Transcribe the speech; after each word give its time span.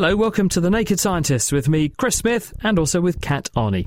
Hello, 0.00 0.16
welcome 0.16 0.48
to 0.48 0.62
The 0.62 0.70
Naked 0.70 0.98
Scientist 0.98 1.52
with 1.52 1.68
me, 1.68 1.90
Chris 1.90 2.16
Smith, 2.16 2.54
and 2.62 2.78
also 2.78 3.02
with 3.02 3.20
Kat 3.20 3.50
Arney. 3.54 3.86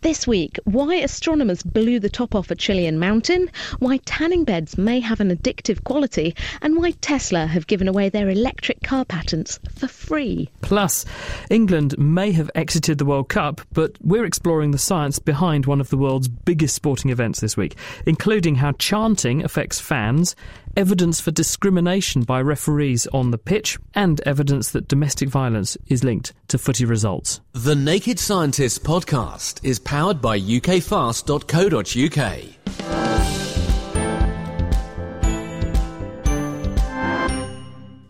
This 0.00 0.26
week, 0.26 0.58
why 0.64 0.96
astronomers 0.96 1.62
blew 1.62 2.00
the 2.00 2.10
top 2.10 2.34
off 2.34 2.50
a 2.50 2.56
Chilean 2.56 2.98
mountain, 2.98 3.48
why 3.78 3.98
tanning 3.98 4.42
beds 4.42 4.76
may 4.76 4.98
have 4.98 5.20
an 5.20 5.30
addictive 5.30 5.84
quality, 5.84 6.34
and 6.62 6.76
why 6.76 6.90
Tesla 7.00 7.46
have 7.46 7.68
given 7.68 7.86
away 7.86 8.08
their 8.08 8.28
electric 8.28 8.82
car 8.82 9.04
patents 9.04 9.60
for 9.72 9.86
free. 9.86 10.50
Plus, 10.62 11.04
England 11.48 11.96
may 11.96 12.32
have 12.32 12.50
exited 12.56 12.98
the 12.98 13.04
World 13.04 13.28
Cup, 13.28 13.60
but 13.72 13.92
we're 14.00 14.24
exploring 14.24 14.72
the 14.72 14.78
science 14.78 15.20
behind 15.20 15.66
one 15.66 15.80
of 15.80 15.90
the 15.90 15.96
world's 15.96 16.26
biggest 16.26 16.74
sporting 16.74 17.12
events 17.12 17.38
this 17.38 17.56
week, 17.56 17.76
including 18.04 18.56
how 18.56 18.72
chanting 18.72 19.44
affects 19.44 19.78
fans, 19.78 20.34
evidence 20.76 21.20
for 21.20 21.30
discrimination 21.30 22.22
by 22.22 22.40
referees 22.40 23.06
on 23.08 23.30
the 23.30 23.38
pitch, 23.38 23.78
and 23.94 24.20
evidence 24.22 24.70
that 24.72 24.88
domestic 24.88 25.28
violence 25.28 25.76
is 25.86 26.04
linked 26.04 26.32
to 26.48 26.58
footy 26.58 26.84
results. 26.84 27.40
The 27.52 27.74
Naked 27.74 28.18
Scientists 28.18 28.78
podcast 28.78 29.64
is 29.64 29.78
powered 29.78 30.20
by 30.20 30.38
ukfast.co.uk. 30.38 31.36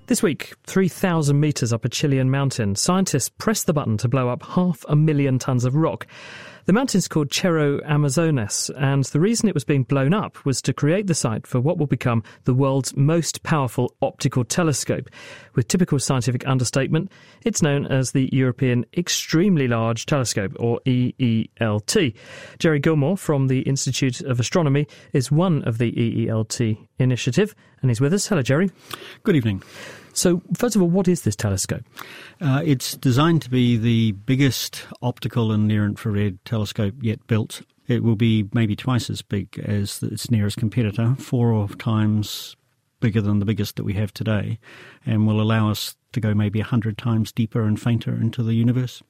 This 0.09 0.23
week, 0.23 0.55
3,000 0.69 1.41
metres 1.41 1.73
up 1.73 1.85
a 1.85 1.89
Chilean 1.89 2.31
mountain, 2.31 2.77
scientists 2.77 3.29
pressed 3.29 3.67
the 3.67 3.73
button 3.73 3.97
to 3.99 4.09
blow 4.09 4.29
up 4.29 4.45
half 4.45 4.85
a 4.89 4.95
million 4.95 5.37
tonnes 5.41 5.65
of 5.65 5.75
rock. 5.75 6.07
The 6.67 6.73
mountain's 6.73 7.07
called 7.07 7.33
Cerro 7.33 7.79
Armazones, 7.83 8.71
and 8.77 9.05
the 9.05 9.21
reason 9.21 9.49
it 9.49 9.55
was 9.55 9.63
being 9.63 9.85
blown 9.85 10.13
up 10.13 10.45
was 10.45 10.61
to 10.63 10.73
create 10.73 11.07
the 11.07 11.15
site 11.15 11.47
for 11.47 11.61
what 11.61 11.79
will 11.79 11.87
become 11.87 12.25
the 12.43 12.55
world's 12.55 12.97
most 12.97 13.45
powerful 13.45 13.95
optical 14.03 14.45
telescope. 14.45 15.09
With 15.55 15.69
typical 15.69 16.01
scientific 16.01 16.45
understatement, 16.45 17.13
it's 17.45 17.63
known 17.63 17.87
as 17.87 18.11
the 18.11 18.29
European 18.33 18.85
Extremely 18.97 19.69
Large 19.69 20.07
Telescope, 20.07 20.57
or 20.59 20.81
EELT. 20.87 22.17
Gerry 22.59 22.81
Gilmore 22.81 23.17
from 23.17 23.47
the 23.47 23.61
Institute 23.61 24.21
of 24.23 24.41
Astronomy 24.41 24.89
is 25.13 25.31
one 25.31 25.63
of 25.63 25.79
the 25.79 25.93
EELT 25.93 26.79
initiative, 26.99 27.55
and 27.81 27.93
he's 27.93 28.01
with 28.01 28.13
us. 28.13 28.27
Hello, 28.27 28.43
Gerry. 28.43 28.73
Good 29.23 29.37
evening. 29.37 29.63
So, 30.17 30.41
first 30.55 30.75
of 30.75 30.81
all, 30.81 30.89
what 30.89 31.09
is 31.09 31.23
this 31.23 31.37
telescope? 31.37 31.85
Uh, 32.41 32.63
it's 32.65 32.97
designed 32.97 33.43
to 33.43 33.51
be 33.51 33.77
the 33.77 34.13
biggest 34.13 34.87
optical 35.03 35.53
and 35.53 35.69
near 35.69 35.85
infrared 35.85 36.43
telescope 36.47 36.95
yet 37.03 37.25
built. 37.27 37.61
It 37.87 38.03
will 38.03 38.17
be 38.17 38.49
maybe 38.55 38.75
twice 38.75 39.11
as 39.11 39.21
big 39.21 39.63
as 39.63 40.03
its 40.03 40.31
nearest 40.31 40.57
competitor, 40.57 41.17
four 41.19 41.69
times 41.69 42.57
bigger 43.01 43.21
than 43.21 43.41
the 43.41 43.45
biggest 43.45 43.77
that 43.77 43.85
we 43.85 43.93
have 43.93 44.11
today, 44.15 44.59
and 45.05 45.27
will 45.27 45.41
allow 45.41 45.71
us 45.71 45.97
to 46.13 46.21
go 46.21 46.33
maybe 46.33 46.61
100 46.61 46.97
times 46.97 47.31
deeper 47.31 47.65
and 47.65 47.79
fainter 47.79 48.15
into 48.15 48.43
the 48.43 48.55
universe. 48.55 49.03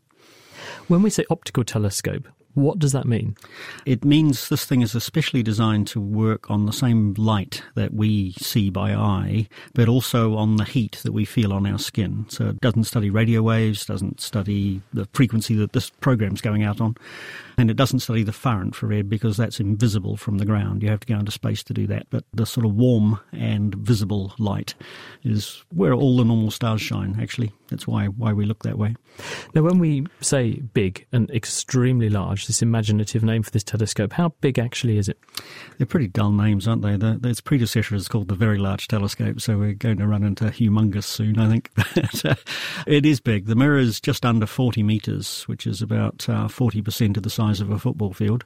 When 0.89 1.03
we 1.03 1.11
say 1.11 1.25
optical 1.31 1.62
telescope, 1.62 2.27
what 2.57 2.79
does 2.79 2.93
that 2.93 3.05
mean? 3.05 3.37
It 3.85 4.03
means 4.05 4.49
this 4.49 4.65
thing 4.65 4.81
is 4.81 4.95
especially 4.95 5.43
designed 5.43 5.87
to 5.89 6.01
work 6.01 6.51
on 6.51 6.65
the 6.65 6.73
same 6.73 7.12
light 7.19 7.62
that 7.75 7.93
we 7.93 8.33
see 8.33 8.71
by 8.71 8.95
eye, 8.95 9.47
but 9.75 9.89
also 9.89 10.37
on 10.37 10.57
the 10.57 10.65
heat 10.65 11.01
that 11.05 11.12
we 11.12 11.27
feel 11.27 11.53
on 11.53 11.67
our 11.67 11.79
skin. 11.79 12.25
So 12.29 12.49
it 12.49 12.61
doesn't 12.61 12.84
study 12.84 13.11
radio 13.11 13.43
waves, 13.43 13.84
doesn't 13.84 14.23
study 14.23 14.81
the 14.95 15.07
frequency 15.12 15.55
that 15.57 15.75
this 15.75 15.91
program's 15.91 16.41
going 16.41 16.62
out 16.62 16.81
on, 16.81 16.97
and 17.59 17.71
it 17.71 17.77
doesn't 17.77 18.01
study 18.01 18.23
the 18.23 18.33
far 18.33 18.62
infrared 18.62 19.11
because 19.11 19.37
that's 19.37 19.61
invisible 19.61 20.17
from 20.17 20.38
the 20.38 20.47
ground. 20.47 20.83
You 20.83 20.88
have 20.88 21.00
to 21.00 21.06
go 21.06 21.19
into 21.19 21.33
space 21.33 21.62
to 21.65 21.75
do 21.75 21.87
that. 21.88 22.06
But 22.09 22.25
the 22.33 22.47
sort 22.47 22.65
of 22.65 22.75
warm 22.75 23.21
and 23.33 23.75
visible 23.75 24.33
light 24.38 24.75
is 25.25 25.62
where 25.75 25.93
all 25.93 26.17
the 26.17 26.25
normal 26.25 26.50
stars 26.50 26.81
shine, 26.81 27.19
actually. 27.21 27.53
That's 27.69 27.87
why, 27.87 28.06
why 28.06 28.32
we 28.32 28.44
look 28.44 28.62
that 28.62 28.78
way. 28.78 28.94
Now, 29.54 29.62
when 29.62 29.78
we 29.78 30.06
say 30.21 30.60
big 30.75 31.06
and 31.12 31.31
extremely 31.31 32.09
large, 32.09 32.47
this 32.47 32.62
imaginative 32.62 33.25
name 33.25 33.43
for 33.43 33.50
this 33.50 33.65
telescope, 33.65 34.12
how 34.12 34.34
big 34.41 34.59
actually 34.59 34.99
is 34.99 35.09
it? 35.09 35.19
They're 35.78 35.87
pretty 35.87 36.09
dull 36.09 36.32
names, 36.32 36.69
aren't 36.69 36.82
they? 36.82 36.97
The, 36.97 37.19
its 37.25 37.41
predecessor 37.41 37.94
is 37.94 38.09
called 38.09 38.28
the 38.28 38.34
Very 38.34 38.59
Large 38.59 38.88
Telescope, 38.88 39.41
so 39.41 39.59
we're 39.59 39.75
going 39.75 39.99
to 39.99 40.06
run 40.06 40.22
into 40.22 40.44
humongous 40.44 41.05
soon, 41.05 41.38
I 41.38 41.49
think. 41.49 41.71
it 42.87 43.06
is 43.06 43.21
big. 43.21 43.47
The 43.47 43.56
mirror 43.56 43.78
is 43.78 44.00
just 44.00 44.25
under 44.25 44.47
40 44.47 44.82
metres, 44.82 45.43
which 45.44 45.66
is 45.66 45.82
about 45.82 46.28
uh, 46.28 46.49
40% 46.49 47.16
of 47.16 47.22
the 47.22 47.31
size 47.31 47.60
of 47.60 47.71
a 47.71 47.78
football 47.78 48.12
field. 48.12 48.44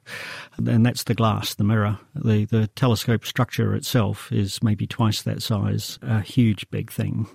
And 0.57 0.85
that's 0.87 1.05
the 1.05 1.15
glass, 1.15 1.55
the 1.55 1.65
mirror. 1.65 1.99
The, 2.15 2.45
the 2.47 2.69
telescope 2.69 3.25
structure 3.25 3.75
itself 3.75 4.33
is 4.33 4.63
maybe 4.63 4.87
twice 4.87 5.23
that 5.23 5.43
size, 5.43 5.99
a 6.03 6.21
huge, 6.21 6.71
big 6.71 6.91
thing. 6.91 7.27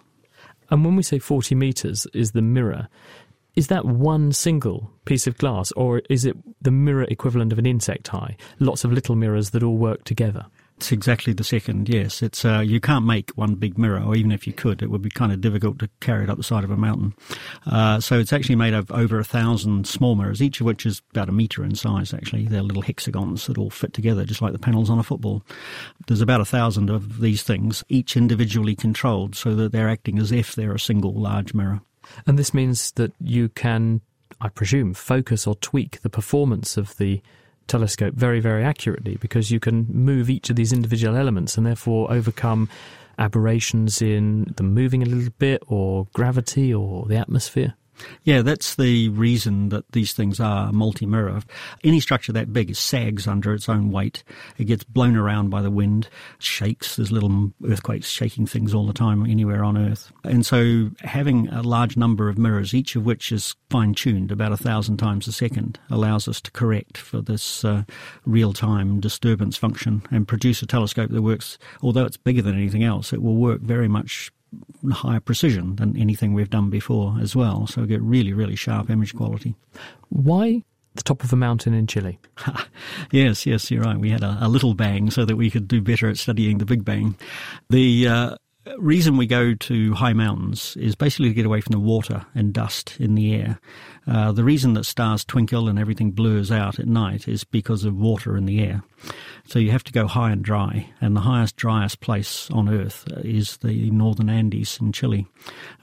And 0.69 0.83
when 0.83 0.95
we 0.95 1.03
say 1.03 1.19
40 1.19 1.55
metres 1.55 2.07
is 2.13 2.31
the 2.31 2.41
mirror, 2.41 2.87
is 3.55 3.67
that 3.67 3.85
one 3.85 4.33
single 4.33 4.91
piece 5.05 5.27
of 5.27 5.37
glass, 5.37 5.71
or 5.73 6.01
is 6.09 6.25
it 6.25 6.35
the 6.61 6.71
mirror 6.71 7.03
equivalent 7.03 7.53
of 7.53 7.59
an 7.59 7.65
insect 7.65 8.13
eye? 8.13 8.35
Lots 8.59 8.83
of 8.83 8.91
little 8.91 9.15
mirrors 9.15 9.51
that 9.51 9.63
all 9.63 9.77
work 9.77 10.03
together. 10.03 10.45
It's 10.77 10.91
exactly 10.91 11.31
the 11.31 11.45
second. 11.45 11.87
Yes, 11.87 12.21
it's 12.21 12.43
uh, 12.43 12.59
you 12.59 12.81
can't 12.81 13.05
make 13.05 13.31
one 13.31 13.55
big 13.55 13.77
mirror, 13.77 14.01
or 14.01 14.13
even 14.13 14.31
if 14.33 14.45
you 14.45 14.51
could, 14.51 14.83
it 14.83 14.89
would 14.89 15.01
be 15.01 15.09
kind 15.09 15.31
of 15.31 15.39
difficult 15.39 15.79
to 15.79 15.89
carry 16.01 16.25
it 16.25 16.29
up 16.29 16.35
the 16.35 16.43
side 16.43 16.65
of 16.65 16.71
a 16.71 16.75
mountain. 16.75 17.13
Uh, 17.65 18.01
so 18.01 18.19
it's 18.19 18.33
actually 18.33 18.57
made 18.57 18.73
of 18.73 18.91
over 18.91 19.17
a 19.17 19.23
thousand 19.23 19.87
small 19.87 20.15
mirrors, 20.15 20.41
each 20.41 20.59
of 20.59 20.65
which 20.65 20.85
is 20.85 21.01
about 21.11 21.29
a 21.29 21.31
meter 21.31 21.63
in 21.63 21.75
size. 21.75 22.13
Actually, 22.13 22.45
they're 22.45 22.61
little 22.61 22.81
hexagons 22.81 23.47
that 23.47 23.57
all 23.57 23.69
fit 23.69 23.93
together, 23.93 24.25
just 24.25 24.41
like 24.41 24.51
the 24.51 24.59
panels 24.59 24.89
on 24.89 24.99
a 24.99 25.03
football. 25.03 25.43
There's 26.07 26.19
about 26.19 26.41
a 26.41 26.45
thousand 26.45 26.89
of 26.89 27.21
these 27.21 27.41
things, 27.41 27.85
each 27.87 28.17
individually 28.17 28.75
controlled, 28.75 29.33
so 29.35 29.55
that 29.55 29.71
they're 29.71 29.89
acting 29.89 30.19
as 30.19 30.33
if 30.33 30.55
they're 30.55 30.75
a 30.75 30.79
single 30.79 31.13
large 31.13 31.53
mirror. 31.53 31.79
And 32.27 32.37
this 32.37 32.53
means 32.53 32.91
that 32.91 33.13
you 33.21 33.47
can, 33.47 34.01
I 34.41 34.49
presume, 34.49 34.93
focus 34.93 35.47
or 35.47 35.55
tweak 35.55 36.01
the 36.01 36.09
performance 36.09 36.75
of 36.75 36.97
the 36.97 37.21
telescope 37.67 38.15
very, 38.15 38.39
very 38.39 38.63
accurately 38.63 39.17
because 39.17 39.51
you 39.51 39.59
can 39.59 39.87
move 39.89 40.29
each 40.29 40.49
of 40.49 40.55
these 40.55 40.73
individual 40.73 41.15
elements 41.15 41.57
and 41.57 41.65
therefore 41.65 42.11
overcome 42.11 42.69
aberrations 43.17 44.01
in 44.01 44.53
them 44.57 44.73
moving 44.73 45.01
a 45.01 45.05
little 45.05 45.33
bit 45.37 45.63
or 45.67 46.07
gravity 46.13 46.73
or 46.73 47.05
the 47.05 47.15
atmosphere. 47.15 47.75
Yeah, 48.23 48.41
that's 48.41 48.75
the 48.75 49.09
reason 49.09 49.69
that 49.69 49.91
these 49.91 50.13
things 50.13 50.39
are 50.39 50.71
multi-mirror. 50.71 51.41
Any 51.83 51.99
structure 51.99 52.33
that 52.33 52.53
big 52.53 52.75
sags 52.75 53.27
under 53.27 53.53
its 53.53 53.69
own 53.69 53.91
weight. 53.91 54.23
It 54.57 54.65
gets 54.65 54.83
blown 54.83 55.15
around 55.15 55.49
by 55.49 55.61
the 55.61 55.71
wind, 55.71 56.09
shakes. 56.39 56.95
There's 56.95 57.11
little 57.11 57.51
earthquakes 57.67 58.09
shaking 58.09 58.47
things 58.47 58.73
all 58.73 58.85
the 58.85 58.93
time 58.93 59.25
anywhere 59.25 59.63
on 59.63 59.77
Earth. 59.77 60.11
And 60.23 60.45
so 60.45 60.91
having 61.01 61.47
a 61.49 61.61
large 61.61 61.97
number 61.97 62.29
of 62.29 62.37
mirrors, 62.37 62.73
each 62.73 62.95
of 62.95 63.05
which 63.05 63.31
is 63.31 63.55
fine-tuned 63.69 64.31
about 64.31 64.51
a 64.51 64.57
thousand 64.57 64.97
times 64.97 65.27
a 65.27 65.31
second, 65.31 65.79
allows 65.89 66.27
us 66.27 66.41
to 66.41 66.51
correct 66.51 66.97
for 66.97 67.21
this 67.21 67.63
uh, 67.63 67.83
real-time 68.25 68.99
disturbance 68.99 69.57
function 69.57 70.03
and 70.11 70.27
produce 70.27 70.61
a 70.61 70.65
telescope 70.65 71.11
that 71.11 71.21
works, 71.21 71.57
although 71.81 72.05
it's 72.05 72.17
bigger 72.17 72.41
than 72.41 72.55
anything 72.55 72.83
else, 72.83 73.13
it 73.13 73.21
will 73.21 73.35
work 73.35 73.61
very 73.61 73.87
much 73.87 74.31
higher 74.91 75.19
precision 75.19 75.75
than 75.75 75.97
anything 75.97 76.33
we've 76.33 76.49
done 76.49 76.69
before 76.69 77.17
as 77.21 77.35
well. 77.35 77.67
So 77.67 77.81
we 77.81 77.87
get 77.87 78.01
really, 78.01 78.33
really 78.33 78.55
sharp 78.55 78.89
image 78.89 79.15
quality. 79.15 79.55
Why 80.09 80.63
the 80.95 81.03
top 81.03 81.23
of 81.23 81.33
a 81.33 81.35
mountain 81.35 81.73
in 81.73 81.87
Chile? 81.87 82.19
yes, 83.11 83.45
yes, 83.45 83.69
you're 83.69 83.83
right. 83.83 83.97
We 83.97 84.09
had 84.09 84.23
a, 84.23 84.37
a, 84.41 84.47
little 84.47 84.73
bang 84.73 85.11
so 85.11 85.25
that 85.25 85.35
we 85.35 85.49
could 85.51 85.67
do 85.67 85.81
better 85.81 86.09
at 86.09 86.17
studying 86.17 86.57
the 86.57 86.65
Big 86.65 86.85
Bang. 86.85 87.17
The 87.69 88.07
uh, 88.07 88.35
reason 88.77 89.17
we 89.17 89.27
go 89.27 89.53
to 89.53 89.93
high 89.93 90.13
mountains 90.13 90.75
is 90.77 90.95
basically 90.95 91.29
to 91.29 91.33
get 91.33 91.45
away 91.45 91.61
from 91.61 91.71
the 91.71 91.79
water 91.79 92.25
and 92.33 92.53
dust 92.53 92.97
in 92.99 93.15
the 93.15 93.35
air. 93.35 93.59
Uh, 94.07 94.31
the 94.31 94.43
reason 94.43 94.73
that 94.73 94.85
stars 94.85 95.23
twinkle 95.23 95.67
and 95.67 95.79
everything 95.79 96.11
blurs 96.11 96.51
out 96.51 96.79
at 96.79 96.87
night 96.87 97.27
is 97.27 97.43
because 97.43 97.85
of 97.85 97.95
water 97.95 98.37
in 98.37 98.45
the 98.45 98.61
air. 98.61 98.83
So 99.47 99.59
you 99.59 99.71
have 99.71 99.83
to 99.85 99.91
go 99.91 100.07
high 100.07 100.31
and 100.31 100.43
dry, 100.43 100.91
and 101.01 101.15
the 101.15 101.21
highest, 101.21 101.55
driest 101.55 101.99
place 101.99 102.49
on 102.51 102.69
Earth 102.69 103.07
is 103.17 103.57
the 103.57 103.91
northern 103.91 104.29
Andes 104.29 104.79
in 104.79 104.91
Chile. 104.91 105.27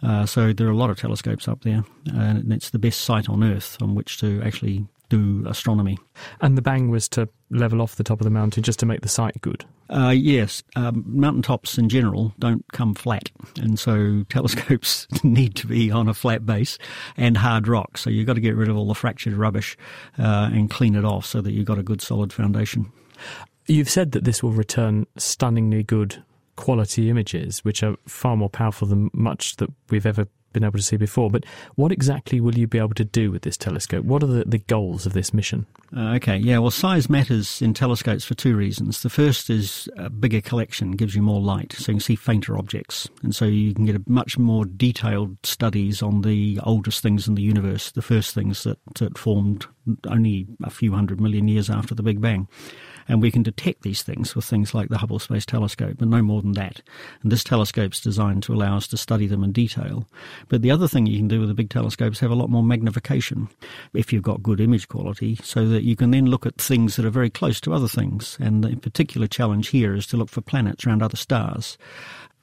Uh, 0.02 0.26
so 0.26 0.52
there 0.52 0.66
are 0.66 0.72
a 0.72 0.76
lot 0.76 0.90
of 0.90 0.98
telescopes 0.98 1.46
up 1.46 1.62
there, 1.62 1.84
and 2.06 2.52
it's 2.52 2.70
the 2.70 2.78
best 2.78 3.02
site 3.02 3.28
on 3.28 3.44
Earth 3.44 3.76
on 3.80 3.94
which 3.94 4.18
to 4.18 4.42
actually 4.42 4.86
do 5.12 5.46
astronomy. 5.46 5.98
And 6.40 6.56
the 6.56 6.62
bang 6.62 6.88
was 6.88 7.08
to 7.10 7.28
level 7.50 7.82
off 7.82 7.96
the 7.96 8.04
top 8.04 8.20
of 8.20 8.24
the 8.24 8.30
mountain 8.30 8.62
just 8.62 8.78
to 8.78 8.86
make 8.86 9.02
the 9.02 9.08
site 9.08 9.40
good? 9.42 9.64
Uh, 9.90 10.08
yes. 10.08 10.62
Um, 10.74 11.04
mountaintops 11.06 11.76
in 11.76 11.90
general 11.90 12.32
don't 12.38 12.64
come 12.72 12.94
flat, 12.94 13.30
and 13.60 13.78
so 13.78 14.24
telescopes 14.30 15.06
need 15.22 15.54
to 15.56 15.66
be 15.66 15.90
on 15.90 16.08
a 16.08 16.14
flat 16.14 16.46
base 16.46 16.78
and 17.16 17.36
hard 17.36 17.68
rock. 17.68 17.98
So 17.98 18.08
you've 18.08 18.26
got 18.26 18.34
to 18.34 18.40
get 18.40 18.56
rid 18.56 18.68
of 18.68 18.76
all 18.76 18.88
the 18.88 18.94
fractured 18.94 19.34
rubbish 19.34 19.76
uh, 20.18 20.50
and 20.52 20.70
clean 20.70 20.94
it 20.94 21.04
off 21.04 21.26
so 21.26 21.42
that 21.42 21.52
you've 21.52 21.66
got 21.66 21.78
a 21.78 21.82
good 21.82 22.00
solid 22.00 22.32
foundation. 22.32 22.90
You've 23.66 23.90
said 23.90 24.12
that 24.12 24.24
this 24.24 24.42
will 24.42 24.52
return 24.52 25.06
stunningly 25.18 25.82
good 25.82 26.22
quality 26.56 27.10
images, 27.10 27.64
which 27.64 27.82
are 27.82 27.96
far 28.06 28.36
more 28.36 28.50
powerful 28.50 28.88
than 28.88 29.10
much 29.12 29.56
that 29.56 29.68
we've 29.90 30.06
ever 30.06 30.26
been 30.52 30.64
able 30.64 30.78
to 30.78 30.84
see 30.84 30.96
before. 30.96 31.30
But 31.30 31.44
what 31.74 31.92
exactly 31.92 32.40
will 32.40 32.56
you 32.56 32.66
be 32.66 32.78
able 32.78 32.94
to 32.94 33.04
do 33.04 33.30
with 33.30 33.42
this 33.42 33.56
telescope? 33.56 34.04
What 34.04 34.22
are 34.22 34.26
the, 34.26 34.44
the 34.44 34.58
goals 34.58 35.06
of 35.06 35.12
this 35.12 35.32
mission? 35.32 35.66
Uh, 35.96 36.14
okay, 36.14 36.36
yeah, 36.36 36.58
well, 36.58 36.70
size 36.70 37.10
matters 37.10 37.60
in 37.60 37.74
telescopes 37.74 38.24
for 38.24 38.34
two 38.34 38.56
reasons. 38.56 39.02
The 39.02 39.10
first 39.10 39.50
is 39.50 39.88
a 39.96 40.08
bigger 40.08 40.40
collection 40.40 40.92
gives 40.92 41.14
you 41.14 41.22
more 41.22 41.40
light, 41.40 41.72
so 41.72 41.92
you 41.92 41.96
can 41.96 42.00
see 42.00 42.16
fainter 42.16 42.56
objects. 42.56 43.08
And 43.22 43.34
so 43.34 43.44
you 43.44 43.74
can 43.74 43.84
get 43.84 43.96
a 43.96 44.02
much 44.06 44.38
more 44.38 44.64
detailed 44.64 45.36
studies 45.42 46.02
on 46.02 46.22
the 46.22 46.58
oldest 46.62 47.02
things 47.02 47.28
in 47.28 47.34
the 47.34 47.42
universe, 47.42 47.90
the 47.90 48.02
first 48.02 48.34
things 48.34 48.64
that, 48.64 48.78
that 48.96 49.18
formed 49.18 49.66
only 50.06 50.46
a 50.62 50.70
few 50.70 50.92
hundred 50.92 51.20
million 51.20 51.48
years 51.48 51.68
after 51.68 51.94
the 51.94 52.02
Big 52.02 52.20
Bang. 52.20 52.48
And 53.08 53.20
we 53.20 53.30
can 53.30 53.42
detect 53.42 53.82
these 53.82 54.02
things 54.02 54.34
with 54.34 54.44
things 54.44 54.74
like 54.74 54.88
the 54.88 54.98
Hubble 54.98 55.18
Space 55.18 55.46
Telescope, 55.46 55.96
but 55.98 56.08
no 56.08 56.22
more 56.22 56.42
than 56.42 56.52
that. 56.52 56.82
And 57.22 57.30
this 57.30 57.44
telescope's 57.44 58.00
designed 58.00 58.42
to 58.44 58.54
allow 58.54 58.76
us 58.76 58.86
to 58.88 58.96
study 58.96 59.26
them 59.26 59.44
in 59.44 59.52
detail. 59.52 60.06
But 60.48 60.62
the 60.62 60.70
other 60.70 60.88
thing 60.88 61.06
you 61.06 61.18
can 61.18 61.28
do 61.28 61.40
with 61.40 61.48
the 61.48 61.54
big 61.54 61.70
telescopes 61.70 62.20
have 62.20 62.30
a 62.30 62.36
lot 62.36 62.50
more 62.50 62.62
magnification 62.62 63.48
if 63.94 64.12
you've 64.12 64.22
got 64.22 64.42
good 64.42 64.60
image 64.60 64.88
quality, 64.88 65.36
so 65.42 65.66
that 65.68 65.84
you 65.84 65.96
can 65.96 66.10
then 66.10 66.26
look 66.26 66.46
at 66.46 66.60
things 66.60 66.96
that 66.96 67.04
are 67.04 67.10
very 67.10 67.30
close 67.30 67.60
to 67.62 67.72
other 67.72 67.88
things. 67.88 68.36
And 68.40 68.64
the 68.64 68.76
particular 68.76 69.26
challenge 69.26 69.68
here 69.68 69.94
is 69.94 70.06
to 70.08 70.16
look 70.16 70.28
for 70.28 70.40
planets 70.40 70.86
around 70.86 71.02
other 71.02 71.16
stars 71.16 71.78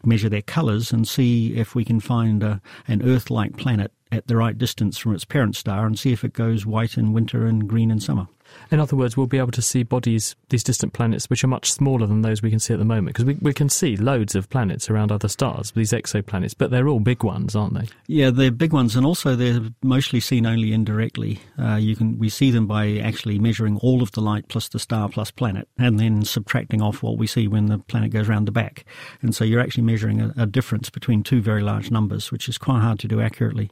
measure 0.04 0.30
their 0.30 0.42
colours 0.42 0.92
and 0.92 1.08
see 1.08 1.56
if 1.56 1.76
we 1.76 1.84
can 1.84 2.00
find 2.00 2.44
a, 2.44 2.62
an 2.88 3.02
Earth 3.04 3.30
like 3.30 3.58
planet 3.58 3.92
at 4.12 4.28
the 4.28 4.36
right 4.36 4.58
distance 4.58 4.98
from 4.98 5.14
its 5.14 5.26
parent 5.26 5.56
star 5.56 5.86
and 5.86 6.00
see 6.00 6.12
if 6.12 6.24
it 6.24 6.34
goes 6.34 6.66
white 6.66 6.98
in 6.98 7.14
winter 7.14 7.46
and 7.46 7.68
green 7.68 7.92
in 7.92 8.00
summer. 8.00 8.28
In 8.72 8.80
other 8.80 8.96
words, 8.96 9.18
we'll 9.18 9.28
be 9.28 9.38
able 9.38 9.52
to 9.52 9.62
see 9.62 9.84
bodies, 9.84 10.36
these 10.50 10.64
distant 10.64 10.94
planets, 10.94 11.30
which 11.30 11.44
are 11.44 11.48
much 11.48 11.72
smaller 11.72 12.06
than 12.06 12.22
those 12.22 12.42
we 12.42 12.50
can 12.50 12.60
see 12.60 12.74
at 12.74 12.80
the 12.80 12.86
moment, 12.86 13.08
because 13.16 13.26
we, 13.26 13.36
we 13.42 13.54
can 13.54 13.70
see 13.70 13.96
loads 13.98 14.36
of 14.36 14.50
planets 14.50 14.90
around 14.90 15.12
other 15.12 15.28
stars, 15.28 15.72
these 15.72 15.92
exoplanets, 15.92 16.54
but 16.58 16.72
they're 16.72 16.88
all 16.88 17.00
big 17.00 17.24
ones, 17.24 17.56
aren't 17.56 17.74
they? 17.74 17.88
Yeah, 18.08 18.30
they're 18.30 18.52
big 18.52 18.74
ones, 18.74 18.96
and 18.96 19.06
also 19.06 19.36
they're 19.36 19.62
mostly 19.84 20.20
seen 20.20 20.46
only 20.46 20.74
indirectly. 20.74 21.40
Uh, 21.58 21.76
you 21.76 21.96
can 21.96 22.18
we 22.20 22.30
see 22.30 22.52
them 22.52 22.68
by 22.68 22.98
actually 22.98 23.40
measuring 23.40 23.78
all 23.78 24.02
of 24.02 24.12
the 24.12 24.22
light 24.22 24.48
plus 24.48 24.70
the 24.70 24.80
star 24.80 25.10
plus 25.10 25.32
planet, 25.32 25.68
and 25.78 26.00
then 26.00 26.24
subtracting 26.24 26.82
off 26.82 27.02
what 27.02 27.18
we 27.18 27.28
see 27.28 27.48
when 27.48 27.68
the 27.68 27.80
planet 27.80 28.12
goes 28.12 28.30
around 28.30 28.46
the 28.46 28.52
back. 28.52 28.86
And 29.22 29.34
so 29.34 29.44
you're 29.44 29.62
actually 29.62 29.84
measuring 29.84 30.22
a, 30.22 30.34
a 30.38 30.46
difference 30.46 30.90
between 30.90 31.24
two 31.24 31.42
very 31.42 31.62
large 31.62 31.92
numbers, 31.92 32.32
which 32.32 32.48
is 32.50 32.58
quite 32.58 32.82
hard 32.82 33.00
to 33.00 33.08
do 33.08 33.22
accurately. 33.22 33.72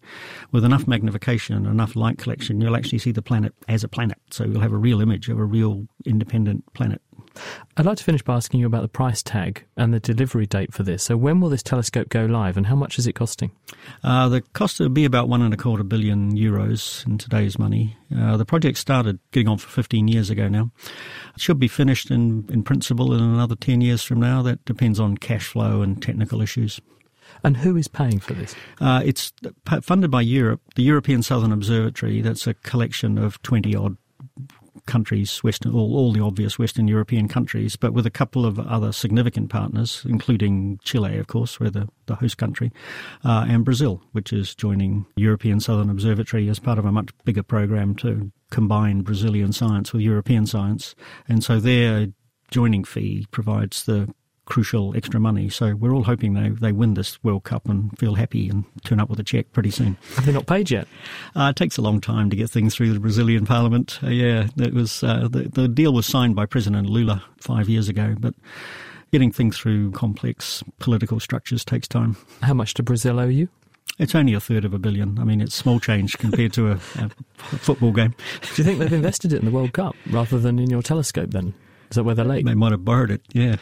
With 0.52 0.66
enough 0.66 0.88
magnification 0.88 1.56
and 1.56 1.68
enough 1.68 1.96
light 1.96 2.18
collection, 2.18 2.62
you'll 2.62 2.76
actually 2.76 3.00
see 3.00 3.12
the 3.12 3.22
planet 3.22 3.54
as 3.68 3.84
a 3.84 3.88
planet. 3.88 4.18
So 4.32 4.44
you'll 4.46 4.62
have 4.62 4.67
a 4.72 4.78
real 4.78 5.02
image 5.02 5.30
of 5.30 5.40
a 5.40 5.46
real 5.46 5.88
independent 6.06 6.64
planet. 6.74 7.02
I'd 7.76 7.86
like 7.86 7.98
to 7.98 8.04
finish 8.04 8.24
by 8.24 8.36
asking 8.36 8.60
you 8.60 8.66
about 8.66 8.82
the 8.82 8.88
price 8.88 9.22
tag 9.22 9.66
and 9.76 9.94
the 9.94 10.00
delivery 10.00 10.46
date 10.46 10.74
for 10.74 10.84
this. 10.84 11.04
So, 11.04 11.18
when 11.18 11.40
will 11.40 11.50
this 11.50 11.64
telescope 11.64 12.10
go 12.10 12.26
live, 12.26 12.58
and 12.58 12.66
how 12.66 12.76
much 12.76 12.98
is 12.98 13.08
it 13.08 13.14
costing? 13.14 13.52
Uh, 14.04 14.30
the 14.30 14.42
cost 14.42 14.80
will 14.80 14.90
be 14.90 15.06
about 15.06 15.30
one 15.30 15.42
and 15.42 15.54
a 15.54 15.58
quarter 15.58 15.84
billion 15.84 16.36
euros 16.36 17.06
in 17.06 17.18
today's 17.18 17.60
money. 17.60 17.98
Uh, 18.16 18.38
the 18.38 18.46
project 18.46 18.78
started 18.78 19.20
getting 19.32 19.48
on 19.48 19.58
for 19.58 19.70
15 19.70 20.08
years 20.08 20.30
ago 20.30 20.48
now. 20.48 20.72
It 21.36 21.42
should 21.42 21.60
be 21.60 21.68
finished 21.68 22.10
in, 22.10 22.46
in 22.50 22.64
principle 22.64 23.14
in 23.14 23.22
another 23.22 23.56
10 23.56 23.82
years 23.82 24.04
from 24.04 24.20
now. 24.20 24.42
That 24.42 24.64
depends 24.66 25.00
on 25.00 25.18
cash 25.18 25.48
flow 25.48 25.82
and 25.82 26.02
technical 26.02 26.42
issues. 26.42 26.82
And 27.44 27.58
who 27.58 27.78
is 27.78 27.88
paying 27.88 28.20
for 28.20 28.34
this? 28.34 28.56
Uh, 28.80 29.02
it's 29.06 29.32
funded 29.82 30.10
by 30.10 30.22
Europe, 30.22 30.62
the 30.76 30.84
European 30.84 31.22
Southern 31.22 31.52
Observatory. 31.52 32.22
That's 32.22 32.48
a 32.48 32.54
collection 32.56 33.18
of 33.18 33.42
20 33.44 33.76
odd 33.76 33.98
countries, 34.88 35.44
Western, 35.44 35.74
all, 35.74 35.96
all, 35.96 36.12
the 36.12 36.24
obvious 36.24 36.58
Western 36.58 36.88
European 36.88 37.28
countries, 37.28 37.76
but 37.76 37.94
with 37.94 38.06
a 38.06 38.12
couple 38.12 38.46
of 38.46 38.60
other 38.60 38.92
significant 38.92 39.50
partners, 39.50 40.04
including 40.10 40.80
Chile, 40.84 41.18
of 41.18 41.28
course, 41.28 41.60
we're 41.60 41.70
the, 41.70 41.88
the 42.08 42.16
host 42.16 42.38
country, 42.38 42.72
uh, 43.24 43.46
and 43.48 43.64
Brazil, 43.64 44.02
which 44.14 44.34
is 44.34 44.56
joining 44.56 45.06
European 45.16 45.60
Southern 45.60 45.90
Observatory 45.90 46.50
as 46.50 46.60
part 46.60 46.80
of 46.80 46.86
a 46.86 46.92
much 46.92 47.10
bigger 47.26 47.44
program 47.44 47.94
to 47.96 48.32
combine 48.50 49.02
Brazilian 49.02 49.54
science 49.54 49.94
with 49.94 50.02
European 50.02 50.46
science. 50.46 50.96
And 51.28 51.44
so 51.44 51.60
their 51.60 52.08
joining 52.50 52.84
fee 52.84 53.28
provides 53.32 53.86
the 53.86 54.10
crucial 54.48 54.96
extra 54.96 55.20
money. 55.20 55.50
So 55.50 55.76
we're 55.76 55.94
all 55.94 56.04
hoping 56.04 56.34
they, 56.34 56.50
they 56.50 56.72
win 56.72 56.96
this 56.96 57.24
World 57.24 57.44
Cup 57.44 57.70
and 57.70 57.96
feel 58.00 58.16
happy 58.16 58.50
and 58.50 58.66
turn 58.84 59.00
up 59.00 59.10
with 59.10 59.20
a 59.20 59.24
cheque 59.24 59.52
pretty 59.54 59.70
soon. 59.70 59.98
Have 60.16 60.26
they 60.26 60.32
not 60.32 60.48
paid 60.48 60.72
yet? 60.72 60.88
Uh, 61.36 61.50
it 61.52 61.56
takes 61.56 61.78
a 61.78 61.82
long 61.82 62.02
time 62.02 62.30
to 62.30 62.36
get 62.36 62.50
things 62.50 62.74
through 62.74 62.94
the 62.94 63.00
Brazilian 63.00 63.46
Parliament. 63.46 64.00
Uh, 64.02 64.10
yeah, 64.10 64.48
it 64.58 64.74
was 64.74 65.04
uh, 65.04 65.28
the, 65.30 65.50
the 65.50 65.68
deal 65.68 65.94
was 65.94 66.06
signed 66.06 66.36
by 66.36 66.46
President 66.46 66.90
Lula 66.90 67.24
five 67.38 67.70
years 67.70 67.90
ago, 67.90 68.16
but 68.20 68.34
getting 69.12 69.32
things 69.32 69.58
through 69.58 69.92
complex 69.92 70.64
political 70.80 71.20
structures 71.20 71.64
takes 71.64 71.88
time. 71.88 72.16
How 72.42 72.54
much 72.54 72.74
do 72.74 72.84
Brazil 72.84 73.20
owe 73.20 73.28
you? 73.28 73.50
It's 74.00 74.16
only 74.16 74.34
a 74.34 74.40
third 74.40 74.64
of 74.64 74.74
a 74.74 74.80
billion. 74.80 75.18
I 75.20 75.24
mean, 75.24 75.42
it's 75.42 75.56
small 75.56 75.80
change 75.80 76.18
compared 76.20 76.54
to 76.54 76.72
a, 76.72 76.74
a 76.74 77.10
football 77.58 77.92
game. 77.92 78.14
Do 78.42 78.50
you 78.58 78.64
think 78.64 78.80
they've 78.80 78.94
invested 78.94 79.34
it 79.34 79.40
in 79.40 79.46
the 79.46 79.52
World 79.52 79.74
Cup 79.74 79.96
rather 80.12 80.38
than 80.38 80.60
in 80.60 80.70
your 80.70 80.84
telescope 80.84 81.32
then? 81.32 81.54
Is 81.90 81.96
that 81.96 82.04
where 82.04 82.16
they're 82.16 82.26
late? 82.26 82.46
They 82.46 82.54
might 82.54 82.72
have 82.72 82.84
borrowed 82.84 83.12
it, 83.12 83.22
yeah. 83.32 83.56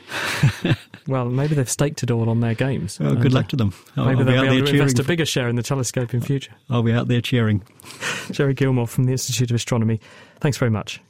well, 1.08 1.26
maybe 1.26 1.54
they've 1.54 1.70
staked 1.70 2.02
it 2.02 2.10
all 2.10 2.30
on 2.30 2.40
their 2.40 2.56
games. 2.56 2.98
Oh, 3.00 3.16
good 3.16 3.34
luck 3.34 3.50
to 3.50 3.56
them. 3.56 3.74
Uh, 3.96 4.02
I'll, 4.02 4.06
maybe 4.08 4.20
I'll 4.20 4.26
they'll 4.26 4.42
be, 4.44 4.50
be 4.50 4.58
able 4.58 4.68
to 4.68 4.74
invest 4.74 5.00
a 5.00 5.04
bigger 5.04 5.26
share 5.26 5.48
in 5.48 5.56
the 5.56 5.64
telescope 5.64 6.14
in 6.14 6.22
uh, 6.22 6.26
future. 6.26 6.54
I'll 6.70 6.84
be 6.84 6.92
out 6.92 7.08
there 7.08 7.22
cheering. 7.22 7.64
Gerry 8.32 8.56
Gilmore 8.56 8.88
from 8.88 9.04
the 9.04 9.12
Institute 9.12 9.52
of 9.52 9.56
Astronomy, 9.56 10.00
thanks 10.40 10.58
very 10.58 10.72
much. 10.72 11.02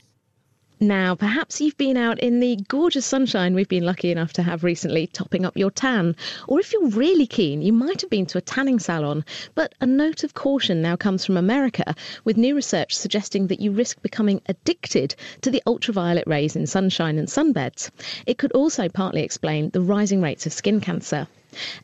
Now, 0.81 1.15
perhaps 1.15 1.61
you've 1.61 1.77
been 1.77 1.95
out 1.95 2.19
in 2.19 2.41
the 2.41 2.57
gorgeous 2.67 3.05
sunshine 3.05 3.55
we've 3.55 3.69
been 3.69 3.85
lucky 3.85 4.11
enough 4.11 4.33
to 4.33 4.43
have 4.43 4.61
recently, 4.61 5.07
topping 5.07 5.45
up 5.45 5.55
your 5.55 5.71
tan. 5.71 6.17
Or 6.49 6.59
if 6.59 6.73
you're 6.73 6.89
really 6.89 7.25
keen, 7.25 7.61
you 7.61 7.71
might 7.71 8.01
have 8.01 8.09
been 8.09 8.25
to 8.25 8.39
a 8.39 8.41
tanning 8.41 8.79
salon. 8.79 9.23
But 9.53 9.73
a 9.79 9.85
note 9.85 10.25
of 10.25 10.33
caution 10.33 10.81
now 10.81 10.97
comes 10.97 11.23
from 11.23 11.37
America, 11.37 11.95
with 12.25 12.35
new 12.35 12.55
research 12.55 12.93
suggesting 12.93 13.47
that 13.47 13.61
you 13.61 13.71
risk 13.71 14.01
becoming 14.01 14.41
addicted 14.47 15.15
to 15.43 15.49
the 15.49 15.63
ultraviolet 15.65 16.27
rays 16.27 16.57
in 16.57 16.67
sunshine 16.67 17.17
and 17.17 17.29
sunbeds. 17.29 17.89
It 18.25 18.37
could 18.37 18.51
also 18.51 18.89
partly 18.89 19.23
explain 19.23 19.69
the 19.69 19.79
rising 19.79 20.21
rates 20.21 20.45
of 20.45 20.51
skin 20.51 20.81
cancer. 20.81 21.25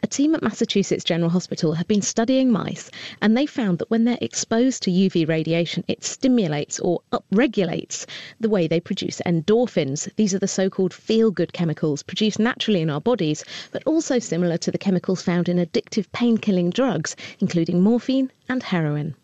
A 0.03 0.07
team 0.07 0.35
at 0.35 0.41
Massachusetts 0.41 1.03
General 1.03 1.29
Hospital 1.29 1.73
have 1.73 1.88
been 1.88 2.01
studying 2.01 2.51
mice, 2.51 2.91
and 3.21 3.38
they 3.38 3.45
found 3.45 3.79
that 3.79 3.89
when 3.89 4.03
they're 4.03 4.18
exposed 4.21 4.83
to 4.83 4.91
UV 4.91 5.27
radiation, 5.27 5.83
it 5.88 6.03
stimulates 6.03 6.79
or 6.79 7.01
upregulates 7.12 8.06
the 8.39 8.50
way 8.50 8.68
they 8.68 8.79
produce 8.79 9.21
endorphins. 9.25 10.09
These 10.15 10.33
are 10.33 10.39
the 10.39 10.47
so 10.47 10.69
called 10.69 10.94
feel 10.94 11.31
good 11.31 11.53
chemicals 11.53 12.03
produced 12.03 12.39
naturally 12.39 12.81
in 12.81 12.89
our 12.89 13.01
bodies, 13.01 13.44
but 13.71 13.83
also 13.85 14.19
similar 14.19 14.57
to 14.57 14.71
the 14.71 14.77
chemicals 14.77 15.21
found 15.21 15.47
in 15.47 15.57
addictive 15.57 16.12
pain 16.12 16.38
killing 16.38 16.69
drugs, 16.69 17.15
including 17.39 17.81
morphine 17.81 18.31
and 18.50 18.63
heroin. 18.63 19.15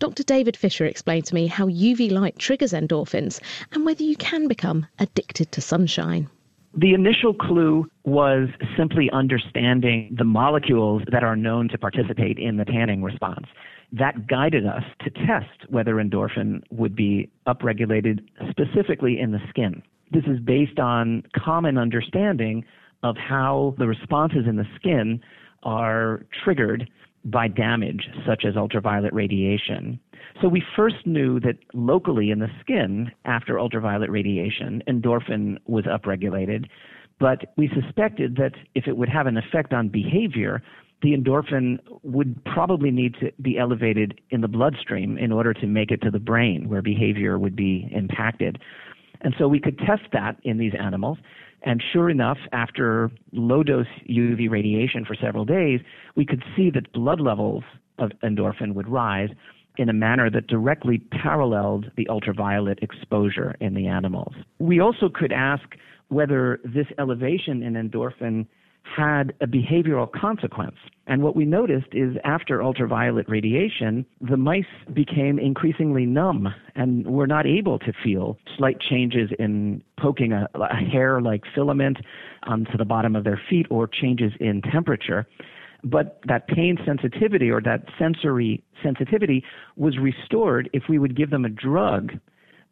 Dr. 0.00 0.24
David 0.24 0.56
Fisher 0.56 0.84
explained 0.84 1.26
to 1.26 1.34
me 1.34 1.46
how 1.46 1.66
UV 1.68 2.10
light 2.10 2.38
triggers 2.38 2.72
endorphins 2.72 3.40
and 3.70 3.86
whether 3.86 4.02
you 4.02 4.16
can 4.16 4.48
become 4.48 4.86
addicted 4.98 5.52
to 5.52 5.60
sunshine. 5.60 6.28
The 6.76 6.92
initial 6.92 7.32
clue 7.32 7.86
was 8.04 8.48
simply 8.76 9.08
understanding 9.12 10.14
the 10.18 10.24
molecules 10.24 11.02
that 11.12 11.22
are 11.22 11.36
known 11.36 11.68
to 11.68 11.78
participate 11.78 12.38
in 12.38 12.56
the 12.56 12.64
tanning 12.64 13.02
response. 13.02 13.46
That 13.92 14.26
guided 14.26 14.66
us 14.66 14.82
to 15.04 15.10
test 15.10 15.70
whether 15.70 15.94
endorphin 15.94 16.62
would 16.72 16.96
be 16.96 17.30
upregulated 17.46 18.24
specifically 18.50 19.20
in 19.20 19.30
the 19.30 19.38
skin. 19.50 19.82
This 20.10 20.24
is 20.24 20.40
based 20.40 20.80
on 20.80 21.22
common 21.36 21.78
understanding 21.78 22.64
of 23.04 23.16
how 23.16 23.74
the 23.78 23.86
responses 23.86 24.46
in 24.48 24.56
the 24.56 24.66
skin 24.74 25.20
are 25.62 26.26
triggered 26.42 26.90
by 27.24 27.48
damage, 27.48 28.08
such 28.26 28.44
as 28.44 28.56
ultraviolet 28.56 29.12
radiation. 29.12 29.98
So 30.42 30.48
we 30.48 30.62
first 30.76 31.06
knew 31.06 31.40
that 31.40 31.56
locally 31.72 32.30
in 32.30 32.38
the 32.38 32.48
skin, 32.60 33.10
after 33.24 33.58
ultraviolet 33.58 34.10
radiation, 34.10 34.82
endorphin 34.88 35.58
was 35.66 35.84
upregulated. 35.84 36.66
But 37.20 37.52
we 37.56 37.70
suspected 37.80 38.36
that 38.36 38.52
if 38.74 38.86
it 38.86 38.96
would 38.96 39.08
have 39.08 39.26
an 39.26 39.36
effect 39.36 39.72
on 39.72 39.88
behavior, 39.88 40.62
the 41.02 41.14
endorphin 41.14 41.78
would 42.02 42.42
probably 42.44 42.90
need 42.90 43.14
to 43.20 43.30
be 43.40 43.58
elevated 43.58 44.20
in 44.30 44.40
the 44.40 44.48
bloodstream 44.48 45.18
in 45.18 45.32
order 45.32 45.52
to 45.54 45.66
make 45.66 45.90
it 45.90 46.02
to 46.02 46.10
the 46.10 46.18
brain 46.18 46.68
where 46.68 46.82
behavior 46.82 47.38
would 47.38 47.54
be 47.54 47.88
impacted. 47.92 48.58
And 49.20 49.34
so 49.38 49.46
we 49.46 49.60
could 49.60 49.78
test 49.78 50.02
that 50.12 50.36
in 50.42 50.58
these 50.58 50.72
animals. 50.78 51.18
And 51.64 51.82
sure 51.92 52.10
enough, 52.10 52.38
after 52.52 53.10
low 53.32 53.62
dose 53.62 53.86
UV 54.08 54.50
radiation 54.50 55.04
for 55.04 55.14
several 55.14 55.44
days, 55.44 55.80
we 56.14 56.26
could 56.26 56.42
see 56.54 56.70
that 56.70 56.92
blood 56.92 57.20
levels 57.20 57.64
of 57.98 58.10
endorphin 58.22 58.74
would 58.74 58.88
rise 58.88 59.30
in 59.76 59.88
a 59.88 59.92
manner 59.92 60.30
that 60.30 60.46
directly 60.46 60.98
paralleled 60.98 61.90
the 61.96 62.06
ultraviolet 62.08 62.78
exposure 62.82 63.56
in 63.60 63.74
the 63.74 63.86
animals. 63.86 64.34
We 64.58 64.78
also 64.78 65.08
could 65.12 65.32
ask 65.32 65.64
whether 66.08 66.60
this 66.64 66.86
elevation 66.98 67.62
in 67.62 67.74
endorphin 67.74 68.46
had 68.84 69.34
a 69.40 69.46
behavioral 69.46 70.10
consequence. 70.10 70.76
And 71.06 71.22
what 71.22 71.36
we 71.36 71.44
noticed 71.44 71.88
is 71.92 72.16
after 72.24 72.62
ultraviolet 72.62 73.28
radiation, 73.28 74.06
the 74.20 74.36
mice 74.36 74.64
became 74.92 75.38
increasingly 75.38 76.06
numb 76.06 76.48
and 76.74 77.06
were 77.06 77.26
not 77.26 77.46
able 77.46 77.78
to 77.80 77.92
feel 78.02 78.38
slight 78.56 78.80
changes 78.80 79.30
in 79.38 79.82
poking 79.98 80.32
a, 80.32 80.48
a 80.54 80.76
hair 80.76 81.20
like 81.20 81.42
filament 81.54 81.98
onto 82.44 82.76
the 82.76 82.84
bottom 82.84 83.16
of 83.16 83.24
their 83.24 83.40
feet 83.50 83.66
or 83.70 83.86
changes 83.86 84.32
in 84.40 84.62
temperature. 84.62 85.26
but 85.84 86.20
that 86.26 86.46
pain 86.48 86.78
sensitivity 86.86 87.50
or 87.50 87.60
that 87.60 87.84
sensory 87.98 88.62
sensitivity 88.82 89.44
was 89.76 89.98
restored 89.98 90.70
if 90.72 90.84
we 90.88 90.98
would 90.98 91.14
give 91.14 91.30
them 91.30 91.44
a 91.44 91.48
drug 91.50 92.12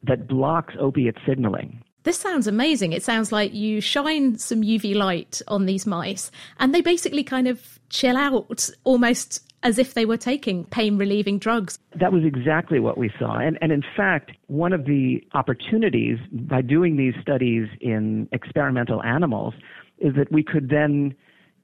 that 0.02 0.26
blocks 0.26 0.74
opiate 0.80 1.16
signaling. 1.26 1.82
This 2.04 2.18
sounds 2.18 2.46
amazing. 2.46 2.92
It 2.92 3.02
sounds 3.02 3.30
like 3.30 3.54
you 3.54 3.80
shine 3.80 4.38
some 4.38 4.62
UV 4.62 4.94
light 4.94 5.40
on 5.46 5.66
these 5.66 5.86
mice 5.86 6.30
and 6.58 6.74
they 6.74 6.80
basically 6.80 7.22
kind 7.22 7.46
of 7.46 7.78
chill 7.90 8.16
out 8.16 8.68
almost 8.84 9.42
as 9.62 9.78
if 9.78 9.94
they 9.94 10.04
were 10.04 10.16
taking 10.16 10.64
pain 10.64 10.98
relieving 10.98 11.38
drugs. 11.38 11.78
That 11.94 12.12
was 12.12 12.24
exactly 12.24 12.80
what 12.80 12.98
we 12.98 13.10
saw. 13.18 13.38
And, 13.38 13.56
and 13.60 13.70
in 13.70 13.84
fact, 13.96 14.32
one 14.48 14.72
of 14.72 14.86
the 14.86 15.22
opportunities 15.34 16.18
by 16.32 16.62
doing 16.62 16.96
these 16.96 17.14
studies 17.22 17.68
in 17.80 18.28
experimental 18.32 19.02
animals 19.04 19.54
is 19.98 20.14
that 20.16 20.32
we 20.32 20.42
could 20.42 20.68
then 20.68 21.14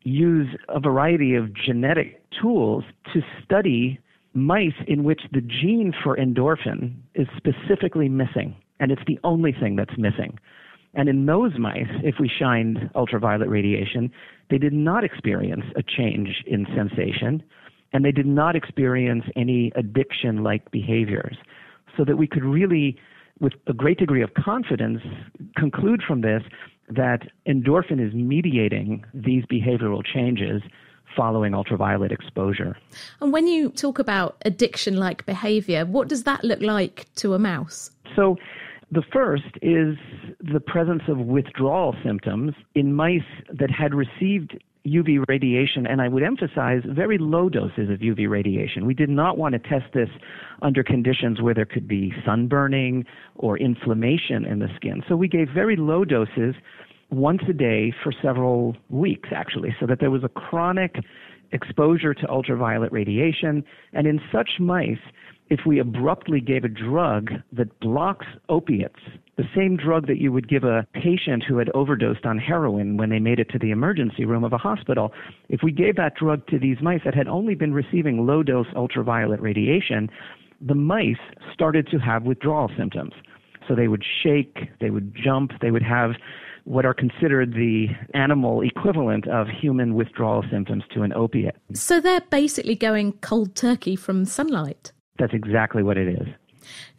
use 0.04 0.48
a 0.68 0.78
variety 0.78 1.34
of 1.34 1.52
genetic 1.52 2.22
tools 2.40 2.84
to 3.12 3.20
study 3.44 3.98
mice 4.32 4.74
in 4.86 5.02
which 5.02 5.22
the 5.32 5.40
gene 5.40 5.92
for 6.04 6.16
endorphin 6.16 6.94
is 7.14 7.26
specifically 7.36 8.08
missing, 8.08 8.54
and 8.80 8.90
it's 8.92 9.02
the 9.06 9.18
only 9.24 9.52
thing 9.52 9.76
that's 9.76 9.96
missing. 9.98 10.38
And 10.94 11.08
in 11.08 11.26
those 11.26 11.58
mice, 11.58 11.88
if 12.02 12.16
we 12.18 12.28
shined 12.28 12.90
ultraviolet 12.94 13.48
radiation, 13.48 14.10
they 14.50 14.58
did 14.58 14.72
not 14.72 15.04
experience 15.04 15.64
a 15.76 15.82
change 15.82 16.42
in 16.46 16.66
sensation, 16.74 17.42
and 17.92 18.04
they 18.04 18.12
did 18.12 18.26
not 18.26 18.56
experience 18.56 19.24
any 19.36 19.72
addiction 19.76 20.42
like 20.42 20.70
behaviors. 20.70 21.36
So 21.96 22.04
that 22.04 22.16
we 22.16 22.26
could 22.26 22.44
really, 22.44 22.96
with 23.40 23.52
a 23.66 23.72
great 23.72 23.98
degree 23.98 24.22
of 24.22 24.32
confidence, 24.34 25.00
conclude 25.56 26.02
from 26.06 26.20
this 26.22 26.42
that 26.88 27.28
endorphin 27.46 28.04
is 28.04 28.14
mediating 28.14 29.04
these 29.12 29.44
behavioral 29.46 30.02
changes 30.04 30.62
following 31.16 31.54
ultraviolet 31.54 32.12
exposure. 32.12 32.76
And 33.20 33.32
when 33.32 33.46
you 33.46 33.70
talk 33.70 33.98
about 33.98 34.36
addiction 34.44 34.96
like 34.96 35.26
behavior, 35.26 35.84
what 35.84 36.08
does 36.08 36.24
that 36.24 36.44
look 36.44 36.60
like 36.60 37.06
to 37.16 37.34
a 37.34 37.38
mouse? 37.38 37.90
So, 38.14 38.36
the 38.90 39.02
first 39.12 39.44
is 39.60 39.96
the 40.40 40.60
presence 40.60 41.02
of 41.08 41.18
withdrawal 41.18 41.94
symptoms 42.04 42.54
in 42.74 42.94
mice 42.94 43.20
that 43.58 43.70
had 43.70 43.94
received 43.94 44.58
UV 44.86 45.24
radiation, 45.28 45.86
and 45.86 46.00
I 46.00 46.08
would 46.08 46.22
emphasize 46.22 46.82
very 46.86 47.18
low 47.18 47.48
doses 47.48 47.90
of 47.90 47.98
UV 47.98 48.28
radiation. 48.28 48.86
We 48.86 48.94
did 48.94 49.10
not 49.10 49.36
want 49.36 49.52
to 49.52 49.58
test 49.58 49.92
this 49.92 50.08
under 50.62 50.82
conditions 50.82 51.42
where 51.42 51.54
there 51.54 51.66
could 51.66 51.86
be 51.86 52.12
sunburning 52.26 53.04
or 53.36 53.58
inflammation 53.58 54.44
in 54.44 54.60
the 54.60 54.68
skin. 54.76 55.02
So 55.08 55.16
we 55.16 55.28
gave 55.28 55.48
very 55.52 55.76
low 55.76 56.04
doses 56.04 56.54
once 57.10 57.42
a 57.48 57.52
day 57.52 57.92
for 58.02 58.12
several 58.22 58.76
weeks, 58.88 59.30
actually, 59.34 59.74
so 59.80 59.86
that 59.86 60.00
there 60.00 60.10
was 60.10 60.24
a 60.24 60.28
chronic 60.28 60.96
exposure 61.52 62.14
to 62.14 62.28
ultraviolet 62.28 62.92
radiation. 62.92 63.64
And 63.92 64.06
in 64.06 64.20
such 64.32 64.50
mice, 64.58 64.98
if 65.50 65.60
we 65.66 65.78
abruptly 65.78 66.40
gave 66.40 66.64
a 66.64 66.68
drug 66.68 67.30
that 67.52 67.80
blocks 67.80 68.26
opiates, 68.48 69.00
the 69.36 69.44
same 69.56 69.76
drug 69.76 70.06
that 70.06 70.20
you 70.20 70.32
would 70.32 70.48
give 70.48 70.64
a 70.64 70.86
patient 70.92 71.44
who 71.48 71.58
had 71.58 71.70
overdosed 71.74 72.26
on 72.26 72.38
heroin 72.38 72.96
when 72.96 73.08
they 73.08 73.18
made 73.18 73.38
it 73.38 73.48
to 73.50 73.58
the 73.58 73.70
emergency 73.70 74.24
room 74.24 74.44
of 74.44 74.52
a 74.52 74.58
hospital, 74.58 75.12
if 75.48 75.60
we 75.62 75.72
gave 75.72 75.96
that 75.96 76.16
drug 76.16 76.46
to 76.48 76.58
these 76.58 76.76
mice 76.82 77.00
that 77.04 77.14
had 77.14 77.28
only 77.28 77.54
been 77.54 77.72
receiving 77.72 78.26
low 78.26 78.42
dose 78.42 78.66
ultraviolet 78.76 79.40
radiation, 79.40 80.10
the 80.60 80.74
mice 80.74 81.16
started 81.54 81.86
to 81.90 81.98
have 81.98 82.24
withdrawal 82.24 82.70
symptoms. 82.76 83.12
So 83.66 83.74
they 83.74 83.88
would 83.88 84.04
shake, 84.22 84.56
they 84.80 84.90
would 84.90 85.14
jump, 85.14 85.52
they 85.60 85.70
would 85.70 85.82
have 85.82 86.12
what 86.68 86.84
are 86.84 86.92
considered 86.92 87.54
the 87.54 87.86
animal 88.12 88.60
equivalent 88.60 89.26
of 89.26 89.46
human 89.48 89.94
withdrawal 89.94 90.44
symptoms 90.50 90.84
to 90.92 91.02
an 91.02 91.14
opiate. 91.14 91.56
So 91.72 91.98
they're 91.98 92.20
basically 92.20 92.74
going 92.74 93.12
cold 93.22 93.56
turkey 93.56 93.96
from 93.96 94.26
sunlight. 94.26 94.92
That's 95.18 95.32
exactly 95.32 95.82
what 95.82 95.96
it 95.96 96.08
is. 96.08 96.28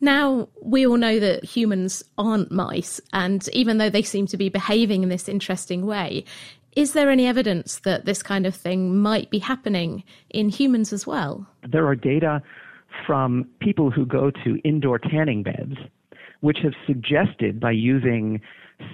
Now, 0.02 0.50
we 0.64 0.88
all 0.88 0.98
know 0.98 1.20
that 1.20 1.44
humans 1.44 2.04
aren't 2.18 2.52
mice, 2.52 3.00
and 3.14 3.48
even 3.54 3.78
though 3.78 3.92
they 3.92 4.02
seem 4.02 4.26
to 4.28 4.38
be 4.38 4.50
behaving 4.50 5.04
in 5.04 5.10
this 5.10 5.30
interesting 5.30 5.86
way, 5.86 6.26
is 6.76 6.94
there 6.94 7.12
any 7.12 7.28
evidence 7.28 7.80
that 7.82 8.06
this 8.06 8.24
kind 8.24 8.48
of 8.48 8.56
thing 8.56 8.98
might 8.98 9.30
be 9.30 9.38
happening 9.38 10.04
in 10.32 10.50
humans 10.50 10.92
as 10.92 11.06
well? 11.06 11.46
There 11.68 11.86
are 11.86 11.96
data 11.96 12.42
from 13.06 13.48
people 13.60 13.92
who 13.92 14.08
go 14.08 14.32
to 14.44 14.58
indoor 14.64 14.98
tanning 14.98 15.44
beds, 15.44 15.76
which 16.40 16.58
have 16.64 16.74
suggested 16.88 17.60
by 17.60 17.72
using 17.72 18.42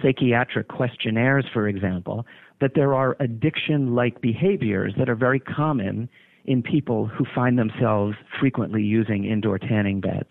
psychiatric 0.02 0.68
questionnaires, 0.68 1.46
for 1.54 1.68
example, 1.68 2.26
that 2.62 2.72
there 2.76 2.94
are 2.94 3.16
addiction 3.20 3.96
like 3.96 4.22
behaviors 4.22 4.94
that 4.98 5.10
are 5.10 5.16
very 5.16 5.40
common 5.40 6.10
in 6.46 6.62
people 6.62 7.08
who 7.08 7.26
find 7.34 7.58
themselves 7.58 8.16
frequently 8.40 8.82
using 8.82 9.26
indoor 9.26 9.58
tanning 9.58 10.00
beds. 10.00 10.30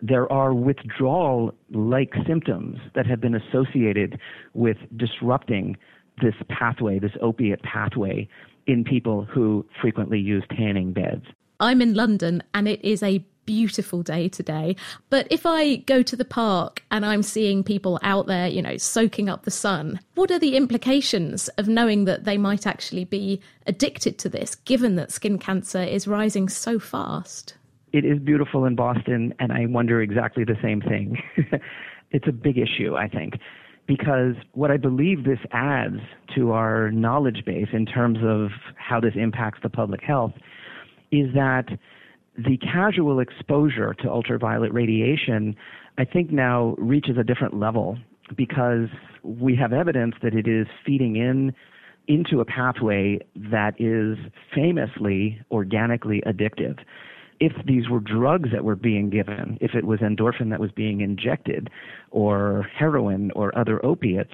There 0.00 0.30
are 0.30 0.54
withdrawal 0.54 1.54
like 1.70 2.12
symptoms 2.26 2.78
that 2.94 3.06
have 3.06 3.20
been 3.20 3.34
associated 3.34 4.20
with 4.54 4.76
disrupting 4.96 5.76
this 6.22 6.34
pathway, 6.48 6.98
this 6.98 7.12
opiate 7.20 7.62
pathway, 7.62 8.28
in 8.66 8.84
people 8.84 9.24
who 9.24 9.64
frequently 9.80 10.18
use 10.18 10.44
tanning 10.56 10.92
beds. 10.92 11.24
I'm 11.60 11.80
in 11.80 11.94
London 11.94 12.42
and 12.52 12.68
it 12.68 12.84
is 12.84 13.02
a 13.02 13.24
beautiful 13.46 14.02
day 14.02 14.28
today. 14.28 14.76
But 15.08 15.26
if 15.30 15.46
I 15.46 15.76
go 15.76 16.02
to 16.02 16.16
the 16.16 16.24
park 16.24 16.84
and 16.90 17.06
I'm 17.06 17.22
seeing 17.22 17.64
people 17.64 17.98
out 18.02 18.26
there, 18.26 18.48
you 18.48 18.60
know, 18.60 18.76
soaking 18.76 19.28
up 19.28 19.44
the 19.44 19.50
sun, 19.50 20.00
what 20.14 20.30
are 20.30 20.38
the 20.38 20.56
implications 20.56 21.48
of 21.56 21.68
knowing 21.68 22.04
that 22.04 22.24
they 22.24 22.36
might 22.36 22.66
actually 22.66 23.04
be 23.04 23.40
addicted 23.66 24.18
to 24.18 24.28
this, 24.28 24.54
given 24.54 24.96
that 24.96 25.12
skin 25.12 25.38
cancer 25.38 25.82
is 25.82 26.06
rising 26.06 26.48
so 26.48 26.78
fast? 26.78 27.54
It 27.92 28.04
is 28.04 28.18
beautiful 28.18 28.64
in 28.64 28.74
Boston, 28.74 29.32
and 29.38 29.52
I 29.52 29.66
wonder 29.66 30.02
exactly 30.02 30.44
the 30.44 30.58
same 30.62 30.82
thing. 30.82 31.22
it's 32.10 32.26
a 32.28 32.32
big 32.32 32.58
issue, 32.58 32.96
I 32.96 33.08
think 33.08 33.34
because 33.86 34.34
what 34.52 34.70
I 34.70 34.76
believe 34.76 35.24
this 35.24 35.38
adds 35.52 36.00
to 36.34 36.52
our 36.52 36.90
knowledge 36.90 37.44
base 37.44 37.68
in 37.72 37.86
terms 37.86 38.18
of 38.22 38.50
how 38.76 39.00
this 39.00 39.14
impacts 39.14 39.60
the 39.62 39.68
public 39.68 40.02
health 40.02 40.32
is 41.12 41.32
that 41.34 41.66
the 42.38 42.58
casual 42.58 43.20
exposure 43.20 43.94
to 43.94 44.10
ultraviolet 44.10 44.72
radiation, 44.72 45.56
I 45.98 46.04
think 46.04 46.30
now 46.30 46.74
reaches 46.78 47.16
a 47.18 47.24
different 47.24 47.58
level 47.58 47.98
because 48.36 48.88
we 49.22 49.56
have 49.56 49.72
evidence 49.72 50.14
that 50.22 50.34
it 50.34 50.46
is 50.46 50.66
feeding 50.84 51.16
in 51.16 51.52
into 52.08 52.40
a 52.40 52.44
pathway 52.44 53.18
that 53.34 53.74
is 53.80 54.16
famously 54.54 55.40
organically 55.50 56.22
addictive. 56.26 56.78
If 57.38 57.52
these 57.66 57.88
were 57.88 58.00
drugs 58.00 58.50
that 58.52 58.64
were 58.64 58.76
being 58.76 59.10
given, 59.10 59.58
if 59.60 59.74
it 59.74 59.84
was 59.84 60.00
endorphin 60.00 60.50
that 60.50 60.60
was 60.60 60.70
being 60.72 61.00
injected, 61.00 61.70
or 62.10 62.66
heroin 62.74 63.30
or 63.32 63.56
other 63.58 63.84
opiates, 63.84 64.32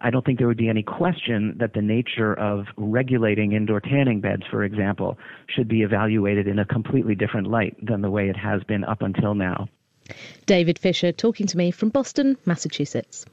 I 0.00 0.10
don't 0.10 0.24
think 0.24 0.38
there 0.38 0.46
would 0.46 0.58
be 0.58 0.68
any 0.68 0.82
question 0.82 1.56
that 1.58 1.72
the 1.72 1.82
nature 1.82 2.34
of 2.34 2.66
regulating 2.76 3.52
indoor 3.52 3.80
tanning 3.80 4.20
beds, 4.20 4.42
for 4.50 4.62
example, 4.62 5.18
should 5.48 5.66
be 5.66 5.82
evaluated 5.82 6.46
in 6.46 6.58
a 6.58 6.64
completely 6.64 7.14
different 7.14 7.46
light 7.46 7.74
than 7.84 8.02
the 8.02 8.10
way 8.10 8.28
it 8.28 8.36
has 8.36 8.62
been 8.64 8.84
up 8.84 9.02
until 9.02 9.34
now. 9.34 9.66
David 10.46 10.78
Fisher 10.78 11.10
talking 11.10 11.46
to 11.46 11.56
me 11.56 11.70
from 11.70 11.88
Boston, 11.88 12.36
Massachusetts. 12.44 13.24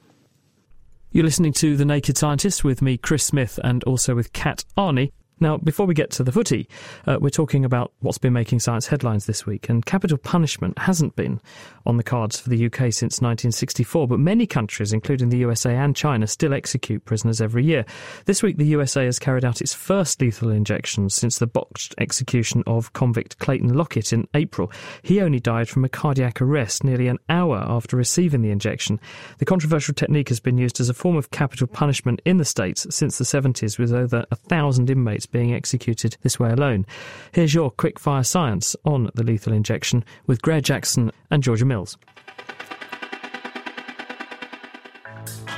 You're 1.11 1.25
listening 1.25 1.51
to 1.53 1.75
The 1.75 1.83
Naked 1.83 2.17
Scientist 2.17 2.63
with 2.63 2.81
me, 2.81 2.95
Chris 2.95 3.25
Smith, 3.25 3.59
and 3.65 3.83
also 3.83 4.15
with 4.15 4.31
Kat 4.31 4.63
Arney. 4.77 5.11
Now, 5.41 5.57
before 5.57 5.87
we 5.87 5.95
get 5.95 6.11
to 6.11 6.23
the 6.23 6.31
footy, 6.31 6.69
uh, 7.07 7.17
we're 7.19 7.31
talking 7.31 7.65
about 7.65 7.91
what's 8.01 8.19
been 8.19 8.31
making 8.31 8.59
science 8.59 8.85
headlines 8.85 9.25
this 9.25 9.43
week, 9.43 9.69
and 9.69 9.83
capital 9.83 10.19
punishment 10.19 10.77
hasn't 10.77 11.15
been 11.15 11.41
on 11.87 11.97
the 11.97 12.03
cards 12.03 12.39
for 12.39 12.49
the 12.49 12.67
UK 12.67 12.93
since 12.93 13.21
1964, 13.21 14.07
but 14.07 14.19
many 14.19 14.45
countries, 14.45 14.93
including 14.93 15.29
the 15.29 15.39
USA 15.39 15.75
and 15.75 15.95
China, 15.95 16.27
still 16.27 16.53
execute 16.53 17.05
prisoners 17.05 17.41
every 17.41 17.65
year. 17.65 17.83
This 18.25 18.43
week, 18.43 18.57
the 18.57 18.67
USA 18.67 19.05
has 19.05 19.17
carried 19.17 19.43
out 19.43 19.61
its 19.61 19.73
first 19.73 20.21
lethal 20.21 20.51
injection 20.51 21.09
since 21.09 21.39
the 21.39 21.47
botched 21.47 21.95
execution 21.97 22.63
of 22.67 22.93
convict 22.93 23.39
Clayton 23.39 23.73
Lockett 23.73 24.13
in 24.13 24.27
April. 24.35 24.71
He 25.01 25.21
only 25.21 25.39
died 25.39 25.67
from 25.67 25.83
a 25.83 25.89
cardiac 25.89 26.39
arrest 26.39 26.83
nearly 26.83 27.07
an 27.07 27.17
hour 27.29 27.65
after 27.67 27.97
receiving 27.97 28.43
the 28.43 28.51
injection. 28.51 28.99
The 29.39 29.45
controversial 29.45 29.95
technique 29.95 30.29
has 30.29 30.39
been 30.39 30.59
used 30.59 30.79
as 30.79 30.89
a 30.89 30.93
form 30.93 31.17
of 31.17 31.31
capital 31.31 31.65
punishment 31.65 32.21
in 32.25 32.37
the 32.37 32.45
States 32.45 32.85
since 32.91 33.17
the 33.17 33.23
70s, 33.23 33.79
with 33.79 33.91
over 33.91 34.23
a 34.29 34.35
thousand 34.35 34.91
inmates 34.91 35.25
being 35.31 35.53
executed 35.53 36.17
this 36.21 36.39
way 36.39 36.51
alone. 36.51 36.85
Here's 37.31 37.53
your 37.53 37.71
quick 37.71 37.99
fire 37.99 38.23
science 38.23 38.75
on 38.85 39.09
the 39.15 39.23
lethal 39.23 39.53
injection 39.53 40.03
with 40.27 40.41
Greg 40.41 40.63
Jackson 40.63 41.11
and 41.29 41.41
Georgia 41.41 41.65
Mills. 41.65 41.97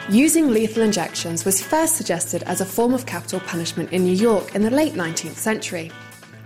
Using 0.10 0.52
lethal 0.52 0.84
injections 0.84 1.46
was 1.46 1.64
first 1.64 1.96
suggested 1.96 2.44
as 2.44 2.60
a 2.60 2.66
form 2.66 2.94
of 2.94 3.06
capital 3.06 3.40
punishment 3.40 3.94
in 3.94 4.04
New 4.04 4.16
York 4.16 4.54
in 4.54 4.62
the 4.62 4.70
late 4.70 4.94
19th 4.94 5.36
century. 5.36 5.92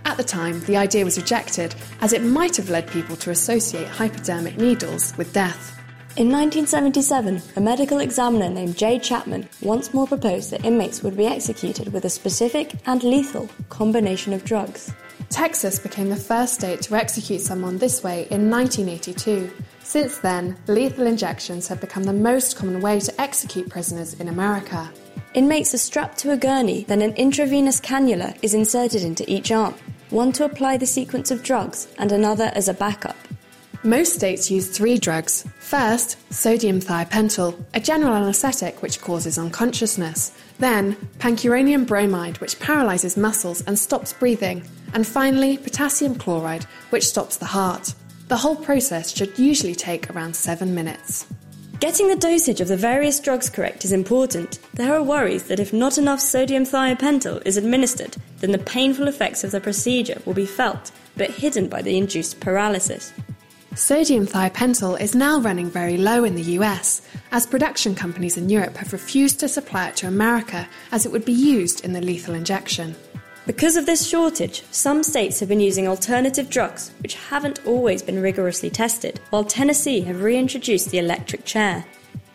At 0.04 0.16
the 0.16 0.24
time, 0.24 0.60
the 0.60 0.76
idea 0.76 1.04
was 1.04 1.18
rejected 1.18 1.74
as 2.00 2.12
it 2.12 2.22
might 2.22 2.56
have 2.56 2.70
led 2.70 2.88
people 2.88 3.16
to 3.16 3.30
associate 3.30 3.88
hypodermic 3.88 4.56
needles 4.56 5.12
with 5.16 5.32
death. 5.32 5.77
In 6.18 6.32
1977, 6.32 7.40
a 7.54 7.60
medical 7.60 8.00
examiner 8.00 8.48
named 8.48 8.76
J. 8.76 8.98
Chapman 8.98 9.48
once 9.62 9.94
more 9.94 10.08
proposed 10.08 10.50
that 10.50 10.64
inmates 10.64 11.00
would 11.04 11.16
be 11.16 11.28
executed 11.28 11.92
with 11.92 12.06
a 12.06 12.10
specific 12.10 12.72
and 12.86 13.04
lethal 13.04 13.48
combination 13.68 14.32
of 14.32 14.44
drugs. 14.44 14.92
Texas 15.30 15.78
became 15.78 16.10
the 16.10 16.16
first 16.16 16.54
state 16.54 16.82
to 16.82 16.96
execute 16.96 17.40
someone 17.40 17.78
this 17.78 18.02
way 18.02 18.26
in 18.32 18.50
1982. 18.50 19.48
Since 19.84 20.18
then, 20.18 20.56
lethal 20.66 21.06
injections 21.06 21.68
have 21.68 21.80
become 21.80 22.02
the 22.02 22.12
most 22.12 22.56
common 22.56 22.80
way 22.80 22.98
to 22.98 23.20
execute 23.20 23.70
prisoners 23.70 24.14
in 24.14 24.26
America. 24.26 24.90
Inmates 25.34 25.72
are 25.72 25.78
strapped 25.78 26.18
to 26.18 26.32
a 26.32 26.36
gurney, 26.36 26.82
then 26.82 27.00
an 27.00 27.14
intravenous 27.14 27.80
cannula 27.80 28.36
is 28.42 28.54
inserted 28.54 29.04
into 29.04 29.30
each 29.32 29.52
arm, 29.52 29.76
one 30.10 30.32
to 30.32 30.44
apply 30.44 30.78
the 30.78 30.84
sequence 30.84 31.30
of 31.30 31.44
drugs 31.44 31.86
and 31.96 32.10
another 32.10 32.50
as 32.56 32.66
a 32.66 32.74
backup. 32.74 33.14
Most 33.84 34.14
states 34.14 34.50
use 34.50 34.68
three 34.68 34.98
drugs. 34.98 35.46
First, 35.60 36.16
sodium 36.32 36.80
thiopental, 36.80 37.64
a 37.74 37.80
general 37.80 38.12
anaesthetic 38.14 38.82
which 38.82 39.00
causes 39.00 39.38
unconsciousness. 39.38 40.32
Then, 40.58 40.96
pancuronium 41.18 41.86
bromide, 41.86 42.38
which 42.38 42.58
paralyzes 42.58 43.16
muscles 43.16 43.62
and 43.62 43.78
stops 43.78 44.12
breathing. 44.12 44.68
And 44.94 45.06
finally, 45.06 45.58
potassium 45.58 46.16
chloride, 46.16 46.64
which 46.90 47.06
stops 47.06 47.36
the 47.36 47.44
heart. 47.44 47.94
The 48.26 48.36
whole 48.36 48.56
process 48.56 49.16
should 49.16 49.38
usually 49.38 49.76
take 49.76 50.10
around 50.10 50.34
seven 50.34 50.74
minutes. 50.74 51.26
Getting 51.78 52.08
the 52.08 52.16
dosage 52.16 52.60
of 52.60 52.66
the 52.66 52.76
various 52.76 53.20
drugs 53.20 53.48
correct 53.48 53.84
is 53.84 53.92
important. 53.92 54.58
There 54.74 54.92
are 54.92 55.02
worries 55.04 55.44
that 55.44 55.60
if 55.60 55.72
not 55.72 55.98
enough 55.98 56.20
sodium 56.20 56.64
thiopental 56.64 57.40
is 57.46 57.56
administered, 57.56 58.16
then 58.38 58.50
the 58.50 58.58
painful 58.58 59.06
effects 59.06 59.44
of 59.44 59.52
the 59.52 59.60
procedure 59.60 60.20
will 60.26 60.34
be 60.34 60.46
felt, 60.46 60.90
but 61.16 61.30
hidden 61.30 61.68
by 61.68 61.80
the 61.80 61.96
induced 61.96 62.40
paralysis. 62.40 63.12
Sodium 63.78 64.26
thiopental 64.26 65.00
is 65.00 65.14
now 65.14 65.38
running 65.38 65.70
very 65.70 65.96
low 65.96 66.24
in 66.24 66.34
the 66.34 66.58
US, 66.58 67.00
as 67.30 67.46
production 67.46 67.94
companies 67.94 68.36
in 68.36 68.50
Europe 68.50 68.76
have 68.76 68.92
refused 68.92 69.38
to 69.38 69.48
supply 69.48 69.86
it 69.86 69.94
to 69.98 70.08
America 70.08 70.68
as 70.90 71.06
it 71.06 71.12
would 71.12 71.24
be 71.24 71.32
used 71.32 71.84
in 71.84 71.92
the 71.92 72.00
lethal 72.00 72.34
injection. 72.34 72.96
Because 73.46 73.76
of 73.76 73.86
this 73.86 74.04
shortage, 74.04 74.64
some 74.72 75.04
states 75.04 75.38
have 75.38 75.48
been 75.48 75.60
using 75.60 75.86
alternative 75.86 76.50
drugs 76.50 76.90
which 76.98 77.14
haven't 77.14 77.64
always 77.66 78.02
been 78.02 78.20
rigorously 78.20 78.68
tested, 78.68 79.20
while 79.30 79.44
Tennessee 79.44 80.00
have 80.00 80.24
reintroduced 80.24 80.90
the 80.90 80.98
electric 80.98 81.44
chair. 81.44 81.84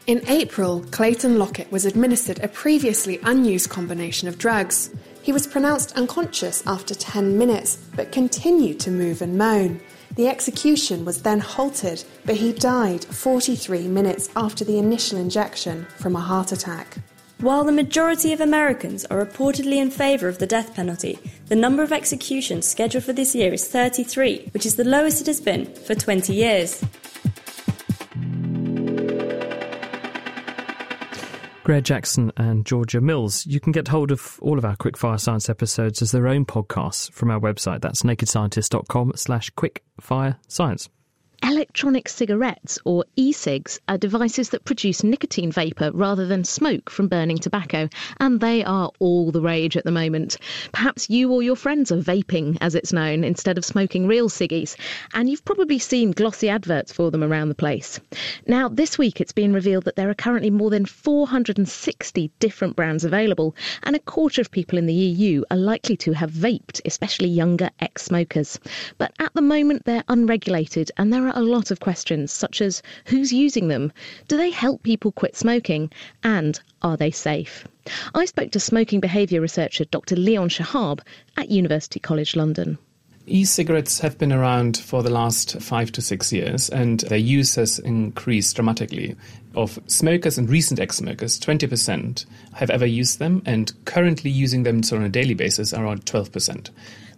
In 0.08 0.22
April, 0.30 0.80
Clayton 0.92 1.38
Lockett 1.38 1.70
was 1.70 1.86
administered 1.86 2.40
a 2.40 2.48
previously 2.48 3.20
unused 3.22 3.70
combination 3.70 4.30
of 4.30 4.38
drugs. 4.38 4.92
He 5.22 5.34
was 5.34 5.46
pronounced 5.46 5.98
unconscious 5.98 6.64
after 6.66 6.96
10 6.96 7.38
minutes, 7.38 7.76
but 7.98 8.14
continued 8.14 8.80
to 8.80 8.92
move 8.92 9.22
and 9.22 9.38
moan. 9.38 9.82
The 10.16 10.28
execution 10.28 11.06
was 11.06 11.24
then 11.24 11.40
halted, 11.40 12.04
but 12.24 12.36
he 12.36 12.54
died 12.54 13.04
43 13.04 13.88
minutes 13.88 14.30
after 14.36 14.64
the 14.64 14.78
initial 14.78 15.18
injection 15.18 15.88
from 15.98 16.16
a 16.16 16.20
heart 16.20 16.52
attack. 16.52 16.98
While 17.40 17.64
the 17.64 17.72
majority 17.72 18.32
of 18.32 18.40
Americans 18.40 19.06
are 19.06 19.26
reportedly 19.26 19.78
in 19.78 19.90
favour 19.90 20.28
of 20.28 20.38
the 20.38 20.46
death 20.46 20.76
penalty, 20.76 21.18
the 21.48 21.56
number 21.56 21.82
of 21.82 21.92
executions 21.92 22.68
scheduled 22.68 23.06
for 23.06 23.14
this 23.14 23.34
year 23.34 23.54
is 23.54 23.68
33, 23.68 24.50
which 24.52 24.68
is 24.68 24.76
the 24.76 24.84
lowest 24.84 25.22
it 25.22 25.28
has 25.28 25.42
been 25.42 25.66
for 25.66 25.96
20 25.96 26.32
years. 26.32 26.84
Greer 31.64 31.80
Jackson 31.80 32.32
and 32.36 32.66
Georgia 32.66 33.00
Mills. 33.00 33.46
You 33.46 33.62
can 33.62 33.72
get 33.72 33.88
hold 33.88 34.12
of 34.12 34.38
all 34.42 34.58
of 34.58 34.66
our 34.66 34.76
Quickfire 34.76 35.20
Science 35.20 35.50
episodes 35.50 36.02
as 36.02 36.12
their 36.12 36.28
own 36.28 36.46
podcasts 36.46 37.10
from 37.12 37.32
our 37.32 37.40
website. 37.40 37.80
That's 37.80 38.04
nakedscientist.com 38.04 39.14
slash 39.16 39.50
quickfire 39.52 40.38
science. 40.48 40.90
Electronic 41.46 42.08
cigarettes, 42.08 42.80
or 42.86 43.04
e 43.18 43.34
cigs, 43.34 43.78
are 43.90 43.98
devices 43.98 44.52
that 44.52 44.64
produce 44.64 45.04
nicotine 45.04 45.52
vapour 45.52 45.92
rather 45.92 46.26
than 46.26 46.46
smoke 46.46 46.90
from 46.90 47.10
burning 47.10 47.38
tobacco, 47.38 47.90
and 48.22 48.40
they 48.40 48.64
are 48.64 48.90
all 49.00 49.30
the 49.30 49.42
rage 49.42 49.76
at 49.76 49.84
the 49.84 49.92
moment. 49.92 50.38
Perhaps 50.72 51.10
you 51.10 51.34
or 51.34 51.44
your 51.44 51.58
friends 51.58 51.92
are 51.92 51.98
vaping, 51.98 52.58
as 52.62 52.76
it's 52.76 52.94
known, 52.94 53.26
instead 53.26 53.58
of 53.58 53.66
smoking 53.66 54.08
real 54.08 54.30
ciggies, 54.30 54.78
and 55.14 55.30
you've 55.30 55.44
probably 55.44 55.78
seen 55.78 56.12
glossy 56.12 56.48
adverts 56.48 56.94
for 56.94 57.12
them 57.12 57.22
around 57.22 57.50
the 57.50 57.56
place. 57.56 58.00
Now, 58.48 58.70
this 58.70 58.98
week 58.98 59.20
it's 59.20 59.34
been 59.34 59.52
revealed 59.52 59.84
that 59.84 59.98
there 59.98 60.10
are 60.10 60.16
currently 60.16 60.50
more 60.50 60.70
than 60.70 60.86
460 60.86 62.32
different 62.40 62.78
brands 62.78 63.04
available, 63.04 63.54
and 63.84 63.98
a 63.98 64.00
quarter 64.00 64.40
of 64.40 64.50
people 64.50 64.78
in 64.80 64.86
the 64.86 64.94
EU 64.94 65.44
are 65.52 65.58
likely 65.58 65.98
to 65.98 66.14
have 66.14 66.32
vaped, 66.32 66.80
especially 66.86 67.28
younger 67.28 67.70
ex 67.82 68.04
smokers. 68.04 68.58
But 68.98 69.12
at 69.20 69.34
the 69.34 69.42
moment, 69.42 69.84
they're 69.84 70.06
unregulated, 70.08 70.90
and 70.96 71.12
there 71.12 71.28
are 71.28 71.33
a 71.34 71.42
lot 71.42 71.72
of 71.72 71.80
questions, 71.80 72.32
such 72.32 72.62
as 72.62 72.82
who's 73.06 73.34
using 73.34 73.68
them? 73.68 73.92
Do 74.28 74.38
they 74.38 74.52
help 74.52 74.84
people 74.84 75.12
quit 75.12 75.36
smoking? 75.36 75.92
And 76.24 76.60
are 76.82 76.98
they 76.98 77.12
safe? 77.12 77.68
I 78.16 78.26
spoke 78.26 78.52
to 78.52 78.60
smoking 78.60 79.00
behaviour 79.00 79.42
researcher 79.42 79.86
Dr. 79.86 80.16
Leon 80.16 80.50
Shahab 80.50 81.02
at 81.36 81.50
University 81.50 82.00
College 82.00 82.36
London. 82.36 82.78
E 83.26 83.46
cigarettes 83.46 84.00
have 84.00 84.18
been 84.18 84.34
around 84.34 84.78
for 84.78 85.02
the 85.02 85.10
last 85.10 85.62
five 85.62 85.92
to 85.94 86.02
six 86.02 86.34
years, 86.34 86.70
and 86.70 87.00
their 87.02 87.18
use 87.18 87.56
has 87.56 87.80
increased 87.80 88.56
dramatically. 88.56 89.16
Of 89.56 89.80
smokers 89.88 90.38
and 90.38 90.50
recent 90.50 90.80
ex 90.80 90.98
smokers, 90.98 91.40
20% 91.40 92.26
have 92.56 92.70
ever 92.70 92.86
used 92.86 93.20
them, 93.20 93.42
and 93.46 93.72
currently 93.86 94.30
using 94.30 94.64
them 94.64 94.82
on 94.92 95.04
a 95.04 95.10
daily 95.10 95.36
basis, 95.36 95.74
are 95.74 95.86
around 95.86 96.06
12%. 96.06 96.70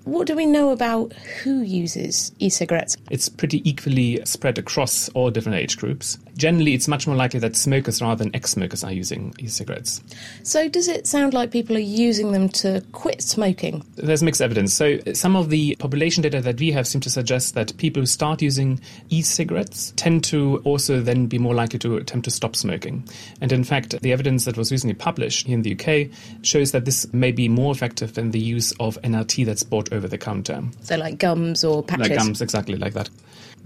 What 0.05 0.27
do 0.27 0.35
we 0.35 0.45
know 0.45 0.69
about 0.69 1.13
who 1.13 1.63
uses 1.63 2.31
e 2.37 2.49
cigarettes? 2.49 2.95
It's 3.09 3.27
pretty 3.27 3.67
equally 3.67 4.23
spread 4.23 4.59
across 4.59 5.09
all 5.09 5.31
different 5.31 5.57
age 5.57 5.77
groups. 5.77 6.19
Generally, 6.37 6.73
it's 6.73 6.87
much 6.87 7.07
more 7.07 7.15
likely 7.15 7.39
that 7.39 7.55
smokers 7.55 8.01
rather 8.01 8.23
than 8.23 8.35
ex 8.35 8.51
smokers 8.51 8.83
are 8.83 8.91
using 8.91 9.33
e 9.39 9.47
cigarettes. 9.47 10.01
So, 10.43 10.67
does 10.67 10.87
it 10.87 11.07
sound 11.07 11.33
like 11.33 11.51
people 11.51 11.75
are 11.77 11.79
using 11.79 12.31
them 12.31 12.49
to 12.49 12.83
quit 12.91 13.21
smoking? 13.21 13.85
There's 13.95 14.21
mixed 14.21 14.41
evidence. 14.41 14.73
So, 14.73 14.99
some 15.13 15.35
of 15.35 15.49
the 15.49 15.75
population 15.77 16.23
data 16.23 16.41
that 16.41 16.59
we 16.59 16.71
have 16.71 16.87
seem 16.87 17.01
to 17.01 17.09
suggest 17.09 17.53
that 17.55 17.75
people 17.77 18.01
who 18.01 18.05
start 18.05 18.41
using 18.41 18.79
e 19.09 19.21
cigarettes 19.21 19.93
tend 19.95 20.23
to 20.25 20.61
also 20.65 21.01
then 21.01 21.27
be 21.27 21.37
more 21.37 21.53
likely 21.53 21.79
to 21.79 21.95
attempt 21.97 22.25
to 22.25 22.31
stop 22.31 22.55
smoking. 22.55 23.07
And 23.39 23.51
in 23.51 23.63
fact, 23.63 24.01
the 24.01 24.11
evidence 24.11 24.45
that 24.45 24.57
was 24.57 24.71
recently 24.71 24.95
published 24.95 25.47
in 25.47 25.61
the 25.61 25.73
UK 25.73 26.09
shows 26.43 26.71
that 26.73 26.85
this 26.85 27.11
may 27.13 27.31
be 27.31 27.47
more 27.47 27.71
effective 27.71 28.13
than 28.13 28.31
the 28.31 28.39
use 28.39 28.73
of 28.79 29.01
NRT 29.03 29.45
that's 29.45 29.63
bought 29.63 29.91
over 29.93 30.07
the 30.07 30.17
counter. 30.17 30.63
So, 30.81 30.97
like 30.97 31.17
gums 31.17 31.63
or 31.63 31.81
patches? 31.81 32.09
Like 32.09 32.19
gums, 32.19 32.41
exactly 32.41 32.75
like 32.75 32.93
that. 32.93 33.09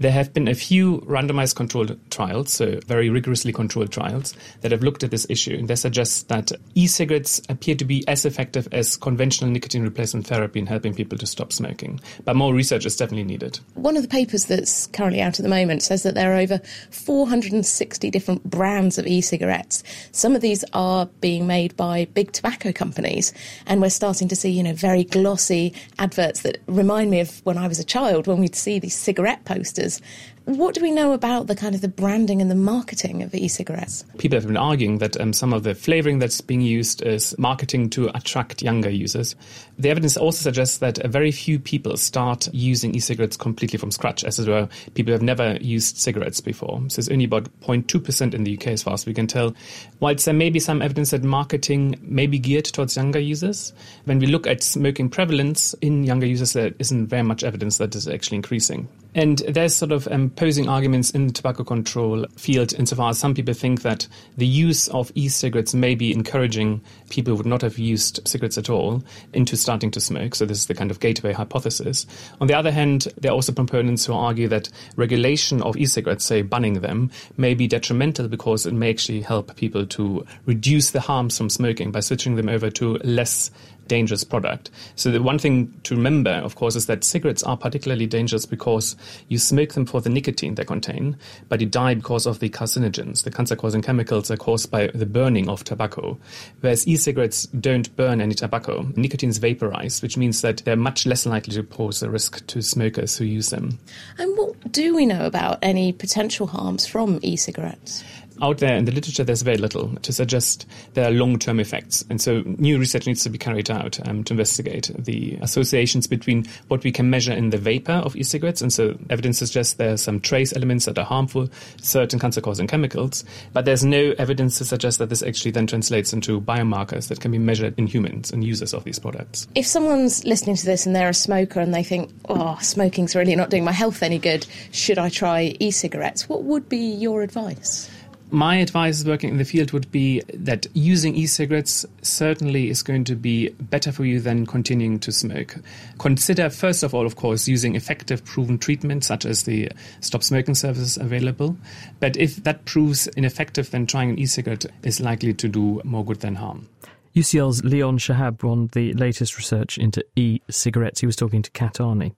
There 0.00 0.10
have 0.12 0.32
been 0.32 0.48
a 0.48 0.54
few 0.54 1.00
randomized 1.02 1.56
controlled 1.56 1.98
trials, 2.10 2.54
so 2.54 2.80
very 2.86 3.10
rigorously 3.10 3.52
controlled 3.52 3.92
trials, 3.92 4.32
that 4.62 4.72
have 4.72 4.82
looked 4.82 5.02
at 5.02 5.10
this 5.10 5.26
issue. 5.28 5.56
And 5.58 5.68
they 5.68 5.74
suggest 5.74 6.28
that 6.28 6.52
e 6.74 6.86
cigarettes 6.86 7.42
appear 7.50 7.74
to 7.74 7.84
be 7.84 8.02
as 8.08 8.24
effective 8.24 8.66
as 8.72 8.96
conventional 8.96 9.50
nicotine 9.50 9.82
replacement 9.82 10.26
therapy 10.26 10.58
in 10.58 10.64
helping 10.64 10.94
people 10.94 11.18
to 11.18 11.26
stop 11.26 11.52
smoking. 11.52 12.00
But 12.24 12.36
more 12.36 12.54
research 12.54 12.86
is 12.86 12.96
definitely 12.96 13.24
needed. 13.24 13.60
One 13.74 13.94
of 13.94 14.00
the 14.00 14.08
papers 14.08 14.46
that's 14.46 14.86
currently 14.86 15.20
out 15.20 15.38
at 15.38 15.42
the 15.42 15.50
moment 15.50 15.82
says 15.82 16.02
that 16.04 16.14
there 16.14 16.32
are 16.32 16.40
over 16.40 16.62
460 16.90 18.10
different 18.10 18.42
brands 18.44 18.96
of 18.96 19.06
e 19.06 19.20
cigarettes. 19.20 19.82
Some 20.12 20.34
of 20.34 20.40
these 20.40 20.64
are 20.72 21.10
being 21.20 21.46
made 21.46 21.76
by 21.76 22.06
big 22.14 22.32
tobacco 22.32 22.72
companies, 22.72 23.34
and 23.66 23.82
we're 23.82 23.90
starting 23.90 24.28
to 24.28 24.36
see, 24.36 24.48
you 24.48 24.62
know, 24.62 24.72
very 24.72 25.04
glossy 25.04 25.74
adverts 25.98 26.40
that 26.40 26.56
remind 26.66 27.10
me 27.10 27.20
of 27.20 27.44
when 27.44 27.58
I 27.58 27.68
was 27.68 27.78
a 27.78 27.84
child 27.84 28.26
when 28.26 28.40
we'd 28.40 28.56
see 28.56 28.78
these 28.78 28.96
cigarette 28.96 29.44
posters 29.44 29.89
is 29.90 30.02
what 30.44 30.74
do 30.74 30.80
we 30.80 30.90
know 30.90 31.12
about 31.12 31.46
the 31.46 31.54
kind 31.54 31.74
of 31.74 31.80
the 31.80 31.88
branding 31.88 32.40
and 32.40 32.50
the 32.50 32.54
marketing 32.54 33.22
of 33.22 33.34
e-cigarettes? 33.34 34.04
People 34.18 34.36
have 34.36 34.46
been 34.46 34.56
arguing 34.56 34.98
that 34.98 35.20
um, 35.20 35.32
some 35.32 35.52
of 35.52 35.62
the 35.62 35.74
flavoring 35.74 36.18
that's 36.18 36.40
being 36.40 36.60
used 36.60 37.02
is 37.02 37.38
marketing 37.38 37.90
to 37.90 38.08
attract 38.16 38.62
younger 38.62 38.90
users. 38.90 39.36
The 39.78 39.90
evidence 39.90 40.16
also 40.16 40.42
suggests 40.42 40.78
that 40.78 40.98
very 41.06 41.30
few 41.30 41.58
people 41.58 41.96
start 41.96 42.48
using 42.52 42.94
e-cigarettes 42.94 43.36
completely 43.36 43.78
from 43.78 43.90
scratch, 43.90 44.24
as 44.24 44.38
it 44.38 44.48
were. 44.48 44.68
People 44.94 45.12
have 45.12 45.22
never 45.22 45.56
used 45.60 45.98
cigarettes 45.98 46.40
before. 46.40 46.82
So 46.88 47.00
it's 47.00 47.10
only 47.10 47.24
about 47.26 47.44
0.2% 47.60 48.34
in 48.34 48.44
the 48.44 48.56
UK, 48.56 48.68
as 48.68 48.82
far 48.82 48.94
as 48.94 49.06
we 49.06 49.14
can 49.14 49.26
tell. 49.26 49.54
Whilst 50.00 50.24
there 50.24 50.34
may 50.34 50.50
be 50.50 50.60
some 50.60 50.82
evidence 50.82 51.10
that 51.10 51.22
marketing 51.22 51.98
may 52.02 52.26
be 52.26 52.38
geared 52.38 52.64
towards 52.64 52.96
younger 52.96 53.20
users, 53.20 53.72
when 54.04 54.18
we 54.18 54.26
look 54.26 54.46
at 54.46 54.62
smoking 54.62 55.10
prevalence 55.10 55.74
in 55.80 56.04
younger 56.04 56.26
users, 56.26 56.54
there 56.54 56.72
isn't 56.78 57.08
very 57.08 57.22
much 57.22 57.44
evidence 57.44 57.78
that 57.78 57.94
is 57.94 58.08
actually 58.08 58.36
increasing. 58.36 58.88
And 59.14 59.38
there's 59.38 59.74
sort 59.74 59.92
of 59.92 60.06
um, 60.08 60.29
opposing 60.30 60.68
arguments 60.68 61.10
in 61.10 61.26
the 61.26 61.32
tobacco 61.32 61.64
control 61.64 62.24
field 62.36 62.72
insofar 62.74 63.10
as 63.10 63.18
some 63.18 63.34
people 63.34 63.54
think 63.54 63.82
that 63.82 64.06
the 64.36 64.46
use 64.46 64.88
of 64.88 65.10
e-cigarettes 65.14 65.74
may 65.74 65.94
be 65.94 66.12
encouraging 66.12 66.80
people 67.08 67.32
who 67.32 67.36
would 67.36 67.46
not 67.46 67.62
have 67.62 67.78
used 67.78 68.20
cigarettes 68.26 68.56
at 68.56 68.70
all 68.70 69.02
into 69.32 69.56
starting 69.56 69.90
to 69.90 70.00
smoke. 70.00 70.34
So 70.34 70.46
this 70.46 70.58
is 70.58 70.66
the 70.66 70.74
kind 70.74 70.90
of 70.90 71.00
gateway 71.00 71.32
hypothesis. 71.32 72.06
On 72.40 72.46
the 72.46 72.54
other 72.54 72.70
hand, 72.70 73.08
there 73.20 73.32
are 73.32 73.34
also 73.34 73.52
proponents 73.52 74.06
who 74.06 74.14
argue 74.14 74.48
that 74.48 74.68
regulation 74.96 75.60
of 75.62 75.76
e-cigarettes, 75.76 76.24
say 76.24 76.42
banning 76.42 76.80
them, 76.80 77.10
may 77.36 77.54
be 77.54 77.66
detrimental 77.66 78.28
because 78.28 78.66
it 78.66 78.72
may 78.72 78.90
actually 78.90 79.20
help 79.20 79.56
people 79.56 79.84
to 79.86 80.24
reduce 80.46 80.92
the 80.92 81.00
harms 81.00 81.36
from 81.36 81.50
smoking 81.50 81.90
by 81.90 82.00
switching 82.00 82.36
them 82.36 82.48
over 82.48 82.70
to 82.70 82.94
less 83.04 83.50
dangerous 83.90 84.22
product. 84.22 84.70
So 84.94 85.10
the 85.10 85.20
one 85.20 85.40
thing 85.40 85.74
to 85.82 85.96
remember, 85.96 86.30
of 86.30 86.54
course, 86.54 86.76
is 86.76 86.86
that 86.86 87.02
cigarettes 87.02 87.42
are 87.42 87.56
particularly 87.56 88.06
dangerous 88.06 88.46
because 88.46 88.94
you 89.26 89.36
smoke 89.36 89.74
them 89.74 89.84
for 89.84 90.00
the 90.00 90.08
nicotine 90.08 90.54
they 90.54 90.64
contain, 90.64 91.16
but 91.48 91.60
you 91.60 91.66
die 91.66 91.94
because 91.94 92.24
of 92.24 92.38
the 92.38 92.48
carcinogens. 92.48 93.24
The 93.24 93.32
cancer-causing 93.32 93.82
chemicals 93.82 94.30
are 94.30 94.36
caused 94.36 94.70
by 94.70 94.86
the 94.94 95.06
burning 95.06 95.48
of 95.48 95.64
tobacco, 95.64 96.16
whereas 96.60 96.86
e-cigarettes 96.86 97.46
don't 97.46 97.94
burn 97.96 98.20
any 98.20 98.34
tobacco. 98.34 98.86
Nicotine 98.94 99.30
is 99.30 99.38
vaporized, 99.38 100.02
which 100.04 100.16
means 100.16 100.40
that 100.42 100.58
they're 100.58 100.76
much 100.76 101.04
less 101.04 101.26
likely 101.26 101.54
to 101.54 101.64
pose 101.64 102.00
a 102.00 102.08
risk 102.08 102.46
to 102.46 102.62
smokers 102.62 103.18
who 103.18 103.24
use 103.24 103.50
them. 103.50 103.80
And 104.18 104.38
what 104.38 104.70
do 104.70 104.94
we 104.94 105.04
know 105.04 105.26
about 105.26 105.58
any 105.62 105.92
potential 105.92 106.46
harms 106.46 106.86
from 106.86 107.18
e-cigarettes? 107.22 108.04
Out 108.42 108.58
there 108.58 108.76
in 108.76 108.84
the 108.84 108.92
literature, 108.92 109.24
there's 109.24 109.42
very 109.42 109.56
little 109.56 109.94
to 109.96 110.12
suggest 110.12 110.66
there 110.94 111.06
are 111.06 111.10
long 111.10 111.38
term 111.38 111.60
effects. 111.60 112.04
And 112.10 112.20
so 112.20 112.42
new 112.58 112.78
research 112.78 113.06
needs 113.06 113.22
to 113.24 113.30
be 113.30 113.38
carried 113.38 113.70
out 113.70 113.98
um, 114.08 114.24
to 114.24 114.34
investigate 114.34 114.90
the 114.98 115.38
associations 115.40 116.06
between 116.06 116.46
what 116.68 116.84
we 116.84 116.92
can 116.92 117.10
measure 117.10 117.32
in 117.32 117.50
the 117.50 117.58
vapor 117.58 117.92
of 117.92 118.16
e 118.16 118.22
cigarettes. 118.22 118.62
And 118.62 118.72
so 118.72 118.98
evidence 119.10 119.38
suggests 119.38 119.74
there 119.74 119.92
are 119.92 119.96
some 119.96 120.20
trace 120.20 120.54
elements 120.54 120.86
that 120.86 120.98
are 120.98 121.04
harmful, 121.04 121.48
certain 121.80 122.18
cancer 122.18 122.40
causing 122.40 122.66
chemicals, 122.66 123.24
but 123.52 123.64
there's 123.64 123.84
no 123.84 124.14
evidence 124.18 124.58
to 124.58 124.64
suggest 124.64 124.98
that 124.98 125.08
this 125.08 125.22
actually 125.22 125.50
then 125.50 125.66
translates 125.66 126.12
into 126.12 126.40
biomarkers 126.40 127.08
that 127.08 127.20
can 127.20 127.30
be 127.30 127.38
measured 127.38 127.74
in 127.78 127.86
humans 127.86 128.30
and 128.30 128.44
users 128.44 128.74
of 128.74 128.84
these 128.84 128.98
products. 128.98 129.46
If 129.54 129.66
someone's 129.66 130.24
listening 130.24 130.56
to 130.56 130.66
this 130.66 130.86
and 130.86 130.94
they're 130.94 131.10
a 131.10 131.14
smoker 131.14 131.60
and 131.60 131.74
they 131.74 131.82
think, 131.82 132.10
oh, 132.28 132.58
smoking's 132.60 133.14
really 133.14 133.36
not 133.36 133.50
doing 133.50 133.64
my 133.64 133.72
health 133.72 134.02
any 134.02 134.18
good, 134.18 134.46
should 134.72 134.98
I 134.98 135.08
try 135.08 135.56
e 135.60 135.70
cigarettes? 135.70 136.28
What 136.28 136.44
would 136.44 136.68
be 136.68 136.78
your 136.78 137.22
advice? 137.22 137.90
My 138.30 138.56
advice 138.56 139.04
working 139.04 139.30
in 139.30 139.38
the 139.38 139.44
field 139.44 139.72
would 139.72 139.90
be 139.90 140.22
that 140.32 140.66
using 140.72 141.14
e-cigarettes 141.14 141.86
certainly 142.02 142.70
is 142.70 142.82
going 142.82 143.04
to 143.04 143.14
be 143.14 143.50
better 143.50 143.92
for 143.92 144.04
you 144.04 144.20
than 144.20 144.46
continuing 144.46 144.98
to 145.00 145.12
smoke. 145.12 145.56
Consider 145.98 146.50
first 146.50 146.82
of 146.82 146.94
all, 146.94 147.06
of 147.06 147.16
course, 147.16 147.48
using 147.48 147.74
effective 147.74 148.24
proven 148.24 148.58
treatments 148.58 149.06
such 149.06 149.24
as 149.24 149.44
the 149.44 149.70
stop 150.00 150.22
smoking 150.22 150.54
services 150.54 150.96
available. 150.96 151.56
But 151.98 152.16
if 152.16 152.36
that 152.44 152.64
proves 152.64 153.06
ineffective, 153.08 153.70
then 153.70 153.86
trying 153.86 154.10
an 154.10 154.18
e-cigarette 154.18 154.66
is 154.82 155.00
likely 155.00 155.34
to 155.34 155.48
do 155.48 155.80
more 155.84 156.04
good 156.04 156.20
than 156.20 156.36
harm. 156.36 156.68
UCL's 157.14 157.64
Leon 157.64 157.98
Shahab 157.98 158.44
on 158.44 158.68
the 158.72 158.92
latest 158.94 159.36
research 159.36 159.78
into 159.78 160.04
e-cigarettes. 160.14 161.00
He 161.00 161.06
was 161.06 161.16
talking 161.16 161.42
to 161.42 161.50
Kat 161.50 161.74
Arney. 161.74 162.14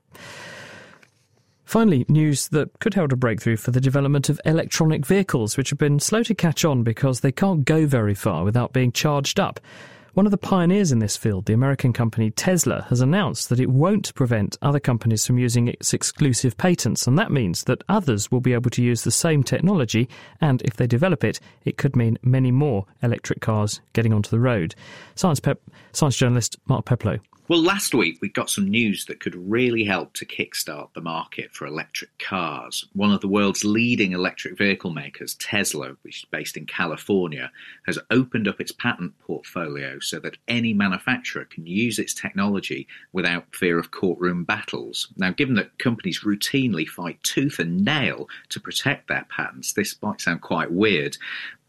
Finally, 1.73 2.05
news 2.11 2.49
that 2.49 2.69
could 2.81 2.93
herald 2.93 3.15
a 3.15 3.17
breakthrough 3.17 3.57
for 3.57 3.71
the 3.71 3.81
development 3.81 4.29
of 4.29 4.39
electronic 4.45 5.07
vehicles, 5.07 5.57
which 5.57 5.71
have 5.71 5.79
been 5.79 5.99
slow 5.99 6.23
to 6.23 6.35
catch 6.35 6.67
on 6.67 6.83
because 6.83 7.21
they 7.21 7.33
can't 7.33 7.65
go 7.65 7.87
very 7.87 8.15
far 8.15 8.45
without 8.45 8.75
being 8.75 8.93
charged 8.93 9.41
up. 9.41 9.59
One 10.13 10.27
of 10.27 10.33
the 10.33 10.37
pioneers 10.37 10.93
in 10.93 10.99
this 10.99 11.17
field, 11.17 11.47
the 11.47 11.55
American 11.55 11.95
company 11.95 12.31
Tesla, 12.31 12.85
has 12.91 13.01
announced 13.01 13.49
that 13.49 13.59
it 13.59 13.71
won't 13.71 14.15
prevent 14.15 14.59
other 14.61 14.81
companies 14.81 15.27
from 15.27 15.39
using 15.39 15.67
its 15.67 15.95
exclusive 15.95 16.59
patents, 16.59 17.07
and 17.07 17.19
that 17.19 17.33
means 17.33 17.65
that 17.65 17.83
others 17.89 18.31
will 18.31 18.43
be 18.43 18.53
able 18.53 18.69
to 18.69 18.83
use 18.83 19.05
the 19.05 19.11
same 19.11 19.43
technology, 19.43 20.11
and 20.43 20.61
if 20.67 20.77
they 20.77 20.87
develop 20.87 21.25
it, 21.25 21.41
it 21.65 21.79
could 21.79 21.97
mean 21.97 22.19
many 22.23 22.51
more 22.51 22.85
electric 23.03 23.41
cars 23.41 23.81
getting 23.95 24.13
onto 24.13 24.29
the 24.29 24.39
road. 24.39 24.75
Science, 25.15 25.41
Pep- 25.41 25.63
science 25.93 26.19
journalist 26.19 26.59
Mark 26.67 26.85
Peplow. 26.85 27.19
Well, 27.48 27.61
last 27.61 27.92
week 27.92 28.18
we 28.20 28.28
got 28.28 28.50
some 28.50 28.70
news 28.70 29.07
that 29.07 29.18
could 29.18 29.35
really 29.35 29.83
help 29.83 30.14
to 30.14 30.24
kickstart 30.24 30.94
the 30.94 31.00
market 31.00 31.52
for 31.52 31.66
electric 31.66 32.16
cars. 32.20 32.87
One 32.92 33.11
of 33.12 33.20
the 33.20 33.26
world's 33.26 33.64
leading 33.64 34.12
electric 34.12 34.57
vehicle 34.57 34.92
makers, 34.92 35.35
Tesla, 35.35 35.96
which 36.02 36.18
is 36.18 36.24
based 36.31 36.57
in 36.57 36.66
California, 36.66 37.50
has 37.87 37.98
opened 38.12 38.46
up 38.46 38.61
its 38.61 38.70
patent 38.70 39.18
portfolio 39.18 39.98
so 39.98 40.20
that 40.20 40.37
any 40.46 40.72
manufacturer 40.72 41.44
can 41.44 41.66
use 41.66 41.98
its 41.98 42.14
technology 42.14 42.87
without 43.12 43.52
fear 43.52 43.76
of 43.76 43.90
courtroom 43.90 44.44
battles. 44.44 45.09
Now, 45.16 45.33
given 45.33 45.57
that 45.57 45.81
companies 45.81 46.20
routinely 46.20 46.87
fight 46.87 47.20
tooth 47.24 47.59
and 47.59 47.85
nail 47.85 48.28
to 48.50 48.61
protect 48.61 49.09
their 49.09 49.26
patents, 49.37 49.72
this 49.72 50.00
might 50.00 50.20
sound 50.20 50.42
quite 50.42 50.70
weird, 50.70 51.18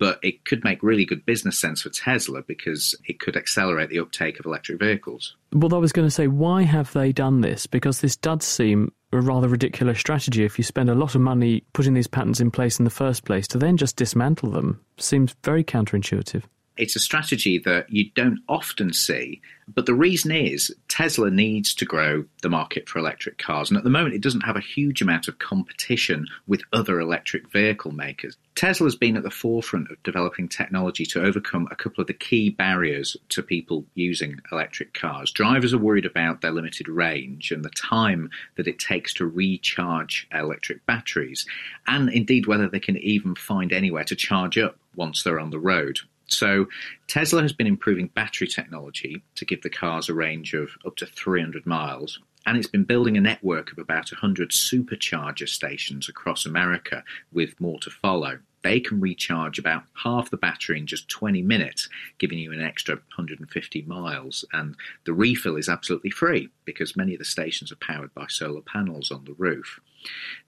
but 0.04 0.20
it 0.22 0.44
could 0.44 0.66
make 0.66 0.84
really 0.84 1.06
good 1.06 1.26
business 1.26 1.58
sense 1.58 1.82
for 1.82 1.90
Tesla 1.90 2.42
because 2.42 2.94
it 3.06 3.22
could 3.22 3.38
accelerate 3.38 3.90
the 3.90 4.00
uptake 4.00 4.38
of 4.38 4.46
electric 4.46 4.78
vehicles. 4.78 5.38
Well, 5.54 5.74
I 5.74 5.78
was 5.78 5.94
going 5.94 6.06
to 6.06 6.12
say, 6.12 6.28
why 6.28 6.64
have 6.64 6.92
they 6.92 7.14
done 7.14 7.40
this? 7.40 7.68
Because 7.68 8.02
this 8.02 8.18
does 8.18 8.44
seem 8.44 8.92
a 9.14 9.22
rather 9.22 9.48
ridiculous 9.48 9.98
strategy. 9.98 10.44
If 10.44 10.58
you 10.58 10.66
spend 10.66 10.90
a 10.90 10.94
lot 10.94 11.16
of 11.16 11.22
money 11.22 11.64
putting 11.72 11.94
these 11.94 12.08
patents 12.08 12.42
in 12.42 12.52
place 12.52 12.80
in 12.80 12.84
the 12.84 12.92
first 12.92 13.24
place, 13.24 13.48
to 13.48 13.58
then 13.58 13.78
just 13.78 13.96
dismantle 13.96 14.52
them 14.52 14.82
seems 14.98 15.38
very 15.42 15.64
counterintuitive. 15.64 16.44
It's 16.76 16.96
a 16.96 17.00
strategy 17.00 17.60
that 17.60 17.92
you 17.92 18.10
don't 18.16 18.40
often 18.50 18.94
see, 18.94 19.42
but 19.68 19.86
the 19.86 19.94
reason 19.94 20.32
is 20.32 20.74
Tesla 20.88 21.30
needs 21.30 21.76
to 21.76 21.86
grow 21.86 22.26
the 22.42 22.50
market 22.50 22.90
for 22.90 22.98
electric 22.98 23.38
cars. 23.38 23.70
And 23.70 23.78
at 23.78 23.84
the 23.84 23.92
moment, 23.92 24.16
it 24.16 24.22
doesn't 24.22 24.42
have 24.42 24.56
a 24.56 24.62
huge 24.62 25.02
amount 25.02 25.28
of 25.28 25.38
competition 25.38 26.26
with 26.48 26.64
other 26.74 27.00
electric 27.00 27.52
vehicle 27.52 27.92
makers. 27.92 28.38
Tesla's 28.56 28.96
been 28.96 29.16
at 29.16 29.22
the 29.24 29.30
forefront 29.30 29.92
of 29.92 30.02
developing 30.02 30.50
technology 30.50 31.06
to 31.06 31.24
overcome 31.24 31.68
a 31.70 31.76
couple 31.76 32.02
of 32.02 32.08
the 32.08 32.14
key 32.14 32.50
barriers 32.50 33.16
to 33.30 33.44
people 33.44 33.86
using 33.94 34.40
electric 34.52 34.96
cars. 34.96 35.32
Drivers 35.32 35.74
are 35.74 35.80
worried 35.80 36.06
about 36.06 36.42
their 36.42 36.52
limited 36.52 36.88
range 36.88 37.52
and 37.52 37.64
the 37.64 37.70
time 37.70 38.32
that 38.56 38.68
it 38.68 38.80
takes 38.80 39.14
to 39.16 39.28
recharge 39.28 40.28
electric 40.34 40.84
batteries, 40.88 41.46
and 41.86 42.10
indeed 42.10 42.48
whether 42.48 42.68
they 42.68 42.80
can 42.80 42.98
even 42.98 43.36
find 43.36 43.72
anywhere 43.72 44.04
to 44.06 44.16
charge 44.16 44.58
up 44.58 44.76
once 44.96 45.22
they're 45.22 45.40
on 45.40 45.52
the 45.52 45.60
road. 45.60 46.00
So 46.34 46.68
Tesla 47.08 47.42
has 47.42 47.54
been 47.54 47.68
improving 47.68 48.08
battery 48.08 48.48
technology 48.48 49.24
to 49.36 49.46
give 49.46 49.62
the 49.62 49.70
cars 49.70 50.10
a 50.10 50.14
range 50.14 50.54
of 50.54 50.70
up 50.86 50.96
to 50.98 51.06
300 51.06 51.66
miles. 51.66 52.20
And 52.46 52.58
it's 52.58 52.68
been 52.68 52.84
building 52.84 53.16
a 53.16 53.22
network 53.22 53.72
of 53.72 53.78
about 53.78 54.12
100 54.12 54.50
supercharger 54.50 55.48
stations 55.48 56.10
across 56.10 56.46
America, 56.46 57.04
with 57.32 57.60
more 57.62 57.80
to 57.80 57.90
follow. 57.90 58.40
They 58.64 58.80
can 58.80 59.00
recharge 59.00 59.60
about 59.60 59.84
half 59.94 60.30
the 60.30 60.38
battery 60.38 60.80
in 60.80 60.88
just 60.88 61.10
20 61.10 61.42
minutes, 61.42 61.90
giving 62.18 62.40
you 62.40 62.52
an 62.52 62.62
extra 62.62 62.96
150 62.96 63.82
miles. 63.84 64.44
And 64.52 64.76
the 65.06 65.14
refill 65.14 65.58
is 65.58 65.70
absolutely 65.70 66.12
free 66.12 66.50
because 66.66 66.98
many 66.98 67.14
of 67.14 67.20
the 67.20 67.26
stations 67.26 67.72
are 67.72 67.78
powered 67.78 68.14
by 68.14 68.26
solar 68.28 68.62
panels 68.62 69.12
on 69.12 69.26
the 69.26 69.36
roof. 69.38 69.80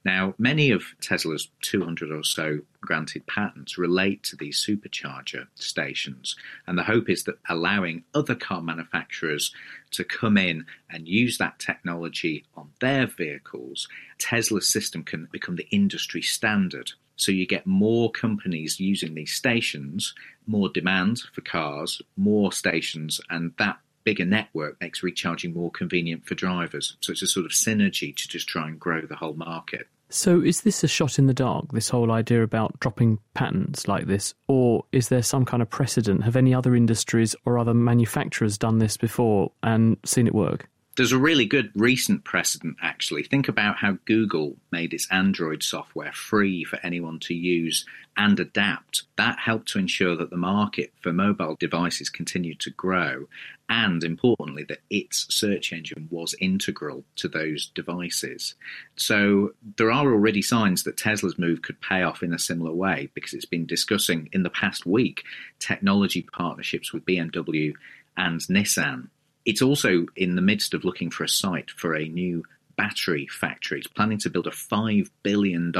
Now, 0.04 0.34
many 0.38 0.70
of 0.70 0.84
Tesla's 1.00 1.48
200 1.62 2.10
or 2.10 2.22
so 2.22 2.60
granted 2.80 3.26
patents 3.26 3.76
relate 3.76 4.22
to 4.24 4.36
these 4.36 4.64
supercharger 4.64 5.46
stations, 5.54 6.36
and 6.66 6.78
the 6.78 6.84
hope 6.84 7.08
is 7.08 7.24
that 7.24 7.38
allowing 7.48 8.04
other 8.14 8.34
car 8.34 8.62
manufacturers 8.62 9.52
to 9.92 10.04
come 10.04 10.36
in 10.36 10.66
and 10.90 11.08
use 11.08 11.38
that 11.38 11.58
technology 11.58 12.44
on 12.56 12.70
their 12.80 13.06
vehicles, 13.06 13.88
Tesla's 14.18 14.68
system 14.68 15.02
can 15.02 15.28
become 15.32 15.56
the 15.56 15.68
industry 15.70 16.22
standard. 16.22 16.92
So 17.16 17.32
you 17.32 17.46
get 17.46 17.66
more 17.66 18.10
companies 18.10 18.78
using 18.78 19.14
these 19.14 19.32
stations, 19.32 20.14
more 20.46 20.68
demand 20.68 21.22
for 21.32 21.40
cars, 21.40 22.02
more 22.16 22.52
stations, 22.52 23.20
and 23.30 23.52
that 23.58 23.78
bigger 24.06 24.24
network 24.24 24.80
makes 24.80 25.02
recharging 25.02 25.52
more 25.52 25.70
convenient 25.70 26.24
for 26.24 26.36
drivers. 26.36 26.96
So 27.00 27.10
it's 27.12 27.22
a 27.22 27.26
sort 27.26 27.44
of 27.44 27.52
synergy 27.52 28.16
to 28.16 28.28
just 28.28 28.48
try 28.48 28.68
and 28.68 28.80
grow 28.80 29.02
the 29.02 29.16
whole 29.16 29.34
market. 29.34 29.88
So, 30.08 30.40
is 30.40 30.60
this 30.60 30.84
a 30.84 30.88
shot 30.88 31.18
in 31.18 31.26
the 31.26 31.34
dark, 31.34 31.72
this 31.72 31.88
whole 31.88 32.12
idea 32.12 32.44
about 32.44 32.78
dropping 32.78 33.18
patents 33.34 33.88
like 33.88 34.06
this? 34.06 34.34
Or 34.46 34.84
is 34.92 35.08
there 35.08 35.22
some 35.22 35.44
kind 35.44 35.60
of 35.60 35.68
precedent? 35.68 36.22
Have 36.22 36.36
any 36.36 36.54
other 36.54 36.76
industries 36.76 37.34
or 37.44 37.58
other 37.58 37.74
manufacturers 37.74 38.56
done 38.56 38.78
this 38.78 38.96
before 38.96 39.50
and 39.64 39.96
seen 40.04 40.28
it 40.28 40.34
work? 40.34 40.68
There's 40.96 41.12
a 41.12 41.18
really 41.18 41.44
good 41.44 41.70
recent 41.74 42.24
precedent, 42.24 42.78
actually. 42.80 43.22
Think 43.22 43.48
about 43.48 43.76
how 43.76 43.98
Google 44.06 44.56
made 44.72 44.94
its 44.94 45.06
Android 45.10 45.62
software 45.62 46.12
free 46.12 46.64
for 46.64 46.78
anyone 46.82 47.18
to 47.20 47.34
use 47.34 47.84
and 48.16 48.40
adapt. 48.40 49.02
That 49.16 49.38
helped 49.38 49.68
to 49.68 49.78
ensure 49.78 50.16
that 50.16 50.30
the 50.30 50.38
market 50.38 50.94
for 51.02 51.12
mobile 51.12 51.54
devices 51.60 52.08
continued 52.08 52.60
to 52.60 52.70
grow, 52.70 53.28
and 53.68 54.02
importantly, 54.02 54.64
that 54.70 54.80
its 54.88 55.26
search 55.28 55.70
engine 55.70 56.08
was 56.10 56.34
integral 56.40 57.04
to 57.16 57.28
those 57.28 57.66
devices. 57.74 58.54
So 58.96 59.52
there 59.76 59.92
are 59.92 60.10
already 60.10 60.40
signs 60.40 60.84
that 60.84 60.96
Tesla's 60.96 61.38
move 61.38 61.60
could 61.60 61.82
pay 61.82 62.04
off 62.04 62.22
in 62.22 62.32
a 62.32 62.38
similar 62.38 62.72
way 62.72 63.10
because 63.12 63.34
it's 63.34 63.44
been 63.44 63.66
discussing 63.66 64.30
in 64.32 64.44
the 64.44 64.50
past 64.50 64.86
week 64.86 65.24
technology 65.58 66.22
partnerships 66.22 66.94
with 66.94 67.04
BMW 67.04 67.74
and 68.16 68.40
Nissan 68.40 69.08
it's 69.46 69.62
also 69.62 70.06
in 70.16 70.34
the 70.34 70.42
midst 70.42 70.74
of 70.74 70.84
looking 70.84 71.10
for 71.10 71.24
a 71.24 71.28
site 71.28 71.70
for 71.70 71.94
a 71.94 72.08
new 72.08 72.44
battery 72.76 73.26
factory. 73.30 73.78
It's 73.78 73.86
planning 73.86 74.18
to 74.18 74.28
build 74.28 74.46
a 74.46 74.50
$5 74.50 75.08
billion 75.22 75.72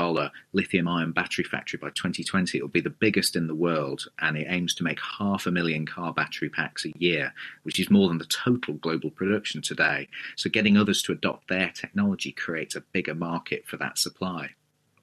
lithium 0.53 0.89
ion 0.89 1.13
battery 1.13 1.45
factory 1.45 1.79
by 1.79 1.89
2020. 1.89 2.57
It'll 2.57 2.69
be 2.69 2.81
the 2.81 2.89
biggest 2.89 3.37
in 3.37 3.49
the 3.49 3.55
world, 3.55 4.07
and 4.19 4.37
it 4.37 4.47
aims 4.49 4.75
to 4.77 4.85
make 4.85 4.99
half 5.19 5.47
a 5.47 5.51
million 5.51 5.85
car 5.85 6.15
battery 6.15 6.49
packs 6.49 6.87
a 6.87 6.93
year, 6.97 7.35
which 7.65 7.79
is 7.79 7.91
more 7.91 8.09
than 8.09 8.19
the 8.19 8.25
total 8.27 8.75
global 8.75 9.11
production 9.11 9.61
today. 9.61 10.09
So, 10.37 10.49
getting 10.49 10.79
others 10.79 11.03
to 11.03 11.13
adopt 11.13 11.49
their 11.49 11.71
technology 11.75 12.33
creates 12.33 12.77
a 12.77 12.81
bigger 12.81 13.15
market 13.15 13.67
for 13.67 13.77
that 13.77 13.99
supply. 13.99 14.51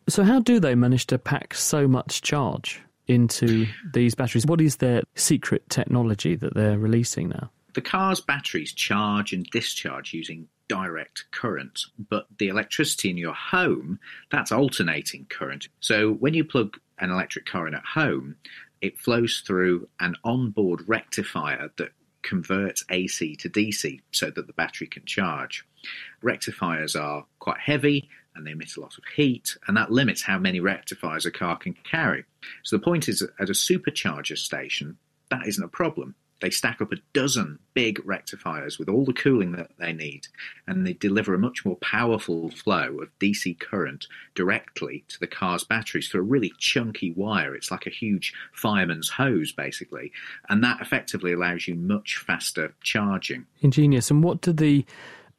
So, 0.09 0.23
how 0.23 0.39
do 0.39 0.59
they 0.59 0.73
manage 0.73 1.05
to 1.07 1.19
pack 1.19 1.53
so 1.53 1.87
much 1.87 2.23
charge 2.23 2.81
into 3.07 3.67
these 3.93 4.15
batteries? 4.15 4.47
What 4.47 4.61
is 4.61 4.77
their 4.77 5.03
secret 5.15 5.69
technology 5.69 6.35
that 6.35 6.55
they're 6.55 6.79
releasing 6.79 7.29
now? 7.29 7.51
The 7.73 7.81
car's 7.81 8.21
batteries 8.21 8.73
charge 8.73 9.33
and 9.33 9.45
discharge 9.45 10.13
using 10.13 10.47
direct 10.67 11.25
current, 11.31 11.85
but 12.09 12.27
the 12.37 12.47
electricity 12.47 13.09
in 13.09 13.17
your 13.17 13.33
home, 13.33 13.99
that's 14.31 14.51
alternating 14.51 15.25
current. 15.29 15.67
So 15.79 16.13
when 16.13 16.33
you 16.33 16.43
plug 16.43 16.77
an 16.99 17.11
electric 17.11 17.45
car 17.45 17.67
in 17.67 17.73
at 17.73 17.85
home, 17.85 18.35
it 18.81 18.99
flows 18.99 19.43
through 19.45 19.87
an 19.99 20.15
onboard 20.23 20.87
rectifier 20.87 21.69
that 21.77 21.91
converts 22.21 22.85
AC 22.89 23.35
to 23.37 23.49
DC 23.49 23.99
so 24.11 24.29
that 24.29 24.47
the 24.47 24.53
battery 24.53 24.87
can 24.87 25.05
charge. 25.05 25.65
Rectifiers 26.21 26.95
are 26.95 27.25
quite 27.39 27.59
heavy 27.59 28.09
and 28.35 28.47
they 28.47 28.51
emit 28.51 28.75
a 28.77 28.81
lot 28.81 28.97
of 28.97 29.03
heat, 29.15 29.55
and 29.67 29.77
that 29.77 29.91
limits 29.91 30.23
how 30.23 30.39
many 30.39 30.59
rectifiers 30.59 31.25
a 31.25 31.31
car 31.31 31.55
can 31.55 31.73
carry. 31.83 32.25
So 32.63 32.77
the 32.77 32.83
point 32.83 33.07
is, 33.07 33.21
at 33.21 33.49
a 33.49 33.53
supercharger 33.53 34.37
station, 34.37 34.97
that 35.29 35.45
isn't 35.45 35.63
a 35.63 35.67
problem. 35.67 36.15
They 36.43 36.49
stack 36.49 36.81
up 36.81 36.91
a 36.91 36.97
dozen 37.13 37.59
big 37.73 38.01
rectifiers 38.03 38.77
with 38.77 38.89
all 38.89 39.05
the 39.05 39.13
cooling 39.13 39.53
that 39.53 39.71
they 39.79 39.93
need, 39.93 40.27
and 40.67 40.85
they 40.85 40.91
deliver 40.91 41.33
a 41.33 41.39
much 41.39 41.63
more 41.63 41.77
powerful 41.77 42.49
flow 42.49 42.99
of 43.01 43.17
DC 43.17 43.57
current 43.61 44.07
directly 44.35 45.05
to 45.07 45.17
the 45.21 45.25
car's 45.25 45.63
batteries 45.63 46.09
through 46.09 46.19
a 46.19 46.25
really 46.25 46.51
chunky 46.57 47.11
wire. 47.11 47.55
It's 47.55 47.71
like 47.71 47.87
a 47.87 47.89
huge 47.89 48.33
fireman's 48.51 49.11
hose, 49.11 49.53
basically, 49.53 50.11
and 50.49 50.61
that 50.65 50.81
effectively 50.81 51.31
allows 51.31 51.65
you 51.65 51.75
much 51.75 52.17
faster 52.17 52.73
charging. 52.81 53.45
Ingenious. 53.61 54.11
And 54.11 54.21
what 54.21 54.41
do 54.41 54.51
the 54.51 54.85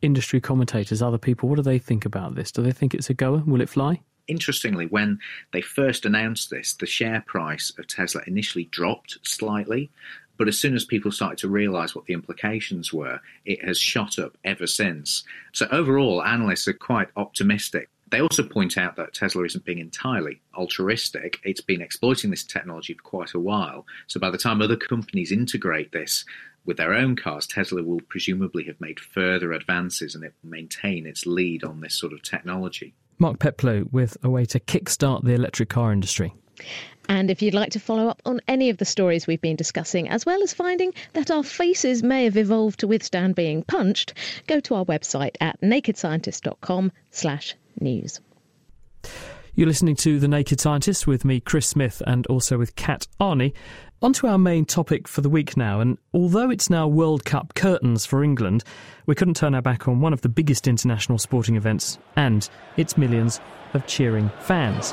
industry 0.01 0.41
commentators, 0.41 1.03
other 1.03 1.19
people, 1.19 1.51
what 1.51 1.57
do 1.57 1.63
they 1.63 1.79
think 1.79 2.07
about 2.07 2.35
this? 2.35 2.51
Do 2.51 2.63
they 2.63 2.73
think 2.73 2.95
it's 2.95 3.11
a 3.11 3.15
goer? 3.15 3.43
Will 3.45 3.61
it 3.61 3.69
fly? 3.69 4.01
Interestingly, 4.27 4.87
when 4.87 5.19
they 5.53 5.61
first 5.61 6.07
announced 6.07 6.49
this, 6.49 6.73
the 6.73 6.87
share 6.87 7.23
price 7.27 7.71
of 7.79 7.87
Tesla 7.87 8.23
initially 8.27 8.65
dropped 8.65 9.19
slightly, 9.23 9.91
but 10.37 10.49
as 10.49 10.59
soon 10.59 10.75
as 10.75 10.85
people 10.85 11.13
started 11.13 11.39
to 11.39 11.49
realize 11.49 11.95
what 11.95 12.07
the 12.07 12.15
implications 12.15 12.93
were, 12.93 13.21
it 13.45 13.65
has 13.65 13.79
shot 13.79 14.19
up 14.19 14.37
ever 14.45 14.67
since. 14.67 15.25
So 15.53 15.67
overall, 15.71 16.23
analysts 16.23 16.69
are 16.69 16.73
quite 16.75 17.09
optimistic. 17.17 17.89
They 18.11 18.21
also 18.21 18.43
point 18.43 18.79
out 18.79 18.97
that 18.97 19.15
Tesla 19.15 19.45
isn't 19.45 19.65
being 19.65 19.79
entirely 19.79 20.41
altruistic. 20.57 21.41
It's 21.43 21.61
been 21.61 21.81
exploiting 21.81 22.31
this 22.31 22.45
technology 22.45 22.95
for 22.95 23.03
quite 23.03 23.35
a 23.35 23.41
while. 23.41 23.87
So 24.07 24.21
by 24.21 24.31
the 24.31 24.39
time 24.39 24.63
other 24.63 24.77
companies 24.77 25.33
integrate 25.33 25.93
this 25.93 26.25
with 26.65 26.77
their 26.77 26.95
own 26.95 27.17
cars, 27.17 27.47
Tesla 27.47 27.83
will 27.83 28.01
presumably 28.09 28.65
have 28.65 28.81
made 28.81 29.01
further 29.01 29.53
advances 29.53 30.15
and 30.15 30.25
it 30.25 30.33
will 30.43 30.51
maintain 30.51 31.07
its 31.07 31.27
lead 31.27 31.65
on 31.65 31.81
this 31.81 31.95
sort 31.95 32.13
of 32.13 32.23
technology. 32.23 32.95
Mark 33.19 33.39
Peplow 33.39 33.85
with 33.91 34.17
a 34.23 34.31
way 34.31 34.45
to 34.47 34.61
kickstart 34.61 35.25
the 35.25 35.33
electric 35.33 35.69
car 35.69 35.93
industry. 35.93 36.35
And 37.09 37.31
if 37.31 37.43
you'd 37.43 37.55
like 37.55 37.73
to 37.73 37.81
follow 37.81 38.09
up 38.09 38.23
on 38.25 38.41
any 38.49 38.71
of 38.71 38.79
the 38.79 38.85
stories 38.85 39.27
we've 39.27 39.41
been 39.41 39.57
discussing, 39.57 40.09
as 40.09 40.25
well 40.25 40.43
as 40.43 40.55
finding 40.55 40.95
that 41.13 41.31
our 41.31 41.43
faces 41.43 42.03
may 42.03 42.25
have 42.25 42.37
evolved 42.37 42.81
to 42.81 42.87
withstand 42.87 43.35
being 43.35 43.63
punched, 43.63 44.15
go 44.47 44.61
to 44.61 44.75
our 44.75 44.85
website 44.85 45.37
at 45.41 45.61
nakedscientist.com 45.61 46.93
slash 47.11 47.55
news. 47.81 48.21
You're 49.57 49.69
listening 49.69 49.95
to 49.97 50.19
The 50.19 50.27
Naked 50.27 50.61
Scientist 50.61 51.07
with 51.07 51.25
me, 51.25 51.39
Chris 51.39 51.69
Smith, 51.69 52.03
and 52.07 52.27
also 52.27 52.59
with 52.59 52.75
Kat 52.75 53.07
Arney. 53.21 53.53
On 54.03 54.13
to 54.15 54.27
our 54.27 54.37
main 54.37 54.65
topic 54.65 55.07
for 55.07 55.21
the 55.21 55.29
week 55.29 55.57
now, 55.57 55.81
and 55.81 55.97
although 56.13 56.51
it's 56.51 56.69
now 56.69 56.89
World 56.89 57.25
Cup 57.25 57.55
curtains 57.55 58.05
for 58.05 58.25
England, 58.25 58.65
we 59.07 59.15
couldn't 59.15 59.37
turn 59.37 59.55
our 59.55 59.63
back 59.63 59.87
on 59.87 60.01
one 60.01 60.13
of 60.13 60.23
the 60.23 60.29
biggest 60.29 60.67
international 60.67 61.19
sporting 61.19 61.55
events 61.55 61.99
and 62.17 62.51
its 62.77 62.99
millions 62.99 63.41
of 63.75 63.87
cheering 63.87 64.31
fans. 64.41 64.93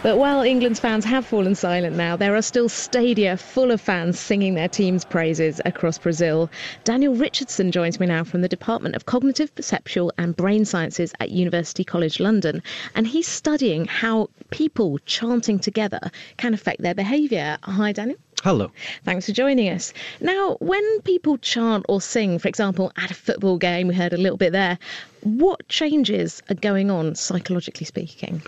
But 0.00 0.16
while 0.16 0.42
England's 0.42 0.78
fans 0.78 1.04
have 1.06 1.26
fallen 1.26 1.56
silent 1.56 1.96
now, 1.96 2.14
there 2.14 2.36
are 2.36 2.42
still 2.42 2.68
stadia 2.68 3.36
full 3.36 3.72
of 3.72 3.80
fans 3.80 4.16
singing 4.16 4.54
their 4.54 4.68
team's 4.68 5.04
praises 5.04 5.60
across 5.64 5.98
Brazil. 5.98 6.48
Daniel 6.84 7.16
Richardson 7.16 7.72
joins 7.72 7.98
me 7.98 8.06
now 8.06 8.22
from 8.22 8.40
the 8.40 8.48
Department 8.48 8.94
of 8.94 9.06
Cognitive, 9.06 9.52
Perceptual 9.56 10.12
and 10.16 10.36
Brain 10.36 10.64
Sciences 10.64 11.12
at 11.18 11.30
University 11.30 11.82
College 11.82 12.20
London, 12.20 12.62
and 12.94 13.08
he's 13.08 13.26
studying 13.26 13.86
how 13.86 14.30
people 14.50 14.98
chanting 15.04 15.58
together 15.58 16.12
can 16.36 16.54
affect 16.54 16.80
their 16.80 16.94
behaviour. 16.94 17.58
Hi, 17.64 17.90
Daniel. 17.90 18.18
Hello. 18.44 18.70
Thanks 19.04 19.26
for 19.26 19.32
joining 19.32 19.68
us. 19.68 19.92
Now, 20.20 20.58
when 20.60 21.00
people 21.00 21.38
chant 21.38 21.84
or 21.88 22.00
sing, 22.00 22.38
for 22.38 22.46
example, 22.46 22.92
at 22.96 23.10
a 23.10 23.14
football 23.14 23.58
game, 23.58 23.88
we 23.88 23.96
heard 23.96 24.12
a 24.12 24.16
little 24.16 24.38
bit 24.38 24.52
there, 24.52 24.78
what 25.22 25.68
changes 25.68 26.40
are 26.48 26.54
going 26.54 26.88
on 26.88 27.16
psychologically 27.16 27.84
speaking? 27.84 28.42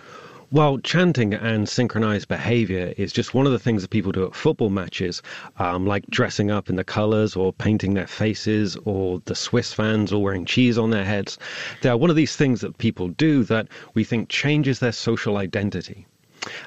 Well, 0.53 0.79
chanting 0.79 1.33
and 1.33 1.69
synchronized 1.69 2.27
behavior 2.27 2.93
is 2.97 3.13
just 3.13 3.35
one 3.35 3.47
of 3.47 3.53
the 3.53 3.59
things 3.61 3.83
that 3.83 3.93
people 3.93 4.11
do 4.11 4.27
at 4.27 4.35
football 4.35 4.69
matches, 4.69 5.23
um, 5.61 5.87
like 5.87 6.05
dressing 6.11 6.51
up 6.51 6.69
in 6.69 6.75
the 6.75 6.83
colors 6.83 7.37
or 7.37 7.53
painting 7.53 7.95
their 7.95 8.09
faces, 8.09 8.77
or 8.85 9.23
the 9.27 9.37
Swiss 9.37 9.73
fans 9.73 10.13
all 10.13 10.23
wearing 10.23 10.45
cheese 10.45 10.77
on 10.77 10.91
their 10.91 11.05
heads. 11.05 11.39
They're 11.83 11.97
one 11.97 12.11
of 12.11 12.17
these 12.17 12.35
things 12.35 12.63
that 12.63 12.79
people 12.79 13.11
do 13.11 13.45
that 13.45 13.69
we 13.95 14.03
think 14.03 14.29
changes 14.29 14.81
their 14.81 14.91
social 14.91 15.37
identity. 15.37 16.09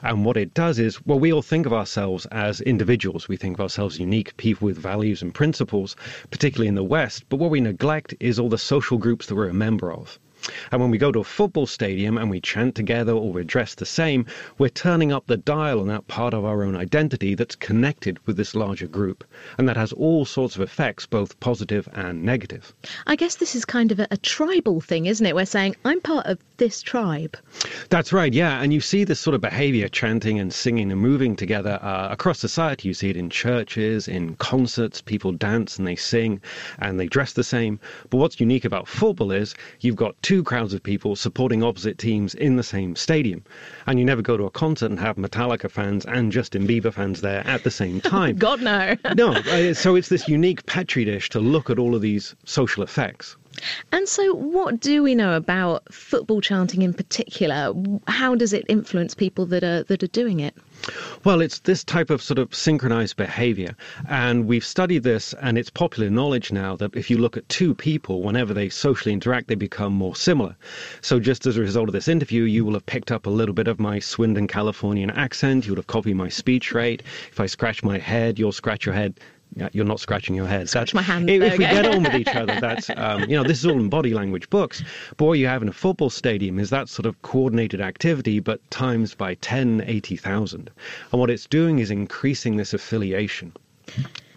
And 0.02 0.24
what 0.24 0.38
it 0.38 0.54
does 0.54 0.80
is, 0.80 1.06
well, 1.06 1.20
we 1.20 1.34
all 1.34 1.42
think 1.42 1.66
of 1.66 1.74
ourselves 1.74 2.26
as 2.28 2.62
individuals. 2.62 3.28
We 3.28 3.36
think 3.36 3.58
of 3.58 3.62
ourselves 3.64 4.00
unique 4.00 4.38
people 4.38 4.66
with 4.66 4.78
values 4.78 5.22
and 5.22 5.34
principles, 5.34 5.98
particularly 6.32 6.70
in 6.70 6.76
the 6.76 6.86
West. 6.86 7.26
But 7.28 7.36
what 7.36 7.52
we 7.52 7.60
neglect 7.60 8.14
is 8.22 8.40
all 8.40 8.48
the 8.48 8.58
social 8.58 8.98
groups 8.98 9.26
that 9.26 9.36
we're 9.36 9.50
a 9.50 9.54
member 9.54 9.92
of. 9.92 10.20
And 10.72 10.82
when 10.82 10.92
we 10.92 10.98
go 10.98 11.12
to 11.12 11.20
a 11.20 11.24
football 11.24 11.66
stadium 11.66 12.18
and 12.18 12.30
we 12.30 12.40
chant 12.40 12.76
together 12.76 13.14
or 13.14 13.32
we're 13.32 13.44
dressed 13.44 13.78
the 13.78 13.86
same, 13.86 14.26
we're 14.58 14.70
turning 14.70 15.12
up 15.12 15.28
the 15.28 15.38
dial 15.38 15.80
on 15.80 15.88
that 15.88 16.08
part 16.08 16.34
of 16.34 16.46
our 16.46 16.64
own 16.64 16.76
identity 16.76 17.36
that's 17.36 17.56
connected 17.56 18.20
with 18.26 18.38
this 18.38 18.56
larger 18.56 18.88
group. 18.88 19.24
And 19.58 19.68
that 19.70 19.78
has 19.78 19.94
all 19.94 20.26
sorts 20.26 20.56
of 20.56 20.62
effects, 20.62 21.06
both 21.06 21.40
positive 21.40 21.88
and 21.94 22.24
negative. 22.24 22.74
I 23.08 23.16
guess 23.16 23.36
this 23.36 23.56
is 23.56 23.66
kind 23.66 23.92
of 23.92 24.00
a, 24.00 24.08
a 24.12 24.18
tribal 24.18 24.82
thing, 24.82 25.06
isn't 25.06 25.26
it? 25.26 25.36
We're 25.36 25.46
saying, 25.46 25.76
I'm 25.86 26.02
part 26.02 26.26
of 26.26 26.40
this 26.58 26.82
tribe. 26.82 27.38
That's 27.90 28.12
right, 28.12 28.34
yeah. 28.34 28.62
And 28.62 28.74
you 28.74 28.82
see 28.82 29.04
this 29.04 29.20
sort 29.20 29.36
of 29.36 29.42
behavior, 29.42 29.88
chanting 29.88 30.40
and 30.40 30.54
singing 30.54 30.92
and 30.92 31.00
moving 31.00 31.36
together 31.36 31.80
uh, 31.82 32.08
across 32.10 32.40
society. 32.40 32.88
You 32.88 32.94
see 32.94 33.10
it 33.10 33.18
in 33.18 33.30
churches, 33.30 34.08
in 34.08 34.36
concerts, 34.38 35.02
people 35.02 35.32
dance 35.32 35.78
and 35.78 35.88
they 35.88 35.96
sing 35.96 36.42
and 36.80 37.00
they 37.00 37.08
dress 37.08 37.34
the 37.34 37.44
same. 37.44 37.80
But 38.10 38.18
what's 38.18 38.40
unique 38.40 38.66
about 38.66 38.88
football 38.88 39.32
is 39.32 39.54
you've 39.82 39.96
got 39.96 40.22
two 40.22 40.33
two 40.34 40.44
crowds 40.44 40.74
of 40.74 40.82
people 40.82 41.16
supporting 41.16 41.62
opposite 41.62 42.00
teams 42.00 42.34
in 42.34 42.56
the 42.56 42.64
same 42.64 42.96
stadium. 42.96 43.44
And 43.86 44.00
you 44.00 44.06
never 44.06 44.24
go 44.24 44.36
to 44.36 44.46
a 44.46 44.50
concert 44.50 44.90
and 44.90 45.00
have 45.00 45.16
Metallica 45.16 45.70
fans 45.70 46.06
and 46.06 46.32
Justin 46.32 46.66
Bieber 46.68 46.92
fans 46.92 47.22
there 47.22 47.46
at 47.46 47.64
the 47.64 47.70
same 47.70 48.02
time. 48.16 48.38
God, 48.38 48.60
no. 48.60 48.96
no. 49.16 49.34
Uh, 49.34 49.76
so 49.76 49.94
it's 49.94 50.10
this 50.10 50.28
unique 50.28 50.66
petri 50.66 51.06
dish 51.06 51.30
to 51.30 51.40
look 51.40 51.70
at 51.70 51.78
all 51.78 51.94
of 51.94 52.02
these 52.02 52.36
social 52.46 52.82
effects. 52.82 53.38
And 53.92 54.10
so, 54.10 54.34
what 54.34 54.80
do 54.80 55.04
we 55.04 55.14
know 55.14 55.36
about 55.36 55.94
football 55.94 56.42
chanting 56.42 56.82
in 56.82 56.96
particular? 56.96 57.72
How 58.08 58.34
does 58.34 58.54
it 58.54 58.66
influence 58.68 59.14
people 59.14 59.46
that 59.46 59.64
are 59.64 59.84
that 59.84 60.02
are 60.02 60.08
doing 60.08 60.40
it? 60.40 60.56
Well, 61.24 61.40
it's 61.40 61.60
this 61.60 61.84
type 61.84 62.10
of 62.10 62.22
sort 62.22 62.40
of 62.40 62.54
synchronized 62.54 63.16
behavior. 63.16 63.76
And 64.10 64.46
we've 64.48 64.66
studied 64.66 65.04
this, 65.04 65.34
and 65.42 65.58
it's 65.58 65.70
popular 65.70 66.10
knowledge 66.10 66.52
now 66.52 66.76
that 66.76 66.96
if 66.96 67.10
you 67.10 67.18
look 67.18 67.38
at 67.38 67.48
two 67.48 67.74
people, 67.74 68.22
whenever 68.22 68.54
they 68.54 68.68
socially 68.68 69.14
interact, 69.14 69.48
they 69.48 69.56
become 69.56 69.94
more 69.94 70.16
similar. 70.16 70.58
So, 71.02 71.22
just 71.22 71.46
as 71.48 71.56
a 71.56 71.62
result 71.62 71.88
of 71.88 71.94
this 71.94 72.10
interview, 72.10 72.44
you 72.44 72.66
will 72.66 72.74
have 72.74 72.86
picked 72.86 73.12
up 73.12 73.26
a 73.26 73.30
little 73.30 73.56
bit 73.56 73.70
of 73.70 73.80
my 73.80 74.00
Swindon 74.00 74.48
Californian 74.48 75.10
accent. 75.12 75.66
You 75.66 75.72
would 75.72 75.80
have 75.80 75.88
copied 75.88 76.16
my 76.16 76.30
speech 76.30 76.74
rate. 76.74 77.04
If 77.32 77.40
I 77.40 77.46
scratch 77.46 77.84
my 77.84 77.98
head, 77.98 78.38
you'll 78.38 78.52
scratch 78.52 78.86
your 78.86 78.96
head 78.96 79.20
you're 79.72 79.86
not 79.86 80.00
scratching 80.00 80.36
your 80.36 80.48
head. 80.48 80.70
Scratch 80.70 80.92
that's, 80.92 80.94
my 80.94 81.02
hand. 81.02 81.30
If, 81.30 81.42
if 81.42 81.58
we 81.58 81.66
get 81.66 81.86
on 81.86 82.04
with 82.04 82.16
each 82.16 82.28
other, 82.36 82.60
that's 82.60 82.90
um, 82.96 83.22
you 83.22 83.36
know 83.36 83.44
this 83.44 83.60
is 83.60 83.66
all 83.66 83.80
in 83.80 83.90
body 83.90 84.14
language 84.14 84.50
books. 84.50 84.84
But 85.18 85.26
what 85.26 85.40
you 85.40 85.48
have 85.48 85.62
in 85.62 85.68
a 85.68 85.74
football 85.74 86.10
stadium 86.10 86.60
is 86.60 86.70
that 86.70 86.90
sort 86.90 87.06
of 87.06 87.22
coordinated 87.22 87.82
activity, 87.82 88.40
but 88.40 88.60
times 88.72 89.16
by 89.16 89.36
10, 89.36 89.84
80,000. 89.86 90.70
And 91.12 91.20
what 91.20 91.30
it's 91.30 91.46
doing 91.46 91.80
is 91.80 91.92
increasing 91.92 92.58
this 92.58 92.74
affiliation. 92.74 93.54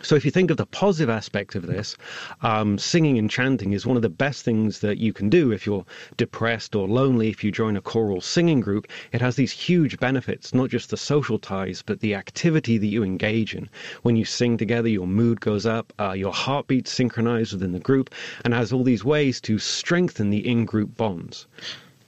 So, 0.07 0.14
if 0.14 0.25
you 0.25 0.31
think 0.31 0.53
of 0.53 0.57
the 0.57 0.66
positive 0.66 1.11
aspect 1.11 1.57
of 1.57 1.66
this, 1.66 1.97
um, 2.40 2.79
singing 2.79 3.19
and 3.19 3.29
chanting 3.29 3.73
is 3.73 3.85
one 3.85 3.97
of 3.97 4.03
the 4.03 4.09
best 4.09 4.45
things 4.45 4.79
that 4.79 4.99
you 4.99 5.12
can 5.12 5.29
do 5.29 5.51
if 5.51 5.66
you're 5.66 5.85
depressed 6.16 6.77
or 6.77 6.87
lonely. 6.87 7.29
If 7.29 7.42
you 7.42 7.51
join 7.51 7.77
a 7.77 7.81
choral 7.81 8.21
singing 8.21 8.61
group, 8.61 8.87
it 9.11 9.21
has 9.21 9.35
these 9.35 9.51
huge 9.51 9.99
benefits, 9.99 10.55
not 10.55 10.71
just 10.71 10.90
the 10.90 10.97
social 10.97 11.40
ties, 11.40 11.83
but 11.83 11.99
the 11.99 12.14
activity 12.14 12.79
that 12.79 12.87
you 12.87 13.03
engage 13.03 13.53
in. 13.53 13.69
When 14.03 14.14
you 14.14 14.25
sing 14.25 14.57
together, 14.57 14.88
your 14.88 15.09
mood 15.09 15.40
goes 15.40 15.66
up, 15.66 15.92
uh, 15.99 16.12
your 16.12 16.33
heartbeat 16.33 16.87
synchronized 16.87 17.55
within 17.55 17.73
the 17.73 17.81
group, 17.81 18.14
and 18.45 18.55
has 18.55 18.73
all 18.73 18.85
these 18.85 19.05
ways 19.05 19.40
to 19.40 19.59
strengthen 19.59 20.31
the 20.31 20.49
in 20.49 20.66
group 20.66 20.97
bonds. 20.97 21.49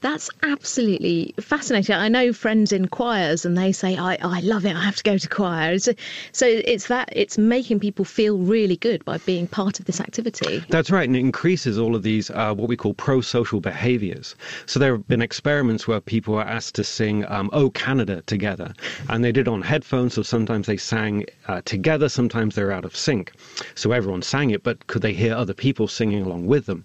That's 0.01 0.31
absolutely 0.45 1.35
fascinating. 1.41 1.97
I 1.97 2.09
know 2.09 2.33
friends 2.33 2.73
in 2.73 2.87
choirs 2.87 3.45
and 3.45 3.59
they 3.59 3.73
say, 3.73 3.97
I, 3.97 4.17
I 4.23 4.41
love 4.41 4.65
it, 4.65 4.77
I 4.77 4.85
have 4.85 4.97
to 4.97 5.03
go 5.03 5.19
to 5.19 5.29
choir. 5.29 5.79
So, 5.81 5.93
so 6.31 6.47
it's 6.47 6.87
that, 6.87 7.09
it's 7.13 7.37
making 7.37 7.81
people 7.81 8.05
feel 8.05 8.39
really 8.39 8.77
good 8.77 9.05
by 9.05 9.19
being 9.19 9.49
part 9.49 9.81
of 9.81 9.87
this 9.87 10.01
activity. 10.01 10.63
That's 10.69 10.91
right, 10.91 11.09
and 11.09 11.17
it 11.17 11.21
increases 11.21 11.79
all 11.79 11.97
of 11.97 12.05
these, 12.05 12.31
uh, 12.31 12.55
what 12.55 12.69
we 12.69 12.77
call 12.77 12.95
pro 12.95 13.21
social 13.21 13.61
behaviors. 13.61 14.37
So 14.67 14.79
there 14.79 14.93
have 14.93 15.09
been 15.09 15.23
experiments 15.23 15.89
where 15.89 16.01
people 16.01 16.35
were 16.35 16.43
asked 16.43 16.77
to 16.77 16.85
sing 16.85 17.25
um, 17.29 17.51
Oh 17.53 17.71
Canada 17.71 18.23
together, 18.27 18.75
and 19.09 19.25
they 19.25 19.33
did 19.33 19.49
on 19.49 19.63
headphones, 19.63 20.15
so 20.15 20.23
sometimes 20.23 20.67
they 20.67 20.77
sang 20.77 21.27
uh, 21.49 21.61
together, 21.65 22.09
sometimes 22.09 22.55
they're 22.55 22.73
out 22.73 22.85
of 22.85 22.95
sync. 22.95 23.33
So 23.75 23.91
everyone 23.91 24.23
sang 24.23 24.51
it, 24.51 24.63
but 24.63 24.87
could 24.87 25.03
they 25.03 25.13
hear 25.13 25.35
other 25.35 25.55
people 25.55 25.89
singing 25.89 26.23
along 26.23 26.47
with 26.47 26.67
them? 26.67 26.85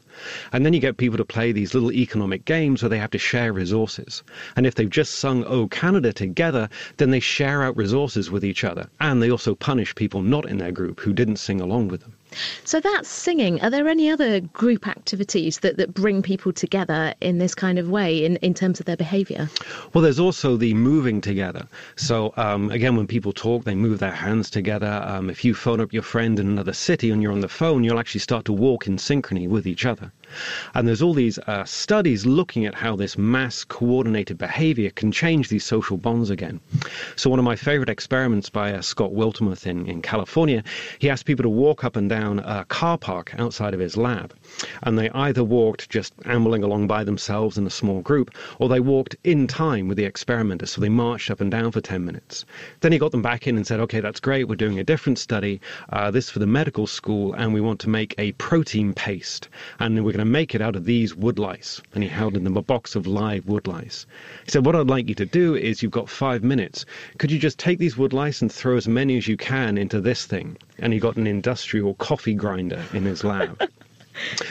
And 0.51 0.63
then 0.63 0.73
you 0.73 0.79
get 0.79 0.97
people 0.97 1.17
to 1.17 1.25
play 1.25 1.51
these 1.51 1.73
little 1.73 1.91
economic 1.91 2.45
games 2.45 2.83
where 2.83 2.89
they 2.89 2.99
have 2.99 3.09
to 3.11 3.17
share 3.17 3.51
resources. 3.51 4.21
And 4.55 4.67
if 4.67 4.75
they've 4.75 4.89
just 4.89 5.15
sung 5.15 5.43
Oh 5.45 5.67
Canada 5.67 6.13
together, 6.13 6.69
then 6.97 7.09
they 7.09 7.19
share 7.19 7.63
out 7.63 7.75
resources 7.75 8.29
with 8.29 8.45
each 8.45 8.63
other. 8.63 8.89
And 8.99 9.21
they 9.21 9.31
also 9.31 9.55
punish 9.55 9.95
people 9.95 10.21
not 10.21 10.47
in 10.47 10.59
their 10.59 10.71
group 10.71 10.99
who 10.99 11.13
didn't 11.13 11.37
sing 11.37 11.59
along 11.59 11.87
with 11.87 12.01
them. 12.01 12.13
So 12.63 12.79
that's 12.79 13.09
singing. 13.09 13.61
Are 13.61 13.69
there 13.69 13.87
any 13.87 14.09
other 14.09 14.39
group 14.39 14.87
activities 14.87 15.59
that, 15.59 15.77
that 15.77 15.93
bring 15.93 16.21
people 16.21 16.53
together 16.53 17.13
in 17.21 17.37
this 17.37 17.55
kind 17.55 17.79
of 17.79 17.89
way 17.89 18.23
in, 18.25 18.37
in 18.37 18.53
terms 18.53 18.79
of 18.79 18.85
their 18.85 18.97
behaviour? 18.97 19.49
Well, 19.93 20.01
there's 20.01 20.19
also 20.19 20.57
the 20.57 20.73
moving 20.73 21.21
together. 21.21 21.67
So, 21.95 22.33
um, 22.37 22.71
again, 22.71 22.95
when 22.95 23.07
people 23.07 23.33
talk, 23.33 23.63
they 23.63 23.75
move 23.75 23.99
their 23.99 24.11
hands 24.11 24.49
together. 24.49 25.03
Um, 25.05 25.29
if 25.29 25.43
you 25.45 25.53
phone 25.53 25.81
up 25.81 25.93
your 25.93 26.03
friend 26.03 26.39
in 26.39 26.47
another 26.47 26.73
city 26.73 27.11
and 27.11 27.21
you're 27.21 27.31
on 27.31 27.41
the 27.41 27.49
phone, 27.49 27.83
you'll 27.83 27.99
actually 27.99 28.21
start 28.21 28.45
to 28.45 28.53
walk 28.53 28.87
in 28.87 28.97
synchrony 28.97 29.47
with 29.47 29.67
each 29.67 29.85
other. 29.85 30.11
And 30.73 30.87
there's 30.87 31.01
all 31.01 31.13
these 31.13 31.37
uh, 31.39 31.63
studies 31.65 32.25
looking 32.25 32.65
at 32.65 32.75
how 32.75 32.95
this 32.95 33.17
mass 33.17 33.63
coordinated 33.63 34.37
behavior 34.37 34.89
can 34.89 35.11
change 35.11 35.49
these 35.49 35.63
social 35.63 35.97
bonds 35.97 36.29
again. 36.29 36.59
So, 37.15 37.29
one 37.29 37.39
of 37.39 37.45
my 37.45 37.55
favorite 37.55 37.89
experiments 37.89 38.49
by 38.49 38.73
uh, 38.73 38.81
Scott 38.81 39.11
Wiltermuth 39.11 39.67
in, 39.67 39.87
in 39.87 40.01
California, 40.01 40.63
he 40.99 41.09
asked 41.09 41.25
people 41.25 41.43
to 41.43 41.49
walk 41.49 41.83
up 41.83 41.95
and 41.95 42.09
down 42.09 42.39
a 42.39 42.65
car 42.65 42.97
park 42.97 43.33
outside 43.37 43.73
of 43.73 43.79
his 43.79 43.97
lab. 43.97 44.33
And 44.83 44.97
they 44.97 45.09
either 45.09 45.43
walked 45.43 45.89
just 45.89 46.13
ambling 46.25 46.63
along 46.63 46.87
by 46.87 47.03
themselves 47.03 47.57
in 47.57 47.65
a 47.65 47.71
small 47.71 48.01
group, 48.01 48.35
or 48.59 48.69
they 48.69 48.79
walked 48.79 49.15
in 49.23 49.47
time 49.47 49.87
with 49.87 49.97
the 49.97 50.05
experimenters. 50.05 50.71
So 50.71 50.81
they 50.81 50.89
marched 50.89 51.31
up 51.31 51.41
and 51.41 51.49
down 51.49 51.71
for 51.71 51.81
10 51.81 52.05
minutes. 52.05 52.45
Then 52.81 52.91
he 52.91 52.97
got 52.97 53.11
them 53.11 53.21
back 53.21 53.47
in 53.47 53.55
and 53.55 53.65
said, 53.65 53.79
okay, 53.79 53.99
that's 53.99 54.19
great. 54.19 54.47
We're 54.47 54.55
doing 54.55 54.79
a 54.79 54.83
different 54.83 55.19
study. 55.19 55.59
Uh, 55.89 56.11
this 56.11 56.29
for 56.29 56.39
the 56.39 56.47
medical 56.47 56.87
school, 56.87 57.33
and 57.33 57.53
we 57.53 57.61
want 57.61 57.79
to 57.81 57.89
make 57.89 58.13
a 58.17 58.31
protein 58.33 58.93
paste. 58.93 59.49
And 59.79 59.95
we're 59.95 60.11
going 60.11 60.19
to 60.19 60.25
make 60.25 60.53
it 60.53 60.61
out 60.61 60.75
of 60.75 60.85
these 60.85 61.15
wood 61.15 61.39
lice. 61.39 61.81
And 61.93 62.03
he 62.03 62.09
held 62.09 62.35
in 62.35 62.43
them 62.43 62.57
a 62.57 62.61
box 62.61 62.95
of 62.95 63.07
live 63.07 63.47
wood 63.47 63.67
lice. 63.67 64.05
He 64.45 64.51
said, 64.51 64.65
What 64.65 64.75
I'd 64.75 64.87
like 64.87 65.09
you 65.09 65.15
to 65.15 65.25
do 65.25 65.55
is 65.55 65.81
you've 65.81 65.91
got 65.91 66.09
five 66.09 66.43
minutes. 66.43 66.85
Could 67.17 67.31
you 67.31 67.39
just 67.39 67.57
take 67.57 67.79
these 67.79 67.97
wood 67.97 68.13
lice 68.13 68.41
and 68.41 68.51
throw 68.51 68.77
as 68.77 68.87
many 68.87 69.17
as 69.17 69.27
you 69.27 69.37
can 69.37 69.77
into 69.77 69.99
this 69.99 70.25
thing? 70.25 70.57
And 70.79 70.93
he 70.93 70.99
got 70.99 71.17
an 71.17 71.27
industrial 71.27 71.95
coffee 71.95 72.33
grinder 72.33 72.83
in 72.93 73.03
his 73.03 73.23
lab. 73.23 73.61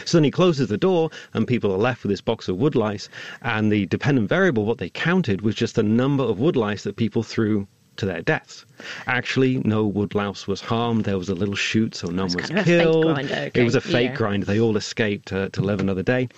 So 0.04 0.16
then 0.16 0.24
he 0.24 0.30
closes 0.30 0.68
the 0.68 0.78
door, 0.78 1.10
and 1.34 1.46
people 1.46 1.72
are 1.72 1.78
left 1.78 2.02
with 2.02 2.10
this 2.10 2.20
box 2.20 2.48
of 2.48 2.56
woodlice. 2.56 3.08
And 3.42 3.70
the 3.70 3.86
dependent 3.86 4.28
variable, 4.28 4.64
what 4.64 4.78
they 4.78 4.90
counted, 4.90 5.42
was 5.42 5.54
just 5.54 5.74
the 5.74 5.82
number 5.82 6.24
of 6.24 6.38
woodlice 6.38 6.82
that 6.84 6.96
people 6.96 7.22
threw 7.22 7.66
to 7.96 8.06
their 8.06 8.22
deaths. 8.22 8.64
Actually, 9.06 9.58
no 9.64 9.86
woodlouse 9.86 10.46
was 10.46 10.60
harmed. 10.60 11.04
There 11.04 11.18
was 11.18 11.28
a 11.28 11.34
little 11.34 11.54
shoot, 11.54 11.94
so 11.94 12.08
no 12.08 12.26
one 12.26 12.36
was 12.36 12.64
killed. 12.64 13.18
Okay. 13.18 13.50
It 13.54 13.62
was 13.62 13.74
a 13.74 13.80
fake 13.80 14.10
yeah. 14.10 14.16
grind. 14.16 14.44
They 14.44 14.60
all 14.60 14.76
escaped 14.76 15.32
uh, 15.32 15.50
to 15.50 15.60
live 15.60 15.80
another 15.80 16.02
day. 16.02 16.28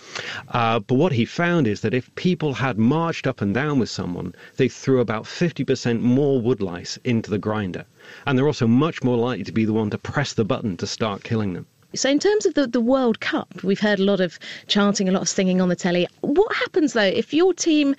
Uh, 0.48 0.80
but 0.80 0.96
what 0.96 1.12
he 1.12 1.24
found 1.24 1.66
is 1.66 1.80
that 1.82 1.94
if 1.94 2.14
people 2.16 2.54
had 2.54 2.78
marched 2.78 3.26
up 3.26 3.40
and 3.40 3.54
down 3.54 3.78
with 3.78 3.88
someone, 3.88 4.34
they 4.56 4.68
threw 4.68 5.00
about 5.00 5.24
50% 5.24 6.00
more 6.00 6.40
woodlice 6.40 6.98
into 7.04 7.30
the 7.30 7.38
grinder. 7.38 7.84
And 8.26 8.36
they're 8.36 8.46
also 8.46 8.66
much 8.66 9.02
more 9.02 9.16
likely 9.16 9.44
to 9.44 9.52
be 9.52 9.64
the 9.64 9.72
one 9.72 9.90
to 9.90 9.98
press 9.98 10.34
the 10.34 10.44
button 10.44 10.76
to 10.78 10.86
start 10.86 11.24
killing 11.24 11.54
them. 11.54 11.66
So, 11.94 12.10
in 12.10 12.18
terms 12.18 12.46
of 12.46 12.54
the, 12.54 12.66
the 12.66 12.80
World 12.80 13.20
Cup, 13.20 13.62
we've 13.62 13.80
heard 13.80 14.00
a 14.00 14.04
lot 14.04 14.20
of 14.20 14.38
chanting, 14.66 15.08
a 15.08 15.12
lot 15.12 15.22
of 15.22 15.28
singing 15.28 15.60
on 15.60 15.68
the 15.68 15.76
telly. 15.76 16.08
What 16.20 16.54
happens 16.54 16.92
though 16.92 17.02
if 17.02 17.32
your 17.32 17.54
team 17.54 17.94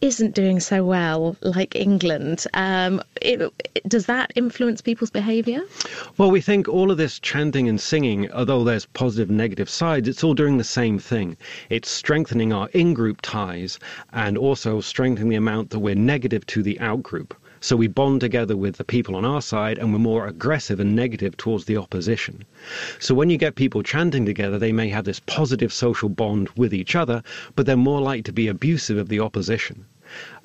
isn't 0.00 0.34
doing 0.34 0.60
so 0.60 0.84
well, 0.84 1.36
like 1.42 1.76
England? 1.76 2.46
Um, 2.54 3.02
it, 3.20 3.52
does 3.86 4.06
that 4.06 4.32
influence 4.34 4.80
people's 4.80 5.10
behaviour? 5.10 5.62
Well, 6.16 6.30
we 6.30 6.40
think 6.40 6.68
all 6.68 6.90
of 6.90 6.96
this 6.96 7.18
chanting 7.18 7.68
and 7.68 7.80
singing, 7.80 8.30
although 8.32 8.64
there's 8.64 8.86
positive 8.86 9.28
and 9.28 9.38
negative 9.38 9.68
sides, 9.68 10.08
it's 10.08 10.24
all 10.24 10.34
doing 10.34 10.56
the 10.56 10.64
same 10.64 10.98
thing. 10.98 11.36
It's 11.68 11.90
strengthening 11.90 12.52
our 12.52 12.68
in 12.70 12.94
group 12.94 13.20
ties 13.20 13.78
and 14.12 14.38
also 14.38 14.80
strengthening 14.80 15.28
the 15.28 15.36
amount 15.36 15.70
that 15.70 15.80
we're 15.80 15.94
negative 15.94 16.46
to 16.46 16.62
the 16.62 16.80
out 16.80 17.02
group. 17.02 17.34
So 17.62 17.76
we 17.76 17.88
bond 17.88 18.22
together 18.22 18.56
with 18.56 18.76
the 18.76 18.84
people 18.84 19.14
on 19.14 19.26
our 19.26 19.42
side 19.42 19.76
and 19.76 19.92
we're 19.92 19.98
more 19.98 20.26
aggressive 20.26 20.80
and 20.80 20.96
negative 20.96 21.36
towards 21.36 21.66
the 21.66 21.76
opposition. 21.76 22.44
So 22.98 23.14
when 23.14 23.28
you 23.28 23.36
get 23.36 23.54
people 23.54 23.82
chanting 23.82 24.24
together, 24.24 24.58
they 24.58 24.72
may 24.72 24.88
have 24.88 25.04
this 25.04 25.20
positive 25.20 25.70
social 25.70 26.08
bond 26.08 26.48
with 26.56 26.72
each 26.72 26.96
other, 26.96 27.22
but 27.56 27.66
they're 27.66 27.76
more 27.76 28.00
likely 28.00 28.22
to 28.22 28.32
be 28.32 28.48
abusive 28.48 28.96
of 28.96 29.10
the 29.10 29.20
opposition. 29.20 29.84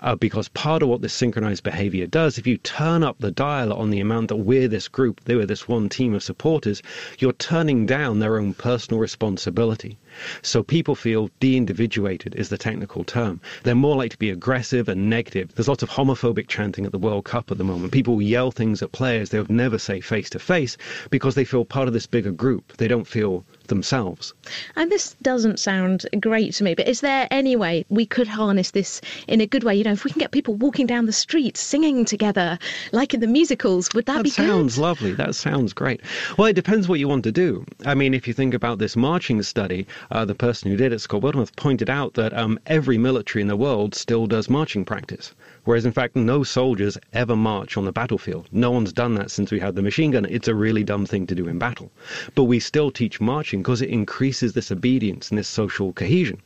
Uh, 0.06 0.14
because 0.14 0.48
part 0.50 0.84
of 0.84 0.88
what 0.88 1.02
this 1.02 1.14
synchronized 1.14 1.64
behavior 1.64 2.06
does, 2.06 2.38
if 2.38 2.46
you 2.46 2.58
turn 2.58 3.02
up 3.02 3.18
the 3.18 3.32
dial 3.32 3.74
on 3.74 3.90
the 3.90 4.00
amount 4.00 4.28
that 4.28 4.36
we're 4.36 4.68
this 4.68 4.88
group, 4.88 5.20
they 5.26 5.34
were 5.34 5.48
this 5.48 5.68
one 5.68 5.90
team 5.90 6.14
of 6.14 6.22
supporters, 6.22 6.84
you're 7.18 7.34
turning 7.34 7.88
down 7.88 8.20
their 8.20 8.38
own 8.38 8.54
personal 8.54 9.00
responsibility. 9.00 9.98
So 10.44 10.64
people 10.64 10.96
feel 10.96 11.30
de-individuated 11.40 12.36
is 12.36 12.50
the 12.50 12.58
technical 12.58 13.04
term. 13.04 13.42
They're 13.64 13.76
more 13.76 13.96
likely 13.96 14.10
to 14.10 14.18
be 14.18 14.30
aggressive 14.30 14.88
and 14.88 15.10
negative. 15.10 15.54
There's 15.56 15.68
lots 15.68 15.84
of 15.84 15.90
homophobic 15.90 16.48
chanting 16.48 16.86
at 16.86 16.92
the 16.92 17.00
World 17.00 17.26
Cup 17.26 17.52
at 17.52 17.58
the 17.58 17.64
moment. 17.64 17.92
People 17.92 18.22
yell 18.22 18.52
things 18.52 18.82
at 18.82 18.92
players 18.92 19.30
they 19.30 19.40
would 19.40 19.50
never 19.50 19.78
say 19.78 20.00
face 20.02 20.30
to 20.30 20.40
face 20.40 20.78
because 21.10 21.36
they 21.36 21.44
feel 21.44 21.66
part 21.66 21.88
of 21.88 21.94
this 21.94 22.06
bigger 22.06 22.32
group. 22.32 22.78
They 22.78 22.88
don't 22.88 23.08
feel 23.08 23.44
themselves. 23.68 24.34
And 24.76 24.92
this 24.92 25.16
doesn't 25.22 25.60
sound 25.60 26.06
great 26.20 26.54
to 26.54 26.64
me, 26.64 26.76
but 26.76 26.88
is 26.88 27.02
there 27.02 27.28
any 27.32 27.56
way 27.56 27.86
we 27.90 28.06
could 28.06 28.28
harness 28.28 28.72
this 28.72 29.02
in 29.28 29.42
a 29.42 29.48
good 29.48 29.64
way? 29.64 29.76
You 29.76 29.84
know, 29.84 29.95
if 29.96 30.04
we 30.04 30.12
can 30.12 30.20
get 30.20 30.32
people 30.32 30.54
walking 30.56 30.86
down 30.86 31.06
the 31.06 31.14
street 31.14 31.58
singing 31.58 32.06
together, 32.06 32.60
like 32.92 33.14
in 33.14 33.20
the 33.20 33.28
musicals, 33.28 33.90
would 33.94 34.06
that, 34.06 34.18
That 34.18 34.24
be 34.24 34.30
good? 34.30 34.44
That 34.44 34.48
sounds 34.48 34.78
lovely. 34.78 35.14
That 35.14 35.36
sounds 35.36 35.74
great. 35.74 36.02
Well, 36.38 36.48
it 36.48 36.54
depends 36.54 36.88
what 36.88 37.00
you 37.00 37.08
want 37.08 37.24
to 37.24 37.32
do. 37.32 37.66
I 37.86 37.96
mean, 37.96 38.14
if 38.14 38.28
you 38.28 38.34
think 38.34 38.54
about 38.54 38.78
this 38.78 38.96
marching 38.96 39.42
study, 39.42 39.88
uh, 40.12 40.26
the 40.26 40.36
person 40.36 40.70
who 40.70 40.78
did 40.78 40.94
it, 40.94 41.00
Scott 41.00 41.22
Wiltermuth, 41.22 41.56
pointed 41.56 41.90
out 41.90 42.14
that 42.16 42.34
um, 42.34 42.60
every 42.68 42.98
military 42.98 43.42
in 43.42 43.48
the 43.48 43.56
world 43.56 43.96
still 43.96 44.28
does 44.28 44.50
marching 44.50 44.86
practice. 44.86 45.34
Whereas, 45.64 45.86
in 45.86 45.92
fact, 45.92 46.16
no 46.16 46.44
soldiers 46.44 46.98
ever 47.14 47.36
march 47.36 47.78
on 47.78 47.86
the 47.86 47.92
battlefield. 47.92 48.48
No 48.52 48.70
one's 48.72 48.94
done 48.94 49.16
that 49.16 49.32
since 49.32 49.52
we 49.52 49.60
had 49.60 49.76
the 49.76 49.82
machine 49.82 50.12
gun. 50.12 50.26
It's 50.30 50.48
a 50.48 50.54
really 50.54 50.84
dumb 50.84 51.06
thing 51.06 51.26
to 51.28 51.36
do 51.36 51.48
in 51.48 51.58
battle. 51.58 51.92
But 52.36 52.44
we 52.44 52.60
still 52.60 52.92
teach 52.92 53.20
marching 53.20 53.62
because 53.62 53.82
it 53.82 53.90
increases 53.90 54.54
this 54.54 54.72
obedience 54.72 55.30
and 55.30 55.40
this 55.40 55.48
social 55.48 55.94
cohesion. 55.94 56.42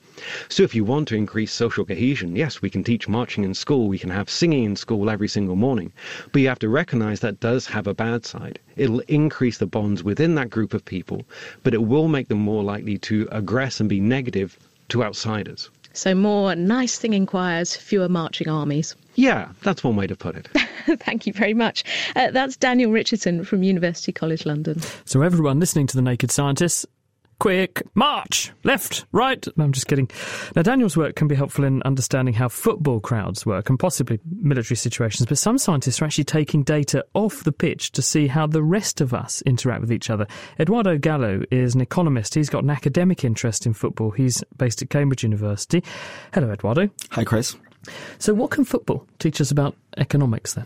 So 0.49 0.63
if 0.63 0.75
you 0.75 0.83
want 0.83 1.07
to 1.09 1.15
increase 1.15 1.51
social 1.51 1.85
cohesion, 1.85 2.35
yes, 2.35 2.61
we 2.61 2.69
can 2.69 2.83
teach 2.83 3.07
marching 3.07 3.43
in 3.43 3.53
school, 3.53 3.87
we 3.87 3.99
can 3.99 4.09
have 4.09 4.29
singing 4.29 4.63
in 4.63 4.75
school 4.75 5.09
every 5.09 5.27
single 5.27 5.55
morning. 5.55 5.91
But 6.31 6.41
you 6.41 6.47
have 6.47 6.59
to 6.59 6.69
recognize 6.69 7.19
that 7.19 7.39
does 7.39 7.67
have 7.67 7.87
a 7.87 7.93
bad 7.93 8.25
side. 8.25 8.59
It'll 8.75 9.01
increase 9.01 9.57
the 9.57 9.67
bonds 9.67 10.03
within 10.03 10.35
that 10.35 10.49
group 10.49 10.73
of 10.73 10.85
people, 10.85 11.25
but 11.63 11.73
it 11.73 11.83
will 11.83 12.07
make 12.07 12.27
them 12.27 12.39
more 12.39 12.63
likely 12.63 12.97
to 12.99 13.25
aggress 13.31 13.79
and 13.79 13.89
be 13.89 13.99
negative 13.99 14.57
to 14.89 15.03
outsiders. 15.03 15.69
So 15.93 16.13
more 16.15 16.55
nice 16.55 16.93
singing 16.93 17.25
choirs, 17.25 17.75
fewer 17.75 18.09
marching 18.09 18.47
armies. 18.47 18.95
Yeah, 19.15 19.49
that's 19.63 19.83
one 19.83 19.95
way 19.95 20.07
to 20.07 20.15
put 20.15 20.35
it. 20.35 20.47
Thank 21.01 21.27
you 21.27 21.33
very 21.33 21.53
much. 21.53 21.83
Uh, 22.15 22.31
that's 22.31 22.55
Daniel 22.55 22.91
Richardson 22.91 23.43
from 23.43 23.63
University 23.63 24.11
College 24.11 24.45
London. 24.45 24.79
So, 25.05 25.21
everyone 25.21 25.59
listening 25.59 25.87
to 25.87 25.97
The 25.97 26.01
Naked 26.01 26.31
Scientists, 26.31 26.85
quick 27.39 27.81
march! 27.95 28.51
Left, 28.63 29.05
right. 29.11 29.45
No, 29.57 29.63
I'm 29.63 29.71
just 29.71 29.87
kidding. 29.87 30.09
Now, 30.55 30.61
Daniel's 30.61 30.95
work 30.95 31.15
can 31.15 31.27
be 31.27 31.35
helpful 31.35 31.63
in 31.65 31.81
understanding 31.83 32.33
how 32.33 32.49
football 32.49 32.99
crowds 32.99 33.45
work 33.45 33.69
and 33.69 33.79
possibly 33.79 34.19
military 34.41 34.75
situations, 34.75 35.27
but 35.27 35.37
some 35.37 35.57
scientists 35.57 36.01
are 36.01 36.05
actually 36.05 36.25
taking 36.25 36.63
data 36.63 37.05
off 37.13 37.43
the 37.43 37.51
pitch 37.51 37.91
to 37.93 38.01
see 38.01 38.27
how 38.27 38.45
the 38.45 38.61
rest 38.61 39.01
of 39.01 39.13
us 39.13 39.41
interact 39.43 39.81
with 39.81 39.91
each 39.91 40.09
other. 40.09 40.27
Edoardo 40.59 40.97
Gallo 40.97 41.41
is 41.49 41.73
an 41.73 41.81
economist. 41.81 42.35
He's 42.35 42.49
got 42.49 42.63
an 42.63 42.69
academic 42.69 43.23
interest 43.23 43.65
in 43.65 43.73
football. 43.73 44.11
He's 44.11 44.43
based 44.57 44.81
at 44.81 44.89
Cambridge 44.89 45.23
University. 45.23 45.83
Hello, 46.33 46.51
Edoardo. 46.51 46.89
Hi, 47.11 47.23
Chris. 47.23 47.55
So, 48.17 48.33
what 48.33 48.51
can 48.51 48.65
football 48.65 49.07
teach 49.19 49.39
us 49.39 49.51
about 49.51 49.75
economics 49.97 50.53
then? 50.53 50.65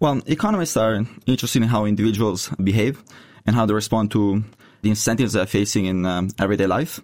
Well, 0.00 0.20
economists 0.26 0.76
are 0.76 1.06
interested 1.26 1.62
in 1.62 1.68
how 1.68 1.84
individuals 1.84 2.50
behave 2.62 3.02
and 3.46 3.56
how 3.56 3.66
they 3.66 3.74
respond 3.74 4.10
to 4.12 4.44
the 4.82 4.90
incentives 4.90 5.32
they're 5.32 5.46
facing 5.46 5.86
in 5.86 6.06
um, 6.06 6.30
everyday 6.38 6.66
life. 6.66 7.00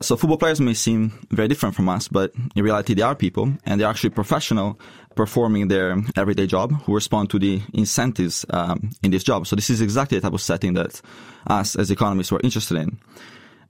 So 0.00 0.16
football 0.16 0.38
players 0.38 0.60
may 0.60 0.74
seem 0.74 1.12
very 1.30 1.48
different 1.48 1.74
from 1.74 1.88
us, 1.88 2.06
but 2.06 2.32
in 2.54 2.62
reality 2.62 2.94
they 2.94 3.02
are 3.02 3.16
people 3.16 3.52
and 3.64 3.80
they're 3.80 3.88
actually 3.88 4.10
professional 4.10 4.78
performing 5.16 5.66
their 5.66 5.96
everyday 6.16 6.46
job 6.46 6.72
who 6.82 6.94
respond 6.94 7.30
to 7.30 7.38
the 7.40 7.60
incentives 7.74 8.46
um, 8.50 8.90
in 9.02 9.10
this 9.10 9.24
job. 9.24 9.46
So 9.48 9.56
this 9.56 9.70
is 9.70 9.80
exactly 9.80 10.16
the 10.18 10.22
type 10.22 10.34
of 10.34 10.40
setting 10.40 10.74
that 10.74 11.00
us 11.48 11.74
as 11.74 11.90
economists 11.90 12.30
were 12.30 12.40
interested 12.44 12.76
in. 12.78 12.98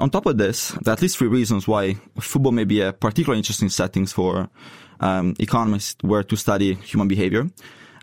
On 0.00 0.10
top 0.10 0.26
of 0.26 0.36
this, 0.36 0.70
there 0.82 0.92
are 0.92 0.96
at 0.96 1.02
least 1.02 1.16
three 1.16 1.28
reasons 1.28 1.66
why 1.66 1.96
football 2.20 2.52
may 2.52 2.64
be 2.64 2.82
a 2.82 2.92
particularly 2.92 3.38
interesting 3.38 3.70
settings 3.70 4.12
for 4.12 4.50
um, 5.00 5.34
economists 5.38 5.96
were 6.02 6.22
to 6.22 6.36
study 6.36 6.74
human 6.74 7.08
behavior. 7.08 7.48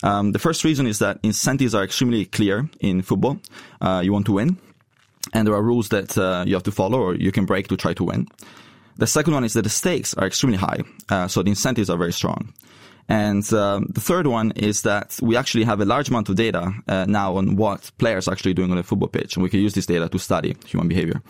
Um, 0.04 0.32
the 0.32 0.40
first 0.40 0.64
reason 0.64 0.88
is 0.88 1.00
that 1.00 1.20
incentives 1.24 1.76
are 1.76 1.84
extremely 1.84 2.26
clear 2.26 2.70
in 2.80 3.02
football. 3.02 3.40
Uh, 3.80 4.02
you 4.04 4.12
want 4.12 4.26
to 4.26 4.34
win, 4.34 4.58
and 5.36 5.46
there 5.46 5.54
are 5.54 5.62
rules 5.62 5.90
that 5.90 6.18
uh, 6.18 6.46
you 6.48 6.54
have 6.56 6.64
to 6.64 6.72
follow 6.72 7.00
or 7.00 7.16
you 7.16 7.32
can 7.32 7.46
break 7.46 7.68
to 7.68 7.78
try 7.78 7.94
to 7.94 8.04
win. 8.04 8.28
The 8.98 9.06
second 9.06 9.34
one 9.34 9.44
is 9.44 9.54
that 9.54 9.64
the 9.64 9.70
stakes 9.70 10.14
are 10.14 10.26
extremely 10.26 10.58
high, 10.58 10.80
uh, 11.10 11.28
so 11.28 11.44
the 11.44 11.50
incentives 11.50 11.90
are 11.90 11.98
very 11.98 12.14
strong. 12.14 12.54
And 13.08 13.54
um, 13.54 13.88
the 13.94 14.02
third 14.02 14.26
one 14.26 14.52
is 14.56 14.82
that 14.82 15.20
we 15.22 15.36
actually 15.36 15.66
have 15.66 15.80
a 15.82 15.86
large 15.86 16.10
amount 16.10 16.30
of 16.30 16.38
data 16.38 16.74
uh, 16.88 17.06
now 17.06 17.36
on 17.36 17.58
what 17.58 17.92
players 18.00 18.28
are 18.28 18.32
actually 18.32 18.54
doing 18.54 18.72
on 18.72 18.78
a 18.78 18.84
football 18.84 19.10
pitch, 19.10 19.36
and 19.36 19.44
we 19.44 19.50
can 19.50 19.60
use 19.60 19.74
this 19.74 19.86
data 19.86 20.08
to 20.08 20.18
study 20.18 20.56
human 20.66 20.88
behavior. 20.88 21.22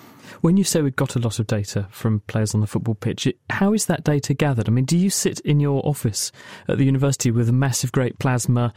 When 0.42 0.56
you 0.58 0.64
say 0.64 0.82
we've 0.82 0.96
got 0.96 1.16
a 1.16 1.20
lot 1.20 1.40
of 1.40 1.48
data 1.48 1.88
from 1.90 2.22
players 2.28 2.54
on 2.54 2.62
the 2.62 2.68
football 2.68 2.96
pitch, 2.96 3.28
how 3.50 3.74
is 3.74 3.88
that 3.88 4.04
data 4.04 4.36
gathered? 4.36 4.70
I 4.70 4.72
mean, 4.72 4.86
do 4.86 4.98
you 4.98 5.10
sit 5.10 5.40
in 5.40 5.60
your 5.60 5.82
office 5.86 6.32
at 6.68 6.78
the 6.78 6.86
university 6.86 7.32
with 7.32 7.50
a 7.50 7.54
massive, 7.54 7.92
great 7.92 8.20
plasma? 8.20 8.72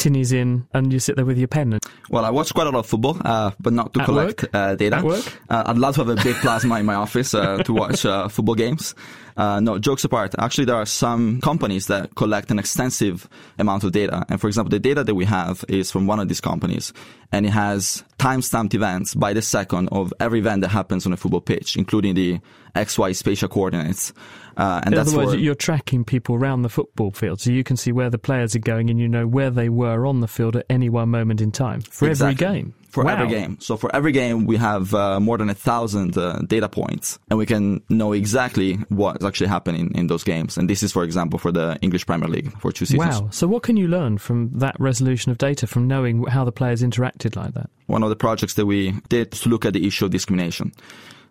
Tinnies 0.00 0.32
in 0.32 0.66
and 0.72 0.92
you 0.92 0.98
sit 0.98 1.16
there 1.16 1.24
with 1.26 1.38
your 1.38 1.48
pen? 1.48 1.78
Well, 2.08 2.24
I 2.24 2.30
watch 2.30 2.52
quite 2.54 2.66
a 2.66 2.70
lot 2.70 2.80
of 2.80 2.86
football, 2.86 3.16
uh, 3.24 3.52
but 3.60 3.72
not 3.72 3.92
to 3.94 4.00
At 4.00 4.06
collect 4.06 4.42
work? 4.42 4.54
uh, 4.54 4.74
data. 4.74 4.96
At 4.96 5.04
work? 5.04 5.24
Uh, 5.48 5.62
I'd 5.66 5.78
love 5.78 5.94
to 5.96 6.04
have 6.04 6.18
a 6.18 6.22
big 6.24 6.36
plasma 6.36 6.80
in 6.80 6.86
my 6.86 6.94
office 6.94 7.34
uh, 7.34 7.58
to 7.64 7.72
watch 7.72 8.04
uh, 8.06 8.28
football 8.28 8.54
games. 8.56 8.94
Uh, 9.36 9.60
no, 9.60 9.78
jokes 9.78 10.04
apart. 10.04 10.34
Actually, 10.38 10.64
there 10.66 10.76
are 10.76 10.86
some 10.86 11.40
companies 11.40 11.86
that 11.86 12.14
collect 12.14 12.50
an 12.50 12.58
extensive 12.58 13.28
amount 13.58 13.84
of 13.84 13.92
data. 13.92 14.24
And 14.28 14.40
for 14.40 14.48
example, 14.48 14.70
the 14.70 14.78
data 14.78 15.04
that 15.04 15.14
we 15.14 15.24
have 15.24 15.64
is 15.68 15.90
from 15.90 16.06
one 16.06 16.20
of 16.20 16.28
these 16.28 16.40
companies, 16.40 16.92
and 17.32 17.46
it 17.46 17.50
has 17.50 18.04
time-stamped 18.18 18.74
events 18.74 19.14
by 19.14 19.32
the 19.32 19.42
second 19.42 19.88
of 19.92 20.12
every 20.20 20.40
event 20.40 20.62
that 20.62 20.68
happens 20.68 21.06
on 21.06 21.12
a 21.12 21.16
football 21.16 21.40
pitch, 21.40 21.76
including 21.76 22.14
the 22.14 22.40
XY 22.74 23.14
spatial 23.16 23.48
coordinates. 23.48 24.12
Uh, 24.56 24.80
and 24.84 24.94
in 24.94 24.96
that's 24.98 25.14
other 25.14 25.26
words, 25.26 25.40
you're 25.40 25.54
tracking 25.54 26.04
people 26.04 26.34
around 26.34 26.62
the 26.62 26.68
football 26.68 27.10
field, 27.12 27.40
so 27.40 27.50
you 27.50 27.64
can 27.64 27.76
see 27.76 27.92
where 27.92 28.10
the 28.10 28.18
players 28.18 28.54
are 28.54 28.60
going, 28.60 28.90
and 28.90 28.98
you 29.00 29.08
know 29.08 29.26
where 29.26 29.50
they 29.50 29.68
were 29.68 30.04
on 30.06 30.20
the 30.20 30.28
field 30.28 30.56
at 30.56 30.66
any 30.68 30.88
one 30.88 31.08
moment 31.08 31.40
in 31.40 31.50
time 31.50 31.80
for 31.80 32.08
Exactly. 32.08 32.46
every 32.46 32.60
game. 32.62 32.74
For 32.90 33.04
Wow. 33.04 33.12
every 33.14 33.28
game. 33.28 33.56
So 33.60 33.76
for 33.76 33.94
every 33.94 34.12
game, 34.12 34.46
we 34.46 34.56
have 34.58 34.92
uh, 34.94 35.20
more 35.20 35.38
than 35.38 35.48
a 35.50 35.54
thousand 35.54 36.18
uh, 36.18 36.40
data 36.46 36.68
points, 36.68 37.18
and 37.30 37.38
we 37.38 37.46
can 37.46 37.80
know 37.88 38.12
exactly 38.12 38.74
what 38.88 39.16
is 39.20 39.24
actually 39.24 39.48
happening 39.48 39.92
in 39.94 40.08
those 40.08 40.24
games. 40.24 40.58
And 40.58 40.68
this 40.68 40.82
is, 40.82 40.92
for 40.92 41.04
example, 41.04 41.38
for 41.38 41.52
the 41.52 41.78
English 41.80 42.04
Premier 42.06 42.28
League 42.28 42.50
for 42.60 42.72
two 42.72 42.84
seasons. 42.84 43.20
Wow. 43.20 43.28
So 43.30 43.46
what 43.46 43.62
can 43.62 43.76
you 43.76 43.88
learn 43.88 44.18
from 44.18 44.50
that 44.58 44.74
resolution 44.78 45.32
of 45.32 45.38
data, 45.38 45.66
from 45.66 45.86
knowing 45.86 46.24
how 46.26 46.44
the 46.44 46.52
players 46.52 46.82
interacted 46.82 47.36
like 47.36 47.54
that? 47.54 47.70
One 47.86 48.02
of 48.02 48.10
the 48.10 48.16
projects 48.16 48.54
that 48.54 48.66
we 48.66 48.92
did 49.08 49.32
to 49.32 49.48
look 49.48 49.64
at 49.64 49.72
the 49.72 49.86
issue 49.86 50.04
of 50.06 50.10
discrimination. 50.10 50.72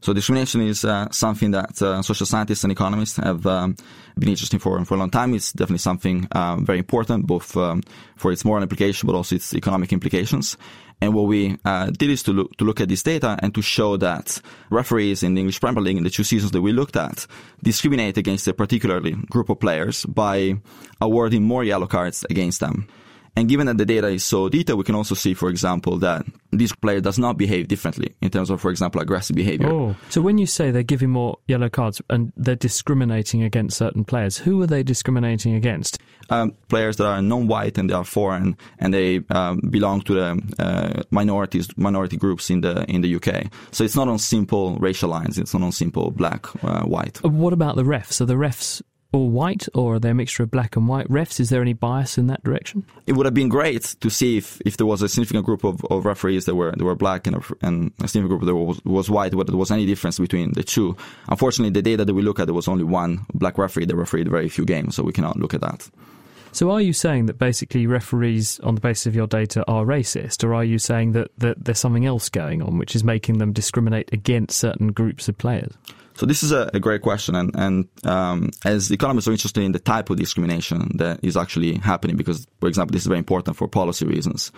So 0.01 0.13
discrimination 0.13 0.61
is 0.61 0.85
uh, 0.85 1.09
something 1.11 1.51
that 1.51 1.81
uh, 1.81 2.01
social 2.01 2.25
scientists 2.25 2.63
and 2.63 2.71
economists 2.71 3.17
have 3.17 3.45
um, 3.45 3.75
been 4.17 4.29
interested 4.29 4.61
for 4.61 4.83
for 4.85 4.95
a 4.95 4.97
long 4.97 5.09
time. 5.11 5.33
It's 5.33 5.51
definitely 5.51 5.79
something 5.79 6.25
um, 6.31 6.65
very 6.65 6.79
important, 6.79 7.27
both 7.27 7.57
um, 7.57 7.83
for 8.15 8.31
its 8.31 8.45
moral 8.45 8.63
implication, 8.63 9.07
but 9.07 9.15
also 9.15 9.35
its 9.35 9.53
economic 9.53 9.91
implications. 9.91 10.55
And 11.01 11.13
what 11.13 11.27
we 11.27 11.57
uh, 11.63 11.91
did 11.91 12.09
is 12.09 12.23
to 12.23 12.33
look 12.33 12.57
to 12.57 12.65
look 12.65 12.81
at 12.81 12.89
this 12.89 13.03
data 13.03 13.37
and 13.41 13.55
to 13.55 13.61
show 13.61 13.97
that 13.97 14.41
referees 14.69 15.23
in 15.23 15.33
the 15.33 15.41
English 15.41 15.61
Premier 15.61 15.81
League 15.81 15.97
in 15.97 16.03
the 16.03 16.09
two 16.09 16.23
seasons 16.23 16.51
that 16.51 16.61
we 16.61 16.73
looked 16.73 16.97
at 16.97 17.25
discriminate 17.63 18.17
against 18.17 18.47
a 18.47 18.53
particularly 18.53 19.13
group 19.29 19.49
of 19.49 19.59
players 19.59 20.05
by 20.05 20.55
awarding 20.99 21.43
more 21.43 21.63
yellow 21.63 21.87
cards 21.87 22.25
against 22.29 22.59
them. 22.59 22.87
And 23.39 23.47
given 23.47 23.67
that 23.67 23.77
the 23.77 23.85
data 23.85 24.07
is 24.09 24.25
so 24.25 24.49
detailed, 24.49 24.79
we 24.79 24.83
can 24.83 24.95
also 24.95 25.15
see, 25.15 25.33
for 25.33 25.47
example, 25.47 25.97
that 25.99 26.25
this 26.51 26.73
player 26.73 26.99
does 26.99 27.17
not 27.17 27.37
behave 27.37 27.69
differently 27.69 28.13
in 28.19 28.31
terms 28.31 28.49
of, 28.49 28.59
for 28.59 28.69
example, 28.69 28.99
aggressive 28.99 29.33
behavior. 29.33 29.69
Oh, 29.69 29.95
so 30.09 30.19
when 30.19 30.37
you 30.37 30.45
say 30.45 30.71
they're 30.71 30.83
giving 30.83 31.09
more 31.11 31.37
yellow 31.47 31.69
cards 31.69 32.01
and 32.09 32.33
they're 32.35 32.57
discriminating 32.57 33.41
against 33.41 33.77
certain 33.77 34.03
players, 34.03 34.37
who 34.37 34.61
are 34.61 34.67
they 34.67 34.83
discriminating 34.83 35.55
against? 35.55 35.99
Um, 36.29 36.53
players 36.67 36.97
that 36.97 37.05
are 37.05 37.21
non-white 37.21 37.77
and 37.77 37.89
they 37.89 37.93
are 37.93 38.03
foreign 38.03 38.57
and 38.77 38.93
they 38.93 39.21
um, 39.29 39.61
belong 39.69 40.01
to 40.01 40.13
the 40.15 40.53
uh, 40.59 41.03
minorities, 41.09 41.69
minority 41.77 42.17
groups 42.17 42.49
in 42.49 42.59
the 42.59 42.83
in 42.91 42.99
the 42.99 43.15
UK. 43.15 43.45
So 43.71 43.85
it's 43.85 43.95
not 43.95 44.09
on 44.09 44.19
simple 44.19 44.75
racial 44.79 45.09
lines. 45.09 45.37
It's 45.37 45.53
not 45.53 45.63
on 45.63 45.71
simple 45.71 46.11
black, 46.11 46.45
uh, 46.61 46.81
white. 46.81 47.21
Uh, 47.23 47.29
What 47.29 47.53
about 47.53 47.77
the 47.77 47.83
refs? 47.83 48.19
Are 48.19 48.25
the 48.25 48.33
refs 48.33 48.81
all 49.11 49.29
white 49.29 49.67
or 49.73 49.95
are 49.95 49.99
they 49.99 50.11
a 50.11 50.13
mixture 50.13 50.43
of 50.43 50.51
black 50.51 50.75
and 50.75 50.87
white 50.87 51.07
refs? 51.07 51.39
Is 51.39 51.49
there 51.49 51.61
any 51.61 51.73
bias 51.73 52.17
in 52.17 52.27
that 52.27 52.43
direction? 52.43 52.85
It 53.07 53.13
would 53.13 53.25
have 53.25 53.33
been 53.33 53.49
great 53.49 53.95
to 54.01 54.09
see 54.09 54.37
if, 54.37 54.61
if 54.65 54.77
there 54.77 54.85
was 54.85 55.01
a 55.01 55.09
significant 55.09 55.45
group 55.45 55.63
of, 55.63 55.83
of 55.85 56.05
referees 56.05 56.45
that 56.45 56.55
were 56.55 56.71
that 56.71 56.83
were 56.83 56.95
black 56.95 57.25
and, 57.25 57.37
a- 57.37 57.65
and 57.65 57.91
a 58.01 58.07
significant 58.07 58.41
group 58.41 58.43
that 58.43 58.55
was, 58.55 58.83
was 58.85 59.09
white, 59.09 59.33
whether 59.33 59.51
there 59.51 59.57
was 59.57 59.71
any 59.71 59.85
difference 59.85 60.19
between 60.19 60.53
the 60.53 60.63
two. 60.63 60.95
Unfortunately, 61.27 61.71
the 61.71 61.81
data 61.81 62.05
that 62.05 62.13
we 62.13 62.21
look 62.21 62.39
at, 62.39 62.45
there 62.45 62.53
was 62.53 62.67
only 62.67 62.83
one 62.83 63.25
black 63.33 63.57
referee 63.57 63.85
that 63.85 63.95
refereed 63.95 64.29
very 64.29 64.49
few 64.49 64.65
games, 64.65 64.95
so 64.95 65.03
we 65.03 65.13
cannot 65.13 65.37
look 65.37 65.53
at 65.53 65.61
that. 65.61 65.89
So 66.51 66.71
are 66.71 66.81
you 66.81 66.93
saying 66.93 67.27
that 67.27 67.37
basically 67.37 67.85
referees 67.85 68.59
on 68.61 68.75
the 68.75 68.81
basis 68.81 69.05
of 69.05 69.15
your 69.15 69.27
data 69.27 69.63
are 69.67 69.85
racist 69.85 70.43
or 70.43 70.55
are 70.55 70.63
you 70.63 70.79
saying 70.79 71.11
that, 71.11 71.29
that 71.37 71.63
there's 71.63 71.77
something 71.77 72.07
else 72.07 72.27
going 72.29 72.63
on 72.63 72.79
which 72.79 72.95
is 72.95 73.03
making 73.03 73.37
them 73.37 73.53
discriminate 73.53 74.11
against 74.11 74.57
certain 74.57 74.91
groups 74.91 75.29
of 75.29 75.37
players? 75.37 75.73
So 76.19 76.25
this 76.25 76.43
is 76.43 76.51
a, 76.51 76.69
a 76.73 76.81
great 76.81 77.01
question, 77.01 77.33
and, 77.33 77.55
and 77.55 77.87
um, 78.03 78.51
as 78.65 78.91
economists 78.91 79.29
are 79.29 79.31
interested 79.31 79.63
in 79.63 79.71
the 79.71 79.79
type 79.79 80.09
of 80.09 80.17
discrimination 80.17 80.97
that 80.97 81.21
is 81.23 81.37
actually 81.37 81.75
happening, 81.75 82.17
because, 82.17 82.45
for 82.59 82.67
example, 82.67 82.91
this 82.91 83.03
is 83.03 83.07
very 83.07 83.19
important 83.19 83.55
for 83.55 83.69
policy 83.69 84.05
reasons. 84.05 84.51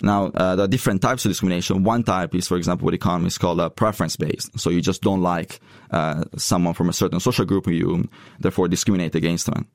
Now, 0.00 0.28
uh, 0.28 0.56
there 0.56 0.64
are 0.64 0.68
different 0.68 1.02
types 1.02 1.26
of 1.26 1.30
discrimination. 1.30 1.84
One 1.84 2.02
type 2.02 2.34
is, 2.34 2.48
for 2.48 2.56
example, 2.56 2.86
what 2.86 2.94
economists 2.94 3.36
call 3.36 3.60
a 3.60 3.68
preference-based. 3.68 4.58
So 4.58 4.70
you 4.70 4.80
just 4.80 5.02
don't 5.02 5.20
like 5.20 5.60
uh, 5.92 6.24
someone 6.36 6.74
from 6.74 6.88
a 6.88 6.92
certain 6.92 7.20
social 7.20 7.44
group, 7.44 7.66
you 7.68 8.08
therefore 8.40 8.68
discriminate 8.68 9.14
against 9.14 9.46
them. 9.46 9.68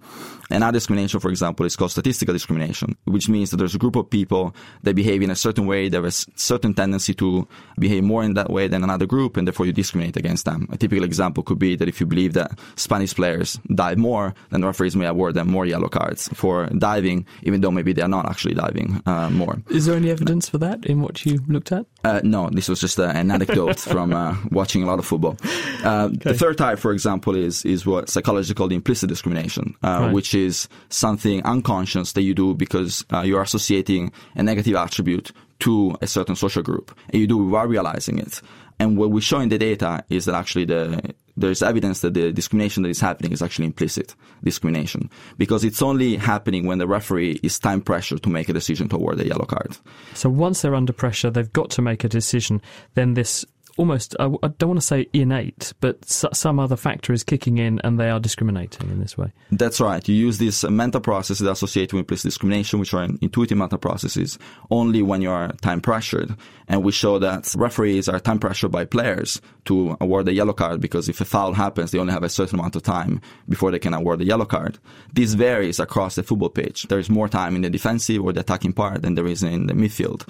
And 0.49 0.63
Another 0.67 0.79
discrimination, 0.79 1.21
for 1.21 1.29
example, 1.29 1.65
is 1.65 1.77
called 1.77 1.91
statistical 1.91 2.33
discrimination, 2.33 2.97
which 3.05 3.29
means 3.29 3.51
that 3.51 3.57
there's 3.57 3.75
a 3.75 3.77
group 3.77 3.95
of 3.95 4.09
people 4.09 4.53
that 4.83 4.95
behave 4.95 5.21
in 5.21 5.31
a 5.31 5.35
certain 5.35 5.65
way, 5.65 5.87
they 5.87 5.95
have 5.95 6.03
a 6.03 6.11
certain 6.11 6.73
tendency 6.73 7.13
to 7.13 7.47
behave 7.79 8.03
more 8.03 8.21
in 8.21 8.33
that 8.33 8.49
way 8.49 8.67
than 8.67 8.83
another 8.83 9.05
group, 9.05 9.37
and 9.37 9.47
therefore 9.47 9.65
you 9.65 9.71
discriminate 9.71 10.17
against 10.17 10.43
them. 10.43 10.67
A 10.71 10.75
typical 10.77 11.05
example 11.05 11.41
could 11.41 11.57
be 11.57 11.77
that 11.77 11.87
if 11.87 12.01
you 12.01 12.05
believe 12.05 12.33
that 12.33 12.59
Spanish 12.75 13.15
players 13.15 13.59
dive 13.73 13.97
more, 13.97 14.33
then 14.49 14.59
the 14.59 14.67
referees 14.67 14.95
may 14.95 15.05
award 15.05 15.35
them 15.35 15.47
more 15.47 15.65
yellow 15.65 15.87
cards 15.87 16.27
for 16.33 16.67
diving, 16.77 17.25
even 17.43 17.61
though 17.61 17.71
maybe 17.71 17.93
they 17.93 18.01
are 18.01 18.09
not 18.09 18.27
actually 18.27 18.55
diving 18.55 19.01
uh, 19.05 19.29
more. 19.29 19.61
Is 19.69 19.85
there 19.85 19.95
any 19.95 20.09
evidence 20.09 20.49
for 20.49 20.57
that 20.57 20.85
in 20.85 21.01
what 21.01 21.25
you 21.25 21.39
looked 21.47 21.71
at? 21.71 21.85
Uh, 22.07 22.19
no, 22.23 22.49
this 22.51 22.69
was 22.69 22.79
just 22.79 22.99
uh, 22.99 23.11
an 23.15 23.31
anecdote 23.31 23.79
from 23.93 24.13
uh, 24.13 24.35
watching 24.51 24.83
a 24.83 24.85
lot 24.85 24.99
of 24.99 25.05
football. 25.05 25.35
Uh, 25.83 26.07
The 26.23 26.33
third 26.33 26.57
type, 26.57 26.79
for 26.79 26.91
example, 26.93 27.35
is 27.35 27.65
is 27.65 27.85
what 27.85 28.09
psychologists 28.09 28.53
call 28.57 28.67
the 28.69 28.75
implicit 28.75 29.09
discrimination, 29.09 29.75
uh, 29.83 29.87
Right. 29.87 30.13
which 30.15 30.33
is 30.33 30.67
something 30.89 31.43
unconscious 31.45 32.13
that 32.13 32.21
you 32.23 32.33
do 32.33 32.53
because 32.55 33.05
uh, 33.13 33.23
you 33.27 33.35
are 33.37 33.43
associating 33.43 34.11
a 34.35 34.43
negative 34.43 34.75
attribute 34.85 35.31
to 35.59 35.95
a 36.01 36.07
certain 36.07 36.35
social 36.35 36.63
group, 36.63 36.91
and 37.11 37.19
you 37.21 37.27
do 37.27 37.39
it 37.41 37.45
without 37.45 37.69
realizing 37.69 38.19
it. 38.19 38.41
And 38.79 38.97
what 38.97 39.09
we 39.11 39.21
show 39.21 39.39
in 39.41 39.49
the 39.49 39.57
data 39.57 40.03
is 40.09 40.25
that 40.25 40.35
actually 40.35 40.65
the 40.65 41.01
there's 41.37 41.61
evidence 41.61 42.01
that 42.01 42.13
the 42.15 42.33
discrimination 42.33 42.83
that 42.83 42.89
is 42.89 42.99
happening 42.99 43.31
is 43.31 43.41
actually 43.41 43.65
implicit 43.65 44.15
discrimination 44.43 45.09
because 45.37 45.63
it's 45.63 45.81
only 45.81 46.17
happening 46.17 46.65
when 46.65 46.79
the 46.79 46.87
referee 46.87 47.39
is 47.43 47.59
time 47.59 47.79
pressured 47.79 48.23
to 48.23 48.29
make 48.29 48.49
a 48.49 48.53
decision 48.53 48.89
to 48.89 48.95
award 48.95 49.19
a 49.21 49.27
yellow 49.27 49.45
card. 49.45 49.77
So 50.13 50.29
once 50.29 50.61
they're 50.61 50.75
under 50.75 50.93
pressure, 50.93 51.29
they've 51.29 51.53
got 51.53 51.69
to 51.71 51.81
make 51.81 52.03
a 52.03 52.09
decision. 52.09 52.61
Then 52.95 53.13
this 53.13 53.45
almost, 53.77 54.15
I 54.19 54.25
I 54.43 54.47
don't 54.57 54.69
want 54.69 54.81
to 54.81 54.85
say 54.85 55.07
innate, 55.13 55.73
but 55.79 55.97
s- 56.03 56.25
some 56.33 56.59
other 56.59 56.75
factor 56.75 57.13
is 57.13 57.23
kicking 57.23 57.57
in 57.57 57.79
and 57.83 57.99
they 57.99 58.09
are 58.09 58.19
discriminating 58.19 58.89
in 58.89 58.99
this 58.99 59.17
way. 59.17 59.31
That's 59.51 59.79
right. 59.79 60.07
You 60.07 60.15
use 60.15 60.37
these 60.37 60.63
mental 60.69 61.01
processes 61.01 61.47
associated 61.47 61.93
with 61.93 62.01
implicit 62.01 62.29
discrimination, 62.29 62.79
which 62.79 62.93
are 62.93 63.03
intuitive 63.21 63.57
mental 63.57 63.77
processes, 63.77 64.37
only 64.69 65.01
when 65.01 65.21
you 65.21 65.31
are 65.31 65.51
time 65.61 65.81
pressured. 65.81 66.35
And 66.67 66.83
we 66.83 66.91
show 66.91 67.17
that 67.19 67.53
referees 67.57 68.09
are 68.09 68.19
time 68.19 68.39
pressured 68.39 68.71
by 68.71 68.83
players 68.85 69.41
to 69.65 69.95
award 70.01 70.27
a 70.27 70.33
yellow 70.33 70.53
card 70.53 70.81
because 70.81 71.07
if 71.07 71.21
a 71.21 71.25
foul 71.25 71.53
happens, 71.53 71.91
they 71.91 71.99
only 71.99 72.13
have 72.13 72.23
a 72.23 72.29
certain 72.29 72.59
amount 72.59 72.75
of 72.75 72.83
time 72.83 73.21
before 73.47 73.71
they 73.71 73.79
can 73.79 73.93
award 73.93 74.21
a 74.21 74.25
yellow 74.25 74.45
card. 74.45 74.77
This 75.13 75.33
varies 75.33 75.79
across 75.79 76.15
the 76.15 76.23
football 76.23 76.49
pitch. 76.49 76.83
There 76.89 76.99
is 76.99 77.09
more 77.09 77.29
time 77.29 77.55
in 77.55 77.61
the 77.61 77.69
defensive 77.69 78.21
or 78.21 78.33
the 78.33 78.41
attacking 78.41 78.73
part 78.73 79.01
than 79.01 79.15
there 79.15 79.27
is 79.27 79.43
in 79.43 79.67
the 79.67 79.73
midfield. 79.73 80.27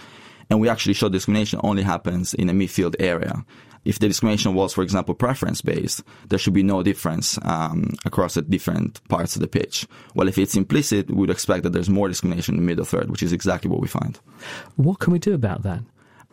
And 0.49 0.59
we 0.59 0.69
actually 0.69 0.93
show 0.93 1.09
discrimination 1.09 1.59
only 1.63 1.83
happens 1.83 2.33
in 2.33 2.47
the 2.47 2.53
midfield 2.53 2.95
area. 2.99 3.45
If 3.85 3.99
the 3.99 4.07
discrimination 4.07 4.53
was, 4.53 4.73
for 4.73 4.83
example, 4.83 5.15
preference 5.15 5.61
based, 5.61 6.03
there 6.27 6.37
should 6.37 6.53
be 6.53 6.63
no 6.63 6.83
difference 6.83 7.39
um, 7.43 7.93
across 8.05 8.33
the 8.33 8.41
different 8.41 9.05
parts 9.07 9.35
of 9.35 9.41
the 9.41 9.47
pitch. 9.47 9.87
Well, 10.13 10.27
if 10.27 10.37
it's 10.37 10.55
implicit, 10.55 11.09
we 11.09 11.15
would 11.15 11.29
expect 11.29 11.63
that 11.63 11.71
there's 11.71 11.89
more 11.89 12.09
discrimination 12.09 12.55
in 12.55 12.61
the 12.61 12.67
middle 12.67 12.83
third, 12.83 13.09
which 13.09 13.23
is 13.23 13.31
exactly 13.31 13.69
what 13.71 13.79
we 13.79 13.87
find. 13.87 14.19
What 14.75 14.99
can 14.99 15.13
we 15.13 15.19
do 15.19 15.33
about 15.33 15.63
that? 15.63 15.81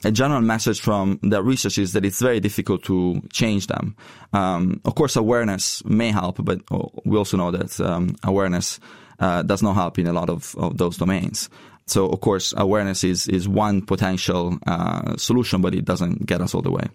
A 0.05 0.11
general 0.11 0.41
message 0.41 0.81
from 0.81 1.21
the 1.23 1.43
research 1.43 1.79
is 1.79 1.93
that 1.93 2.05
it's 2.05 2.21
very 2.21 2.41
difficult 2.41 2.83
to 2.85 3.23
change 3.33 3.69
them. 3.69 3.97
Um, 4.33 4.81
of 4.85 4.97
course, 4.97 5.17
awareness 5.17 5.85
may 5.85 6.11
help, 6.11 6.45
but 6.45 6.61
uh, 6.71 6.89
we 7.05 7.17
also 7.17 7.37
know 7.37 7.51
that 7.53 7.81
um, 7.81 8.17
awareness 8.25 8.81
uh, 9.21 9.43
does 9.43 9.63
not 9.63 9.75
help 9.75 9.99
in 9.99 10.07
a 10.07 10.13
lot 10.13 10.29
of, 10.29 10.55
of 10.59 10.77
those 10.77 10.97
domains. 10.97 11.49
So, 11.87 12.09
of 12.09 12.21
course, 12.21 12.55
awareness 12.57 13.05
is, 13.05 13.29
is 13.29 13.49
one 13.49 13.83
potential 13.83 14.59
uh, 14.67 15.17
solution, 15.17 15.61
but 15.61 15.75
it 15.75 15.85
doesn't 15.85 16.27
get 16.27 16.41
us 16.41 16.55
all 16.55 16.63
the 16.63 16.71
way. 16.71 16.87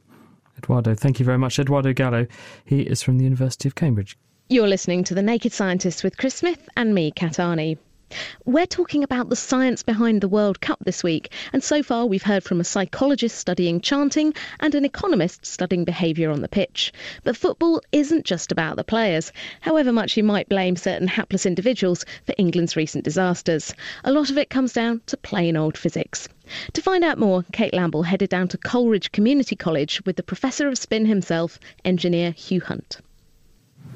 Edoardo, 0.58 0.96
thank 0.96 1.20
you 1.20 1.26
very 1.26 1.38
much. 1.38 1.60
Edoardo 1.60 1.94
Gallo, 1.94 2.28
he 2.66 2.82
is 2.82 3.02
from 3.02 3.18
the 3.18 3.24
University 3.24 3.68
of 3.68 3.76
Cambridge. 3.76 4.18
You're 4.50 4.68
listening 4.68 5.04
to 5.06 5.14
The 5.14 5.22
Naked 5.22 5.54
Scientist 5.54 6.04
with 6.04 6.18
Chris 6.18 6.36
Smith 6.36 6.68
and 6.76 6.94
me, 6.94 7.12
Kat 7.12 7.34
Arney. 7.34 7.78
We're 8.46 8.66
talking 8.66 9.04
about 9.04 9.30
the 9.30 9.36
science 9.36 9.84
behind 9.84 10.22
the 10.22 10.28
World 10.28 10.62
Cup 10.62 10.80
this 10.84 11.04
week, 11.04 11.32
and 11.54 11.64
so 11.64 11.84
far 11.84 12.06
we've 12.06 12.24
heard 12.24 12.44
from 12.44 12.60
a 12.60 12.64
psychologist 12.64 13.38
studying 13.38 13.82
chanting 13.82 14.34
and 14.60 14.74
an 14.74 14.86
economist 14.86 15.46
studying 15.46 15.86
behaviour 15.86 16.32
on 16.32 16.42
the 16.42 16.48
pitch. 16.48 16.92
But 17.24 17.38
football 17.38 17.82
isn't 17.92 18.26
just 18.26 18.52
about 18.52 18.76
the 18.76 18.84
players, 18.84 19.32
however 19.62 19.92
much 19.92 20.18
you 20.18 20.24
might 20.24 20.50
blame 20.50 20.76
certain 20.76 21.08
hapless 21.08 21.46
individuals 21.46 22.06
for 22.26 22.34
England's 22.38 22.76
recent 22.76 23.04
disasters. 23.04 23.74
A 24.04 24.12
lot 24.12 24.30
of 24.30 24.38
it 24.38 24.50
comes 24.50 24.74
down 24.74 25.02
to 25.06 25.18
plain 25.18 25.56
old 25.56 25.78
physics. 25.78 26.28
To 26.74 26.82
find 26.82 27.04
out 27.04 27.20
more, 27.20 27.44
Kate 27.52 27.74
Lamble 27.74 28.06
headed 28.06 28.30
down 28.30 28.48
to 28.48 28.58
Coleridge 28.58 29.12
Community 29.12 29.56
College 29.56 30.02
with 30.06 30.16
the 30.16 30.24
Professor 30.24 30.68
of 30.68 30.78
Spin 30.78 31.06
himself, 31.06 31.60
engineer 31.86 32.32
Hugh 32.32 32.62
Hunt. 32.62 32.98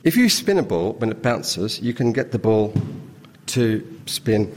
If 0.04 0.18
you 0.18 0.30
spin 0.30 0.58
a 0.58 0.64
ball 0.64 0.94
when 0.94 1.10
it 1.10 1.22
bounces, 1.22 1.80
you 1.80 1.94
can 1.94 2.12
get 2.12 2.32
the 2.32 2.40
ball 2.40 2.74
to 3.48 3.86
spin 4.06 4.52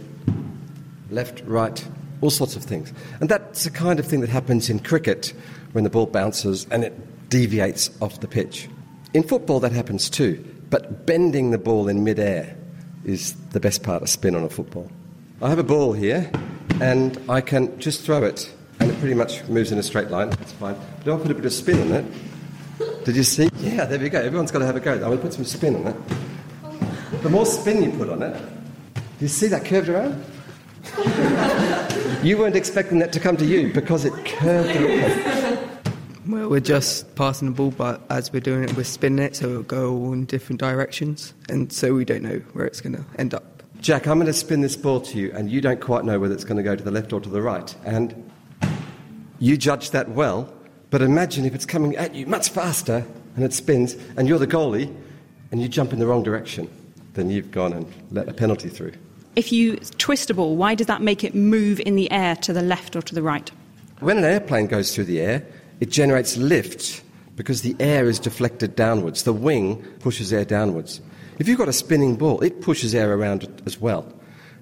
left, 1.11 1.43
right, 1.47 1.87
all 2.21 2.31
sorts 2.31 2.57
of 2.57 2.63
things. 2.63 2.93
And 3.21 3.29
that's 3.29 3.65
the 3.65 3.71
kind 3.71 3.99
of 3.99 4.07
thing 4.07 4.21
that 4.21 4.31
happens 4.31 4.71
in 4.71 4.81
cricket 4.81 5.33
when 5.73 5.85
the 5.85 5.91
ball 5.91 6.07
bounces 6.07 6.67
and 6.71 6.85
it 6.85 7.29
deviates 7.29 7.91
off 8.01 8.21
the 8.21 8.29
pitch. 8.29 8.69
In 9.15 9.23
football, 9.23 9.61
that 9.61 9.73
happens 9.73 10.11
too, 10.11 10.45
but 10.71 11.07
bending 11.07 11.51
the 11.51 11.59
ball 11.59 11.89
in 11.89 12.05
midair 12.05 12.57
is 13.05 13.35
the 13.51 13.61
best 13.61 13.83
part 13.83 14.03
of 14.03 14.09
spin 14.09 14.35
on 14.35 14.43
a 14.43 14.49
football. 14.49 14.91
I 15.41 15.49
have 15.49 15.59
a 15.59 15.65
ball 15.65 15.93
here, 15.93 16.31
and 16.81 17.19
I 17.29 17.41
can 17.41 17.79
just 17.79 18.03
throw 18.03 18.23
it, 18.25 18.53
and 18.81 18.91
it 18.91 18.99
pretty 18.99 19.15
much 19.15 19.45
moves 19.49 19.71
in 19.71 19.79
a 19.79 19.83
straight 19.83 20.11
line. 20.11 20.31
That's 20.31 20.53
fine. 20.53 20.77
But 21.05 21.13
I'll 21.13 21.19
put 21.19 21.31
a 21.31 21.35
bit 21.35 21.45
of 21.45 21.53
spin 21.53 21.81
on 21.81 21.93
it. 21.93 23.05
Did 23.05 23.17
you 23.17 23.23
see? 23.23 23.49
Yeah, 23.59 23.85
there 23.85 23.99
we 23.99 24.09
go. 24.09 24.21
Everyone's 24.21 24.51
got 24.51 24.59
to 24.61 24.67
have 24.67 24.77
a 24.77 24.81
go. 24.81 24.99
Going 24.99 25.17
to 25.17 25.23
put 25.23 25.33
some 25.33 25.45
spin 25.45 25.77
on 25.77 25.87
it. 25.89 27.23
The 27.23 27.31
more 27.31 27.47
spin 27.47 27.83
you 27.83 27.91
put 27.97 28.09
on 28.09 28.23
it, 28.23 28.43
do 29.19 29.25
you 29.25 29.29
see 29.29 29.47
that 29.49 29.65
curved 29.65 29.89
around? 29.89 30.23
you 32.23 32.37
weren't 32.37 32.57
expecting 32.57 32.99
that 32.99 33.13
to 33.13 33.21
come 33.21 33.37
to 33.39 33.47
you 33.47 33.73
because 33.73 34.05
it 34.05 34.13
curved 34.27 34.77
around. 34.77 35.67
Well, 36.29 36.51
we're 36.51 36.61
just 36.61 37.15
passing 37.15 37.49
the 37.49 37.55
ball, 37.55 37.71
but 37.71 38.03
as 38.11 38.33
we're 38.33 38.41
doing 38.41 38.65
it, 38.65 38.77
we're 38.77 38.85
spinning 38.85 39.25
it, 39.25 39.37
so 39.37 39.49
it'll 39.49 39.63
go 39.63 39.95
all 39.95 40.13
in 40.13 40.25
different 40.25 40.61
directions, 40.61 41.33
and 41.49 41.73
so 41.73 41.95
we 41.95 42.05
don't 42.05 42.23
know 42.23 42.39
where 42.53 42.67
it's 42.67 42.81
going 42.81 42.97
to 42.97 43.05
end 43.17 43.33
up. 43.33 43.63
Jack, 43.81 44.07
I'm 44.07 44.19
going 44.19 44.27
to 44.27 44.33
spin 44.33 44.61
this 44.61 44.77
ball 44.77 45.01
to 45.03 45.19
you, 45.19 45.33
and 45.33 45.51
you 45.51 45.61
don't 45.61 45.81
quite 45.81 46.05
know 46.05 46.19
whether 46.19 46.35
it's 46.35 46.45
going 46.45 46.57
to 46.57 46.63
go 46.65 46.75
to 46.75 46.83
the 46.83 46.91
left 46.91 47.13
or 47.13 47.21
to 47.21 47.29
the 47.29 47.41
right. 47.41 47.75
And 47.85 48.29
you 49.39 49.57
judge 49.57 49.93
that 49.93 50.11
well, 50.11 50.53
but 50.91 51.01
imagine 51.01 51.45
if 51.45 51.55
it's 51.55 51.67
coming 51.67 51.97
at 51.97 52.15
you 52.15 52.27
much 52.27 52.51
faster 52.51 53.07
and 53.37 53.45
it 53.45 53.53
spins, 53.53 53.95
and 54.17 54.27
you're 54.27 54.41
the 54.41 54.47
goalie, 54.47 54.93
and 55.53 55.63
you 55.63 55.69
jump 55.69 55.93
in 55.93 56.01
the 56.01 56.07
wrong 56.07 56.25
direction. 56.25 56.69
Then 57.15 57.31
you've 57.31 57.53
gone 57.53 57.73
and 57.73 57.87
let 58.11 58.29
a 58.29 58.35
penalty 58.35 58.69
through 58.69 58.93
if 59.37 59.53
you 59.53 59.77
twist 59.99 60.31
a 60.31 60.35
ball, 60.35 60.57
why 60.57 60.75
does 60.75 60.87
that 60.87 61.03
make 61.03 61.23
it 61.23 61.35
move 61.35 61.79
in 61.81 61.95
the 61.95 62.11
air 62.11 62.35
to 62.37 62.53
the 62.53 62.63
left 62.63 62.97
or 62.97 63.03
to 63.03 63.15
the 63.15 63.23
right? 63.23 63.51
When 64.01 64.19
an 64.19 64.25
airplane 64.25 64.67
goes 64.67 64.95
through 64.95 65.05
the 65.05 65.21
air, 65.21 65.47
it 65.81 65.91
generates 65.91 66.37
lift 66.37 67.03
because 67.37 67.63
the 67.63 67.77
air 67.79 68.07
is 68.07 68.19
deflected 68.19 68.75
downwards. 68.75 69.23
The 69.23 69.33
wing 69.33 69.83
pushes 70.01 70.33
air 70.33 70.47
downwards. 70.47 71.01
If 71.39 71.49
you've 71.49 71.59
got 71.59 71.69
a 71.69 71.73
spinning 71.73 72.17
ball, 72.17 72.41
it 72.41 72.63
pushes 72.63 72.95
air 72.95 73.13
around 73.13 73.63
as 73.67 73.79
well. 73.79 74.11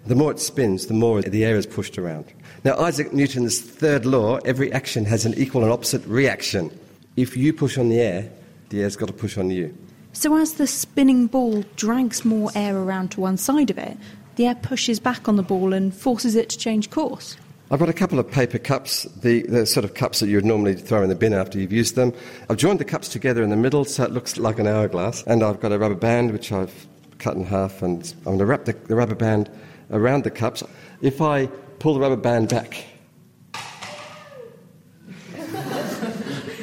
The 0.07 0.17
more 0.17 0.33
it 0.33 0.41
spins, 0.41 0.87
the 0.87 0.95
more 0.95 1.23
the 1.23 1.45
air 1.45 1.57
is 1.57 1.67
pushed 1.67 1.97
around. 1.97 2.27
Now, 2.65 2.77
Isaac 2.79 3.13
Newton's 3.13 3.61
third 3.61 4.05
law 4.05 4.37
every 4.45 4.73
action 4.73 5.05
has 5.07 5.25
an 5.25 5.35
equal 5.35 5.63
and 5.63 5.73
opposite 5.73 6.05
reaction. 6.05 6.77
If 7.17 7.37
you 7.37 7.53
push 7.53 7.79
on 7.79 7.89
the 7.89 8.01
air, 8.01 8.31
the 8.71 8.83
air's 8.83 8.97
got 8.97 9.07
to 9.07 9.15
push 9.15 9.39
on 9.39 9.51
you. 9.51 9.77
So, 10.13 10.37
as 10.37 10.55
the 10.55 10.67
spinning 10.67 11.27
ball 11.27 11.65
drags 11.77 12.25
more 12.25 12.51
air 12.55 12.77
around 12.77 13.13
to 13.13 13.21
one 13.21 13.37
side 13.37 13.71
of 13.71 13.79
it, 13.79 13.97
the 14.37 14.47
air 14.47 14.55
pushes 14.55 15.01
back 15.01 15.29
on 15.29 15.37
the 15.37 15.43
ball 15.43 15.73
and 15.73 15.95
forces 15.95 16.35
it 16.35 16.49
to 16.51 16.59
change 16.59 16.91
course. 16.91 17.37
I've 17.71 17.79
got 17.79 17.89
a 17.89 17.95
couple 17.95 18.19
of 18.19 18.31
paper 18.31 18.59
cups, 18.59 19.05
the, 19.23 19.43
the, 19.43 19.65
sort 19.65 19.85
of 19.85 19.95
cups 19.95 20.21
that 20.21 20.29
you'd 20.29 20.45
normally 20.45 20.75
throw 20.75 21.03
in 21.03 21.09
the 21.09 21.15
bin 21.15 21.33
after 21.33 21.59
you've 21.59 21.73
used 21.73 21.97
them. 21.97 22.13
I've 22.51 22.59
joined 22.59 22.79
the 22.79 22.85
cups 22.85 23.09
together 23.09 23.43
in 23.43 23.51
the 23.51 23.57
middle 23.57 23.85
so 23.85 24.05
it 24.05 24.13
looks 24.13 24.37
like 24.37 24.59
an 24.59 24.67
hourglass, 24.67 25.23
and 25.25 25.43
I've 25.43 25.61
got 25.61 25.73
a 25.73 25.79
rubber 25.79 25.95
band 25.95 26.33
which 26.33 26.53
I've 26.53 26.87
cut 27.19 27.37
in 27.37 27.45
half, 27.45 27.83
and 27.83 28.15
I'm 28.19 28.25
going 28.25 28.39
to 28.39 28.47
wrap 28.47 28.67
the, 28.67 28.75
the 28.75 28.95
rubber 28.95 29.15
band 29.15 29.51
around 29.91 30.25
the 30.25 30.31
cups. 30.31 30.63
If 31.01 31.23
I 31.23 31.47
pull 31.79 31.95
the 31.95 32.01
rubber 32.01 32.17
band 32.17 32.51
back, 32.51 32.85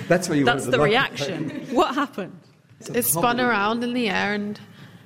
that's 0.07 0.30
where 0.30 0.38
you 0.38 0.45
That's 0.45 0.65
the, 0.65 0.72
That's 0.72 0.78
the 0.78 0.80
reaction. 0.80 1.49
what 1.72 1.95
happened? 1.95 2.39
It 2.93 3.03
spun 3.03 3.39
around 3.39 3.84
in 3.84 3.93
the 3.93 4.09
air 4.09 4.34
and 4.34 4.59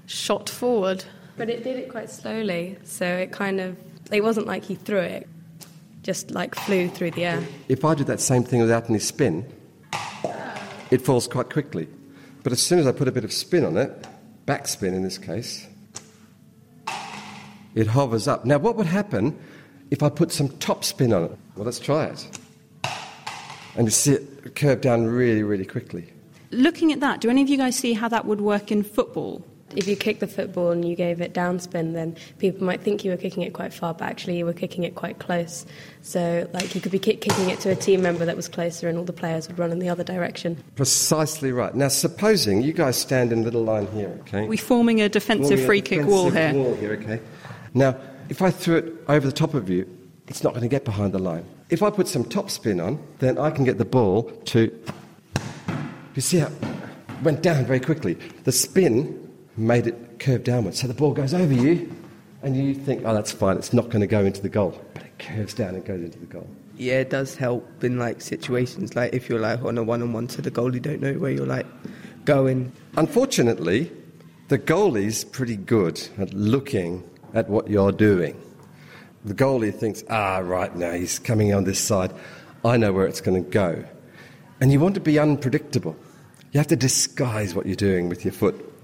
shot 0.07 0.49
forward. 0.49 1.05
But 1.37 1.49
it 1.49 1.63
did 1.63 1.77
it 1.77 1.89
quite 1.89 2.09
slowly, 2.09 2.77
so 2.83 3.05
it 3.05 3.31
kind 3.31 3.59
of 3.59 3.77
it 4.11 4.23
wasn't 4.23 4.47
like 4.47 4.63
he 4.63 4.75
threw 4.75 4.99
it, 4.99 5.27
just 6.03 6.31
like 6.31 6.55
flew 6.55 6.87
through 6.87 7.11
the 7.11 7.25
air. 7.25 7.43
If 7.67 7.83
I 7.83 7.95
do 7.95 8.03
that 8.05 8.19
same 8.21 8.43
thing 8.43 8.61
without 8.61 8.89
any 8.89 8.99
spin, 8.99 9.45
it 10.91 11.01
falls 11.01 11.27
quite 11.27 11.49
quickly. 11.49 11.87
But 12.43 12.51
as 12.51 12.61
soon 12.61 12.79
as 12.79 12.87
I 12.87 12.91
put 12.91 13.07
a 13.07 13.11
bit 13.11 13.23
of 13.23 13.33
spin 13.33 13.65
on 13.65 13.75
it, 13.75 14.07
backspin 14.45 14.93
in 14.93 15.03
this 15.03 15.17
case, 15.17 15.67
it 17.73 17.87
hovers 17.87 18.27
up. 18.27 18.45
Now, 18.45 18.59
what 18.59 18.75
would 18.75 18.85
happen 18.85 19.37
if 19.91 20.03
I 20.03 20.09
put 20.09 20.31
some 20.31 20.49
top 20.59 20.83
spin 20.83 21.11
on 21.11 21.23
it? 21.23 21.37
Well, 21.55 21.65
let's 21.65 21.79
try 21.79 22.05
it. 22.05 22.39
And 23.75 23.87
you 23.87 23.91
see 23.91 24.13
it 24.13 24.55
curve 24.55 24.79
down 24.79 25.05
really, 25.05 25.43
really 25.43 25.65
quickly. 25.65 26.13
Looking 26.51 26.93
at 26.93 27.01
that, 27.01 27.19
do 27.19 27.29
any 27.29 27.41
of 27.41 27.49
you 27.49 27.57
guys 27.57 27.75
see 27.75 27.93
how 27.93 28.07
that 28.07 28.25
would 28.25 28.39
work 28.39 28.71
in 28.71 28.83
football? 28.83 29.43
If 29.75 29.87
you 29.87 29.95
kick 29.95 30.19
the 30.19 30.27
football 30.27 30.71
and 30.71 30.87
you 30.87 30.95
gave 30.95 31.21
it 31.21 31.33
downspin, 31.33 31.93
then 31.93 32.15
people 32.39 32.65
might 32.65 32.81
think 32.81 33.03
you 33.03 33.11
were 33.11 33.17
kicking 33.17 33.43
it 33.43 33.53
quite 33.53 33.73
far, 33.73 33.93
but 33.93 34.05
actually 34.05 34.37
you 34.37 34.45
were 34.45 34.53
kicking 34.53 34.83
it 34.83 34.95
quite 34.95 35.19
close. 35.19 35.65
So, 36.01 36.47
like, 36.53 36.75
you 36.75 36.81
could 36.81 36.91
be 36.91 36.99
kick- 36.99 37.21
kicking 37.21 37.49
it 37.49 37.59
to 37.61 37.69
a 37.69 37.75
team 37.75 38.01
member 38.01 38.25
that 38.25 38.35
was 38.35 38.47
closer, 38.47 38.87
and 38.87 38.97
all 38.97 39.03
the 39.03 39.13
players 39.13 39.47
would 39.47 39.57
run 39.57 39.71
in 39.71 39.79
the 39.79 39.89
other 39.89 40.03
direction. 40.03 40.63
Precisely 40.75 41.51
right. 41.51 41.73
Now, 41.75 41.87
supposing 41.87 42.61
you 42.61 42.73
guys 42.73 42.95
stand 42.95 43.31
in 43.31 43.39
a 43.39 43.43
little 43.43 43.63
line 43.63 43.87
here, 43.87 44.17
okay? 44.21 44.47
We're 44.47 44.57
forming 44.57 45.01
a 45.01 45.09
defensive 45.09 45.59
forming 45.59 45.65
free 45.65 45.79
a 45.79 45.81
kick 45.81 46.05
wall 46.05 46.29
here. 46.29 46.53
wall 46.53 46.75
here, 46.75 46.93
okay? 46.93 47.19
Now, 47.73 47.97
if 48.29 48.41
I 48.41 48.51
threw 48.51 48.77
it 48.77 48.93
over 49.07 49.25
the 49.25 49.33
top 49.33 49.53
of 49.53 49.69
you, 49.69 49.87
it's 50.27 50.43
not 50.43 50.51
going 50.53 50.63
to 50.63 50.69
get 50.69 50.85
behind 50.85 51.13
the 51.13 51.19
line. 51.19 51.45
If 51.69 51.83
I 51.83 51.89
put 51.89 52.07
some 52.07 52.23
top 52.23 52.49
spin 52.49 52.79
on, 52.79 52.99
then 53.19 53.37
I 53.37 53.51
can 53.51 53.63
get 53.63 53.77
the 53.77 53.85
ball 53.85 54.23
to. 54.45 54.71
You 56.13 56.21
see 56.21 56.37
how 56.37 56.47
it 56.47 57.23
went 57.23 57.41
down 57.41 57.65
very 57.65 57.79
quickly. 57.79 58.13
The 58.43 58.51
spin 58.51 59.24
made 59.57 59.87
it 59.87 60.19
curve 60.19 60.43
downwards. 60.43 60.81
So 60.81 60.87
the 60.87 60.93
ball 60.93 61.13
goes 61.13 61.33
over 61.33 61.53
you, 61.53 61.91
and 62.43 62.55
you 62.55 62.73
think, 62.73 63.03
oh, 63.05 63.13
that's 63.13 63.31
fine, 63.31 63.57
it's 63.57 63.73
not 63.73 63.85
going 63.85 64.01
to 64.01 64.07
go 64.07 64.23
into 64.23 64.41
the 64.41 64.49
goal. 64.49 64.79
But 64.93 65.03
it 65.03 65.19
curves 65.19 65.53
down 65.53 65.75
and 65.75 65.85
goes 65.85 66.01
into 66.01 66.19
the 66.19 66.25
goal. 66.25 66.47
Yeah, 66.77 66.99
it 66.99 67.09
does 67.09 67.35
help 67.35 67.83
in 67.83 67.97
like 67.97 68.21
situations 68.21 68.95
like 68.95 69.13
if 69.13 69.29
you're 69.29 69.39
like 69.39 69.63
on 69.63 69.77
a 69.77 69.83
one-on-one 69.83 70.27
to 70.27 70.41
the 70.41 70.51
goal, 70.51 70.73
you 70.73 70.81
don't 70.81 71.01
know 71.01 71.13
where 71.13 71.31
you're 71.31 71.45
like 71.45 71.65
going. 72.25 72.71
Unfortunately, 72.97 73.91
the 74.49 74.59
goalie's 74.59 75.23
pretty 75.23 75.55
good 75.55 76.01
at 76.17 76.33
looking 76.33 77.03
at 77.33 77.49
what 77.49 77.69
you're 77.69 77.91
doing. 77.91 78.39
The 79.23 79.33
goalie 79.33 79.73
thinks, 79.73 80.03
ah, 80.09 80.37
right 80.39 80.75
now 80.75 80.91
he's 80.91 81.17
coming 81.17 81.53
on 81.53 81.63
this 81.63 81.79
side. 81.79 82.13
I 82.63 82.77
know 82.77 82.91
where 82.93 83.07
it's 83.07 83.21
going 83.21 83.43
to 83.43 83.49
go. 83.49 83.83
And 84.59 84.71
you 84.71 84.79
want 84.79 84.95
to 84.95 85.01
be 85.01 85.17
unpredictable. 85.17 85.95
You 86.51 86.59
have 86.59 86.67
to 86.67 86.75
disguise 86.75 87.55
what 87.55 87.65
you're 87.65 87.75
doing 87.75 88.07
with 88.09 88.23
your 88.23 88.33
foot 88.33 88.74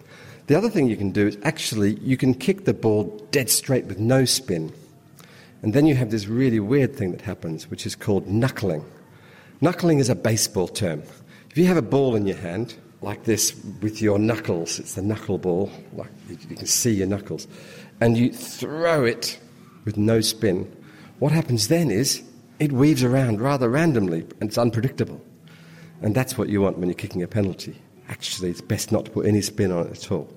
the 0.51 0.57
other 0.57 0.69
thing 0.69 0.89
you 0.89 0.97
can 0.97 1.11
do 1.11 1.27
is 1.27 1.37
actually 1.43 1.93
you 2.01 2.17
can 2.17 2.33
kick 2.33 2.65
the 2.65 2.73
ball 2.73 3.05
dead 3.31 3.49
straight 3.49 3.85
with 3.85 3.99
no 3.99 4.25
spin. 4.25 4.73
And 5.61 5.73
then 5.73 5.85
you 5.85 5.95
have 5.95 6.11
this 6.11 6.27
really 6.27 6.59
weird 6.59 6.93
thing 6.93 7.13
that 7.13 7.21
happens, 7.21 7.71
which 7.71 7.85
is 7.85 7.95
called 7.95 8.27
knuckling. 8.27 8.83
Knuckling 9.61 9.99
is 9.99 10.09
a 10.09 10.15
baseball 10.15 10.67
term. 10.67 11.03
If 11.49 11.57
you 11.57 11.67
have 11.67 11.77
a 11.77 11.81
ball 11.81 12.17
in 12.17 12.27
your 12.27 12.35
hand, 12.35 12.75
like 13.01 13.23
this, 13.23 13.55
with 13.81 14.01
your 14.01 14.19
knuckles, 14.19 14.77
it's 14.77 14.95
the 14.95 15.01
knuckle 15.01 15.37
ball, 15.37 15.71
like 15.93 16.11
you 16.27 16.35
can 16.35 16.65
see 16.65 16.95
your 16.95 17.07
knuckles, 17.07 17.47
and 18.01 18.17
you 18.17 18.33
throw 18.33 19.05
it 19.05 19.39
with 19.85 19.95
no 19.95 20.19
spin, 20.19 20.69
what 21.19 21.31
happens 21.31 21.69
then 21.69 21.89
is 21.89 22.23
it 22.59 22.73
weaves 22.73 23.05
around 23.05 23.39
rather 23.39 23.69
randomly 23.69 24.27
and 24.41 24.49
it's 24.49 24.57
unpredictable. 24.57 25.21
And 26.01 26.13
that's 26.13 26.37
what 26.37 26.49
you 26.49 26.59
want 26.59 26.77
when 26.77 26.89
you're 26.89 26.95
kicking 26.95 27.23
a 27.23 27.27
penalty 27.27 27.79
actually 28.11 28.49
it's 28.49 28.61
best 28.61 28.91
not 28.91 29.05
to 29.05 29.11
put 29.11 29.25
any 29.25 29.41
spin 29.41 29.71
on 29.71 29.87
it 29.87 29.91
at 29.91 30.11
all. 30.11 30.29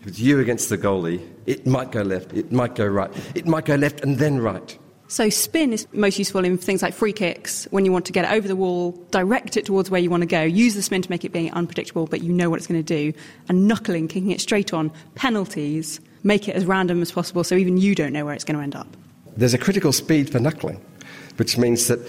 If 0.00 0.06
it's 0.06 0.18
you 0.18 0.38
against 0.40 0.68
the 0.68 0.78
goalie, 0.78 1.26
it 1.46 1.66
might 1.66 1.90
go 1.90 2.02
left, 2.02 2.32
it 2.32 2.52
might 2.52 2.74
go 2.74 2.86
right, 2.86 3.10
it 3.34 3.46
might 3.46 3.64
go 3.64 3.74
left 3.74 4.00
and 4.00 4.18
then 4.18 4.40
right. 4.40 4.78
So 5.10 5.30
spin 5.30 5.72
is 5.72 5.86
most 5.92 6.18
useful 6.18 6.44
in 6.44 6.58
things 6.58 6.82
like 6.82 6.92
free 6.92 7.14
kicks 7.14 7.66
when 7.70 7.86
you 7.86 7.92
want 7.92 8.04
to 8.06 8.12
get 8.12 8.26
it 8.26 8.30
over 8.30 8.46
the 8.46 8.54
wall, 8.54 8.92
direct 9.10 9.56
it 9.56 9.64
towards 9.64 9.90
where 9.90 10.00
you 10.00 10.10
want 10.10 10.20
to 10.20 10.26
go, 10.26 10.42
use 10.42 10.74
the 10.74 10.82
spin 10.82 11.00
to 11.00 11.10
make 11.10 11.24
it 11.24 11.32
be 11.32 11.50
unpredictable, 11.50 12.06
but 12.06 12.22
you 12.22 12.30
know 12.30 12.50
what 12.50 12.58
it's 12.58 12.66
going 12.66 12.82
to 12.82 13.12
do, 13.12 13.18
and 13.48 13.66
knuckling, 13.66 14.06
kicking 14.06 14.30
it 14.30 14.40
straight 14.40 14.74
on, 14.74 14.92
penalties, 15.14 15.98
make 16.24 16.46
it 16.46 16.54
as 16.54 16.66
random 16.66 17.00
as 17.00 17.10
possible 17.10 17.42
so 17.42 17.54
even 17.54 17.78
you 17.78 17.94
don't 17.94 18.12
know 18.12 18.26
where 18.26 18.34
it's 18.34 18.44
going 18.44 18.56
to 18.56 18.62
end 18.62 18.76
up. 18.76 18.86
There's 19.34 19.54
a 19.54 19.58
critical 19.58 19.92
speed 19.92 20.28
for 20.30 20.40
knuckling, 20.40 20.78
which 21.36 21.56
means 21.56 21.86
that 21.86 22.00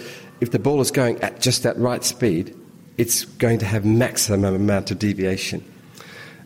if 0.41 0.51
the 0.51 0.59
ball 0.59 0.81
is 0.81 0.91
going 0.91 1.21
at 1.21 1.39
just 1.39 1.63
that 1.63 1.77
right 1.77 2.03
speed, 2.03 2.53
it's 2.97 3.23
going 3.23 3.59
to 3.59 3.65
have 3.65 3.85
maximum 3.85 4.53
amount 4.53 4.91
of 4.91 4.99
deviation. 4.99 5.63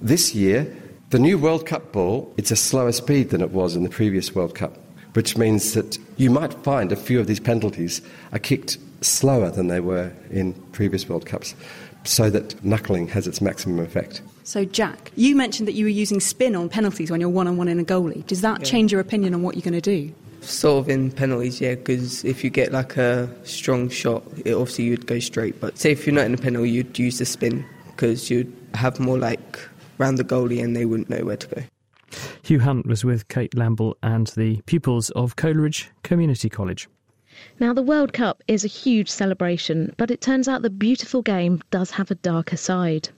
This 0.01 0.35
year, 0.35 0.71
the 1.13 1.19
new 1.19 1.37
World 1.37 1.67
Cup 1.67 1.91
ball, 1.91 2.33
it's 2.37 2.49
a 2.49 2.55
slower 2.55 2.91
speed 2.91 3.29
than 3.29 3.41
it 3.41 3.51
was 3.51 3.75
in 3.75 3.83
the 3.83 3.89
previous 3.89 4.33
World 4.33 4.55
Cup, 4.55 4.75
which 5.13 5.37
means 5.37 5.73
that 5.75 5.99
you 6.17 6.31
might 6.31 6.51
find 6.63 6.91
a 6.91 6.95
few 6.95 7.19
of 7.19 7.27
these 7.27 7.39
penalties 7.39 8.01
are 8.31 8.39
kicked 8.39 8.79
slower 9.01 9.51
than 9.51 9.67
they 9.67 9.79
were 9.79 10.11
in 10.31 10.53
previous 10.71 11.07
World 11.07 11.27
Cups, 11.27 11.53
so 12.03 12.31
that 12.31 12.65
knuckling 12.65 13.07
has 13.09 13.27
its 13.27 13.41
maximum 13.41 13.77
effect. 13.77 14.23
So, 14.43 14.65
Jack, 14.65 15.11
you 15.15 15.35
mentioned 15.35 15.67
that 15.67 15.73
you 15.73 15.85
were 15.85 15.89
using 15.89 16.19
spin 16.19 16.55
on 16.55 16.67
penalties 16.67 17.11
when 17.11 17.21
you're 17.21 17.29
one 17.29 17.47
on 17.47 17.57
one 17.57 17.67
in 17.67 17.79
a 17.79 17.83
goalie. 17.83 18.25
Does 18.25 18.41
that 18.41 18.61
Yeah. 18.61 18.65
change 18.65 18.91
your 18.91 18.99
opinion 18.99 19.35
on 19.35 19.43
what 19.43 19.53
you're 19.53 19.61
going 19.61 19.79
to 19.79 19.81
do? 19.81 20.11
Sort 20.41 20.83
of 20.83 20.89
in 20.89 21.11
penalties, 21.11 21.61
yeah, 21.61 21.75
because 21.75 22.25
if 22.25 22.43
you 22.43 22.49
get 22.49 22.71
like 22.71 22.97
a 22.97 23.29
strong 23.43 23.87
shot, 23.87 24.23
it 24.45 24.55
obviously 24.55 24.85
you'd 24.85 25.05
go 25.05 25.19
straight. 25.19 25.61
But 25.61 25.77
say 25.77 25.91
if 25.91 26.07
you're 26.07 26.15
not 26.15 26.25
in 26.25 26.33
a 26.33 26.37
penalty, 26.37 26.71
you'd 26.71 26.97
use 26.97 27.19
the 27.19 27.25
spin 27.25 27.63
because 27.85 28.31
you'd 28.31 28.51
have 28.73 28.99
more 28.99 29.19
like 29.19 29.59
round 30.03 30.17
the 30.17 30.23
goalie 30.25 30.61
and 30.61 30.75
they 30.75 30.83
wouldn't 30.83 31.09
know 31.09 31.23
where 31.23 31.37
to 31.37 31.47
go. 31.47 31.63
Hugh 32.43 32.59
Hunt 32.59 32.85
was 32.85 33.05
with 33.05 33.29
Kate 33.29 33.55
Lamble 33.55 33.95
and 34.03 34.27
the 34.27 34.61
pupils 34.65 35.09
of 35.11 35.37
Coleridge 35.37 35.91
Community 36.03 36.49
College. 36.49 36.89
Now, 37.59 37.73
the 37.73 37.83
World 37.83 38.13
Cup 38.13 38.43
is 38.47 38.65
a 38.65 38.67
huge 38.67 39.09
celebration, 39.09 39.93
but 39.97 40.09
it 40.09 40.21
turns 40.21 40.47
out 40.47 40.63
the 40.63 40.69
beautiful 40.69 41.21
game 41.21 41.61
does 41.69 41.91
have 41.91 42.09
a 42.09 42.15
darker 42.15 42.57
side. 42.57 43.09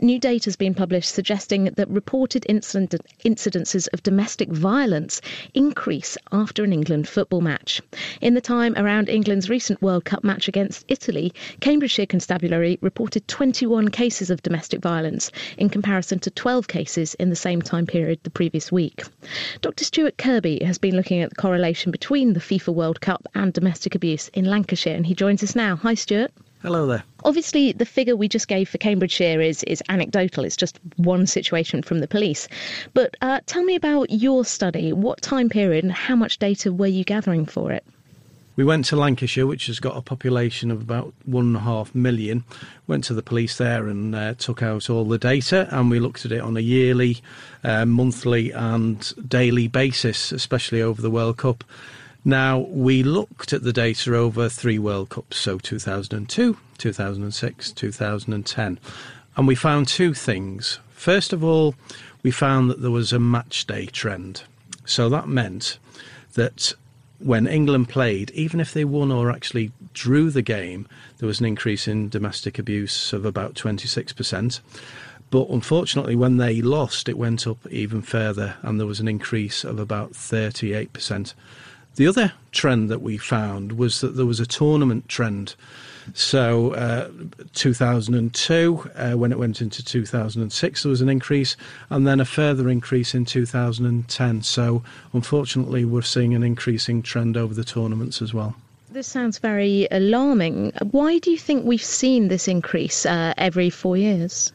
New 0.00 0.18
data 0.18 0.46
has 0.46 0.56
been 0.56 0.74
published 0.74 1.14
suggesting 1.14 1.64
that 1.64 1.88
reported 1.90 2.46
incident, 2.48 2.94
incidences 3.24 3.88
of 3.92 4.02
domestic 4.02 4.48
violence 4.48 5.20
increase 5.52 6.16
after 6.32 6.64
an 6.64 6.72
England 6.72 7.06
football 7.06 7.42
match. 7.42 7.82
In 8.20 8.34
the 8.34 8.40
time 8.40 8.74
around 8.76 9.08
England's 9.08 9.50
recent 9.50 9.82
World 9.82 10.04
Cup 10.04 10.24
match 10.24 10.48
against 10.48 10.84
Italy, 10.88 11.32
Cambridgeshire 11.60 12.06
Constabulary 12.06 12.78
reported 12.80 13.28
21 13.28 13.88
cases 13.88 14.30
of 14.30 14.42
domestic 14.42 14.80
violence 14.80 15.30
in 15.58 15.68
comparison 15.68 16.18
to 16.20 16.30
12 16.30 16.66
cases 16.66 17.14
in 17.14 17.30
the 17.30 17.36
same 17.36 17.60
time 17.60 17.86
period 17.86 18.20
the 18.22 18.30
previous 18.30 18.72
week. 18.72 19.02
Dr. 19.60 19.84
Stuart 19.84 20.16
Kirby 20.16 20.64
has 20.64 20.78
been 20.78 20.96
looking 20.96 21.20
at 21.20 21.30
the 21.30 21.36
correlation 21.36 21.92
between 21.92 22.32
the 22.32 22.40
FIFA 22.40 22.74
World 22.74 23.00
Cup 23.00 23.26
and 23.34 23.52
domestic 23.52 23.71
abuse 23.94 24.28
in 24.28 24.44
Lancashire, 24.44 24.94
and 24.94 25.06
he 25.06 25.14
joins 25.14 25.42
us 25.42 25.54
now. 25.54 25.76
Hi, 25.76 25.94
Stuart. 25.94 26.32
Hello 26.62 26.86
there. 26.86 27.02
Obviously, 27.24 27.72
the 27.72 27.84
figure 27.84 28.14
we 28.14 28.28
just 28.28 28.46
gave 28.46 28.68
for 28.68 28.78
Cambridgeshire 28.78 29.40
is, 29.40 29.64
is 29.64 29.82
anecdotal. 29.88 30.44
It's 30.44 30.56
just 30.56 30.78
one 30.96 31.26
situation 31.26 31.82
from 31.82 31.98
the 31.98 32.06
police. 32.06 32.46
But 32.94 33.16
uh, 33.20 33.40
tell 33.46 33.64
me 33.64 33.74
about 33.74 34.10
your 34.10 34.44
study. 34.44 34.92
What 34.92 35.20
time 35.22 35.48
period 35.48 35.82
and 35.82 35.92
how 35.92 36.14
much 36.14 36.38
data 36.38 36.72
were 36.72 36.86
you 36.86 37.02
gathering 37.02 37.46
for 37.46 37.72
it? 37.72 37.84
We 38.54 38.64
went 38.64 38.84
to 38.86 38.96
Lancashire, 38.96 39.46
which 39.46 39.66
has 39.66 39.80
got 39.80 39.96
a 39.96 40.02
population 40.02 40.70
of 40.70 40.82
about 40.82 41.14
one 41.24 41.46
and 41.46 41.56
a 41.56 41.60
half 41.60 41.94
million. 41.94 42.44
Went 42.86 43.02
to 43.04 43.14
the 43.14 43.22
police 43.22 43.56
there 43.56 43.88
and 43.88 44.14
uh, 44.14 44.34
took 44.34 44.62
out 44.62 44.90
all 44.90 45.04
the 45.04 45.18
data, 45.18 45.66
and 45.70 45.90
we 45.90 45.98
looked 45.98 46.26
at 46.26 46.32
it 46.32 46.42
on 46.42 46.56
a 46.56 46.60
yearly, 46.60 47.22
uh, 47.64 47.86
monthly, 47.86 48.52
and 48.52 49.12
daily 49.26 49.68
basis, 49.68 50.32
especially 50.32 50.82
over 50.82 51.00
the 51.00 51.10
World 51.10 51.38
Cup. 51.38 51.64
Now, 52.24 52.60
we 52.60 53.02
looked 53.02 53.52
at 53.52 53.64
the 53.64 53.72
data 53.72 54.14
over 54.14 54.48
three 54.48 54.78
World 54.78 55.08
Cups, 55.08 55.36
so 55.38 55.58
2002, 55.58 56.56
2006, 56.78 57.72
2010, 57.72 58.78
and 59.36 59.48
we 59.48 59.54
found 59.56 59.88
two 59.88 60.14
things. 60.14 60.78
First 60.90 61.32
of 61.32 61.42
all, 61.42 61.74
we 62.22 62.30
found 62.30 62.70
that 62.70 62.80
there 62.80 62.92
was 62.92 63.12
a 63.12 63.18
match 63.18 63.66
day 63.66 63.86
trend. 63.86 64.44
So 64.84 65.08
that 65.08 65.26
meant 65.26 65.78
that 66.34 66.74
when 67.18 67.48
England 67.48 67.88
played, 67.88 68.30
even 68.32 68.60
if 68.60 68.72
they 68.72 68.84
won 68.84 69.10
or 69.10 69.30
actually 69.30 69.72
drew 69.92 70.30
the 70.30 70.42
game, 70.42 70.86
there 71.18 71.26
was 71.26 71.40
an 71.40 71.46
increase 71.46 71.88
in 71.88 72.08
domestic 72.08 72.56
abuse 72.58 73.12
of 73.12 73.24
about 73.24 73.54
26%. 73.54 74.60
But 75.30 75.48
unfortunately, 75.48 76.14
when 76.14 76.36
they 76.36 76.60
lost, 76.60 77.08
it 77.08 77.18
went 77.18 77.46
up 77.46 77.66
even 77.68 78.02
further, 78.02 78.56
and 78.62 78.78
there 78.78 78.86
was 78.86 79.00
an 79.00 79.08
increase 79.08 79.64
of 79.64 79.80
about 79.80 80.12
38%. 80.12 81.34
The 81.96 82.06
other 82.06 82.32
trend 82.52 82.88
that 82.88 83.02
we 83.02 83.18
found 83.18 83.72
was 83.72 84.00
that 84.00 84.16
there 84.16 84.24
was 84.24 84.40
a 84.40 84.46
tournament 84.46 85.08
trend. 85.08 85.54
So, 86.14 86.72
uh, 86.74 87.10
2002, 87.52 88.90
uh, 88.94 89.12
when 89.12 89.30
it 89.30 89.38
went 89.38 89.60
into 89.60 89.84
2006, 89.84 90.82
there 90.82 90.90
was 90.90 91.00
an 91.00 91.08
increase, 91.08 91.56
and 91.90 92.06
then 92.06 92.18
a 92.18 92.24
further 92.24 92.68
increase 92.68 93.14
in 93.14 93.24
2010. 93.24 94.42
So, 94.42 94.82
unfortunately, 95.12 95.84
we're 95.84 96.02
seeing 96.02 96.34
an 96.34 96.42
increasing 96.42 97.02
trend 97.02 97.36
over 97.36 97.54
the 97.54 97.64
tournaments 97.64 98.22
as 98.22 98.32
well. 98.32 98.56
This 98.90 99.06
sounds 99.06 99.38
very 99.38 99.86
alarming. 99.90 100.72
Why 100.90 101.18
do 101.18 101.30
you 101.30 101.38
think 101.38 101.64
we've 101.64 101.82
seen 101.82 102.28
this 102.28 102.48
increase 102.48 103.06
uh, 103.06 103.32
every 103.36 103.70
four 103.70 103.96
years? 103.96 104.52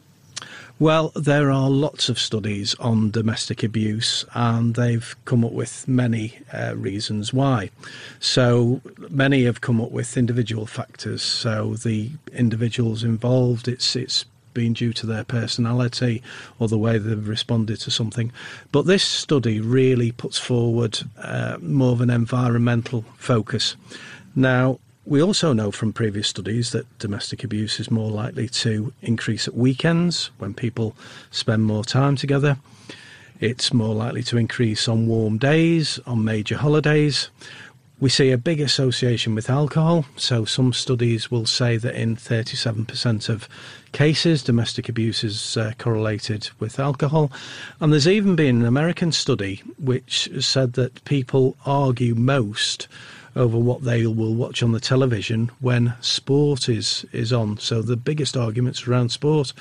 Well, 0.80 1.10
there 1.16 1.50
are 1.50 1.68
lots 1.68 2.08
of 2.08 2.20
studies 2.20 2.76
on 2.76 3.10
domestic 3.10 3.64
abuse, 3.64 4.24
and 4.32 4.76
they've 4.76 5.16
come 5.24 5.44
up 5.44 5.50
with 5.50 5.88
many 5.88 6.38
uh, 6.52 6.76
reasons 6.76 7.32
why. 7.32 7.70
So, 8.20 8.80
many 9.10 9.42
have 9.42 9.60
come 9.60 9.80
up 9.80 9.90
with 9.90 10.16
individual 10.16 10.66
factors. 10.66 11.20
So, 11.20 11.74
the 11.74 12.12
individuals 12.32 13.02
involved, 13.02 13.66
it's 13.66 13.96
it's 13.96 14.24
been 14.54 14.72
due 14.72 14.92
to 14.92 15.06
their 15.06 15.24
personality 15.24 16.22
or 16.60 16.68
the 16.68 16.78
way 16.78 16.96
they've 16.98 17.28
responded 17.28 17.80
to 17.80 17.90
something. 17.90 18.30
But 18.70 18.86
this 18.86 19.02
study 19.02 19.60
really 19.60 20.12
puts 20.12 20.38
forward 20.38 21.00
uh, 21.20 21.58
more 21.60 21.90
of 21.90 22.00
an 22.00 22.10
environmental 22.10 23.04
focus. 23.16 23.74
Now, 24.36 24.78
we 25.08 25.22
also 25.22 25.54
know 25.54 25.70
from 25.70 25.90
previous 25.90 26.28
studies 26.28 26.72
that 26.72 26.98
domestic 26.98 27.42
abuse 27.42 27.80
is 27.80 27.90
more 27.90 28.10
likely 28.10 28.46
to 28.46 28.92
increase 29.00 29.48
at 29.48 29.54
weekends 29.54 30.30
when 30.36 30.52
people 30.52 30.94
spend 31.30 31.64
more 31.64 31.82
time 31.82 32.14
together. 32.14 32.58
It's 33.40 33.72
more 33.72 33.94
likely 33.94 34.22
to 34.24 34.36
increase 34.36 34.86
on 34.86 35.06
warm 35.06 35.38
days, 35.38 35.98
on 36.06 36.24
major 36.24 36.58
holidays. 36.58 37.30
We 38.00 38.10
see 38.10 38.30
a 38.32 38.38
big 38.38 38.60
association 38.60 39.34
with 39.34 39.48
alcohol, 39.48 40.04
so 40.16 40.44
some 40.44 40.74
studies 40.74 41.30
will 41.30 41.46
say 41.46 41.78
that 41.78 41.94
in 41.94 42.14
37% 42.14 43.30
of 43.30 43.48
cases, 43.92 44.42
domestic 44.42 44.90
abuse 44.90 45.24
is 45.24 45.56
uh, 45.56 45.72
correlated 45.78 46.50
with 46.60 46.78
alcohol. 46.78 47.32
And 47.80 47.92
there's 47.92 48.06
even 48.06 48.36
been 48.36 48.60
an 48.60 48.66
American 48.66 49.12
study 49.12 49.62
which 49.78 50.28
said 50.44 50.74
that 50.74 51.02
people 51.06 51.56
argue 51.64 52.14
most 52.14 52.88
over 53.36 53.58
what 53.58 53.82
they 53.82 54.06
will 54.06 54.34
watch 54.34 54.62
on 54.62 54.72
the 54.72 54.80
television 54.80 55.50
when 55.60 55.94
sport 56.00 56.68
is, 56.68 57.04
is 57.12 57.32
on. 57.32 57.58
So 57.58 57.82
the 57.82 57.96
biggest 57.96 58.36
arguments 58.36 58.86
around 58.86 59.10
sport. 59.10 59.52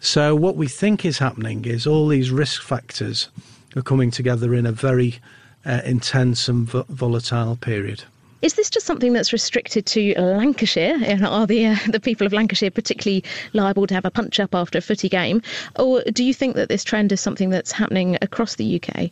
So 0.00 0.34
what 0.34 0.56
we 0.56 0.66
think 0.66 1.04
is 1.04 1.18
happening 1.18 1.64
is 1.64 1.86
all 1.86 2.08
these 2.08 2.30
risk 2.30 2.62
factors 2.62 3.28
are 3.76 3.82
coming 3.82 4.10
together 4.10 4.54
in 4.54 4.66
a 4.66 4.72
very 4.72 5.20
uh, 5.64 5.80
intense 5.84 6.48
and 6.48 6.66
vo- 6.68 6.84
volatile 6.88 7.56
period. 7.56 8.04
Is 8.42 8.54
this 8.54 8.68
just 8.68 8.86
something 8.86 9.12
that's 9.12 9.32
restricted 9.32 9.86
to 9.86 10.14
Lancashire? 10.18 10.98
Are 11.24 11.46
the 11.46 11.66
uh, 11.66 11.76
the 11.88 12.00
people 12.00 12.26
of 12.26 12.32
Lancashire 12.32 12.72
particularly 12.72 13.22
liable 13.52 13.86
to 13.86 13.94
have 13.94 14.04
a 14.04 14.10
punch 14.10 14.40
up 14.40 14.52
after 14.52 14.78
a 14.78 14.80
footy 14.80 15.08
game, 15.08 15.40
or 15.78 16.02
do 16.12 16.24
you 16.24 16.34
think 16.34 16.56
that 16.56 16.68
this 16.68 16.82
trend 16.82 17.12
is 17.12 17.20
something 17.20 17.50
that's 17.50 17.70
happening 17.70 18.18
across 18.20 18.56
the 18.56 18.82
UK? 18.82 19.10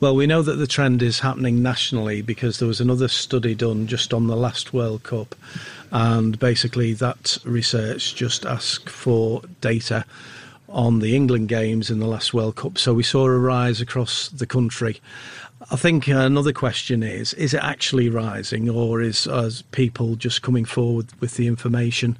Well, 0.00 0.16
we 0.16 0.26
know 0.26 0.40
that 0.40 0.56
the 0.56 0.66
trend 0.66 1.02
is 1.02 1.20
happening 1.20 1.62
nationally 1.62 2.22
because 2.22 2.58
there 2.58 2.66
was 2.66 2.80
another 2.80 3.06
study 3.06 3.54
done 3.54 3.86
just 3.86 4.14
on 4.14 4.28
the 4.28 4.36
last 4.36 4.72
World 4.72 5.02
Cup, 5.02 5.34
and 5.92 6.38
basically 6.38 6.94
that 6.94 7.36
research 7.44 8.14
just 8.14 8.46
asked 8.46 8.88
for 8.88 9.42
data 9.60 10.06
on 10.70 11.00
the 11.00 11.14
England 11.14 11.50
games 11.50 11.90
in 11.90 11.98
the 11.98 12.06
last 12.06 12.32
World 12.32 12.56
Cup. 12.56 12.78
So 12.78 12.94
we 12.94 13.02
saw 13.02 13.26
a 13.26 13.38
rise 13.38 13.82
across 13.82 14.30
the 14.30 14.46
country. 14.46 15.02
I 15.70 15.76
think 15.76 16.08
another 16.08 16.54
question 16.54 17.02
is 17.02 17.34
is 17.34 17.52
it 17.52 17.62
actually 17.62 18.08
rising, 18.08 18.70
or 18.70 19.02
is 19.02 19.26
as 19.26 19.60
people 19.70 20.16
just 20.16 20.40
coming 20.40 20.64
forward 20.64 21.08
with 21.20 21.36
the 21.36 21.46
information? 21.46 22.16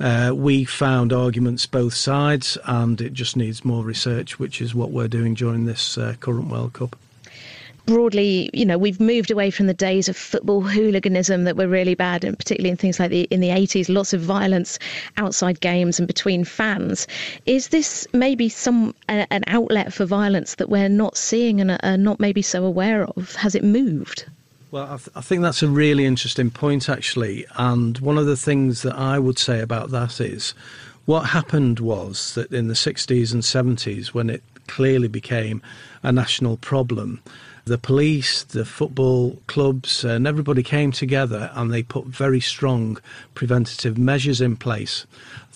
Uh, 0.00 0.32
we 0.34 0.64
found 0.64 1.12
arguments 1.12 1.66
both 1.66 1.92
sides, 1.92 2.56
and 2.64 3.02
it 3.02 3.12
just 3.12 3.36
needs 3.36 3.66
more 3.66 3.84
research, 3.84 4.38
which 4.38 4.62
is 4.62 4.74
what 4.74 4.92
we're 4.92 5.08
doing 5.08 5.34
during 5.34 5.66
this 5.66 5.98
uh, 5.98 6.14
current 6.20 6.48
World 6.48 6.72
Cup 6.72 6.96
broadly, 7.88 8.50
you 8.52 8.66
know, 8.66 8.76
we've 8.76 9.00
moved 9.00 9.30
away 9.30 9.50
from 9.50 9.66
the 9.66 9.72
days 9.72 10.10
of 10.10 10.16
football 10.16 10.60
hooliganism 10.60 11.44
that 11.44 11.56
were 11.56 11.66
really 11.66 11.94
bad, 11.94 12.22
and 12.22 12.38
particularly 12.38 12.70
in 12.70 12.76
things 12.76 13.00
like 13.00 13.10
the 13.10 13.22
in 13.30 13.40
the 13.40 13.48
80s, 13.48 13.88
lots 13.88 14.12
of 14.12 14.20
violence 14.20 14.78
outside 15.16 15.60
games 15.60 15.98
and 15.98 16.06
between 16.06 16.44
fans. 16.44 17.06
Is 17.46 17.68
this 17.68 18.06
maybe 18.12 18.50
some 18.50 18.94
uh, 19.08 19.24
an 19.30 19.42
outlet 19.46 19.94
for 19.94 20.04
violence 20.04 20.56
that 20.56 20.68
we're 20.68 20.90
not 20.90 21.16
seeing 21.16 21.62
and 21.62 21.80
are 21.82 21.96
not 21.96 22.20
maybe 22.20 22.42
so 22.42 22.62
aware 22.62 23.04
of? 23.04 23.34
Has 23.36 23.54
it 23.54 23.64
moved? 23.64 24.26
Well, 24.70 24.84
I, 24.84 24.96
th- 24.98 25.08
I, 25.14 25.22
think 25.22 25.40
that's 25.40 25.62
a 25.62 25.68
really 25.68 26.04
interesting 26.04 26.50
point, 26.50 26.90
actually. 26.90 27.46
And 27.56 27.98
one 28.00 28.18
of 28.18 28.26
the 28.26 28.36
things 28.36 28.82
that 28.82 28.96
I 28.96 29.18
would 29.18 29.38
say 29.38 29.60
about 29.60 29.90
that 29.92 30.20
is 30.20 30.52
what 31.06 31.22
happened 31.22 31.80
was 31.80 32.34
that 32.34 32.52
in 32.52 32.68
the 32.68 32.74
60s 32.74 33.32
and 33.32 33.42
70s, 33.42 34.08
when 34.08 34.28
it 34.28 34.42
clearly 34.66 35.08
became 35.08 35.62
a 36.02 36.12
national 36.12 36.58
problem, 36.58 37.22
The 37.68 37.76
police, 37.76 38.44
the 38.44 38.64
football 38.64 39.42
clubs, 39.46 40.02
and 40.02 40.26
everybody 40.26 40.62
came 40.62 40.90
together 40.90 41.50
and 41.52 41.70
they 41.70 41.82
put 41.82 42.06
very 42.06 42.40
strong 42.40 42.98
preventative 43.34 43.98
measures 43.98 44.40
in 44.40 44.56
place 44.56 45.04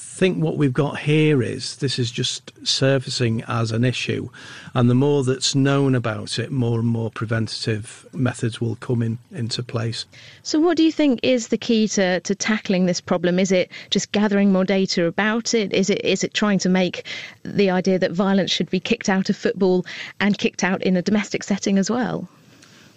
think 0.02 0.42
what 0.42 0.56
we've 0.56 0.72
got 0.72 0.98
here 0.98 1.42
is 1.42 1.76
this 1.76 1.98
is 1.98 2.10
just 2.10 2.52
surfacing 2.66 3.42
as 3.48 3.70
an 3.70 3.84
issue, 3.84 4.28
and 4.74 4.90
the 4.90 4.94
more 4.94 5.24
that's 5.24 5.54
known 5.54 5.94
about 5.94 6.38
it, 6.38 6.50
more 6.50 6.80
and 6.80 6.88
more 6.88 7.10
preventative 7.10 8.06
methods 8.12 8.60
will 8.60 8.76
come 8.76 9.00
in 9.00 9.18
into 9.30 9.62
place. 9.62 10.04
So, 10.42 10.60
what 10.60 10.76
do 10.76 10.82
you 10.82 10.92
think 10.92 11.20
is 11.22 11.48
the 11.48 11.56
key 11.56 11.88
to, 11.88 12.20
to 12.20 12.34
tackling 12.34 12.86
this 12.86 13.00
problem? 13.00 13.38
Is 13.38 13.52
it 13.52 13.70
just 13.90 14.12
gathering 14.12 14.52
more 14.52 14.64
data 14.64 15.06
about 15.06 15.54
it? 15.54 15.72
Is 15.72 15.88
it 15.88 16.04
is 16.04 16.22
it 16.22 16.34
trying 16.34 16.58
to 16.60 16.68
make 16.68 17.06
the 17.44 17.70
idea 17.70 17.98
that 17.98 18.12
violence 18.12 18.50
should 18.50 18.70
be 18.70 18.80
kicked 18.80 19.08
out 19.08 19.30
of 19.30 19.36
football 19.36 19.86
and 20.20 20.36
kicked 20.36 20.62
out 20.64 20.82
in 20.82 20.96
a 20.96 21.02
domestic 21.02 21.42
setting 21.42 21.78
as 21.78 21.90
well? 21.90 22.28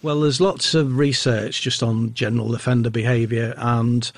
Well, 0.02 0.22
there's 0.22 0.40
lots 0.40 0.76
of 0.76 0.98
research 0.98 1.62
just 1.62 1.82
on 1.82 2.14
general 2.14 2.54
offender 2.54 2.92
behaviour 2.92 3.56
and 3.58 4.12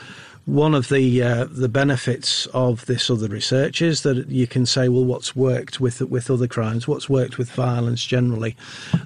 one 0.48 0.74
of 0.74 0.88
the 0.88 1.22
uh, 1.22 1.46
the 1.52 1.68
benefits 1.68 2.46
of 2.48 2.86
this 2.86 3.10
other 3.10 3.28
research 3.28 3.82
is 3.82 4.04
that 4.04 4.30
you 4.30 4.48
can 4.48 4.66
say, 4.66 4.88
well, 4.88 5.04
what's 5.04 5.36
worked 5.36 5.82
with 5.82 6.02
with 6.02 6.32
other 6.32 6.48
crimes, 6.48 6.88
what's 6.88 7.10
worked 7.10 7.38
with 7.38 7.52
violence 7.52 8.04
generally, 8.06 8.56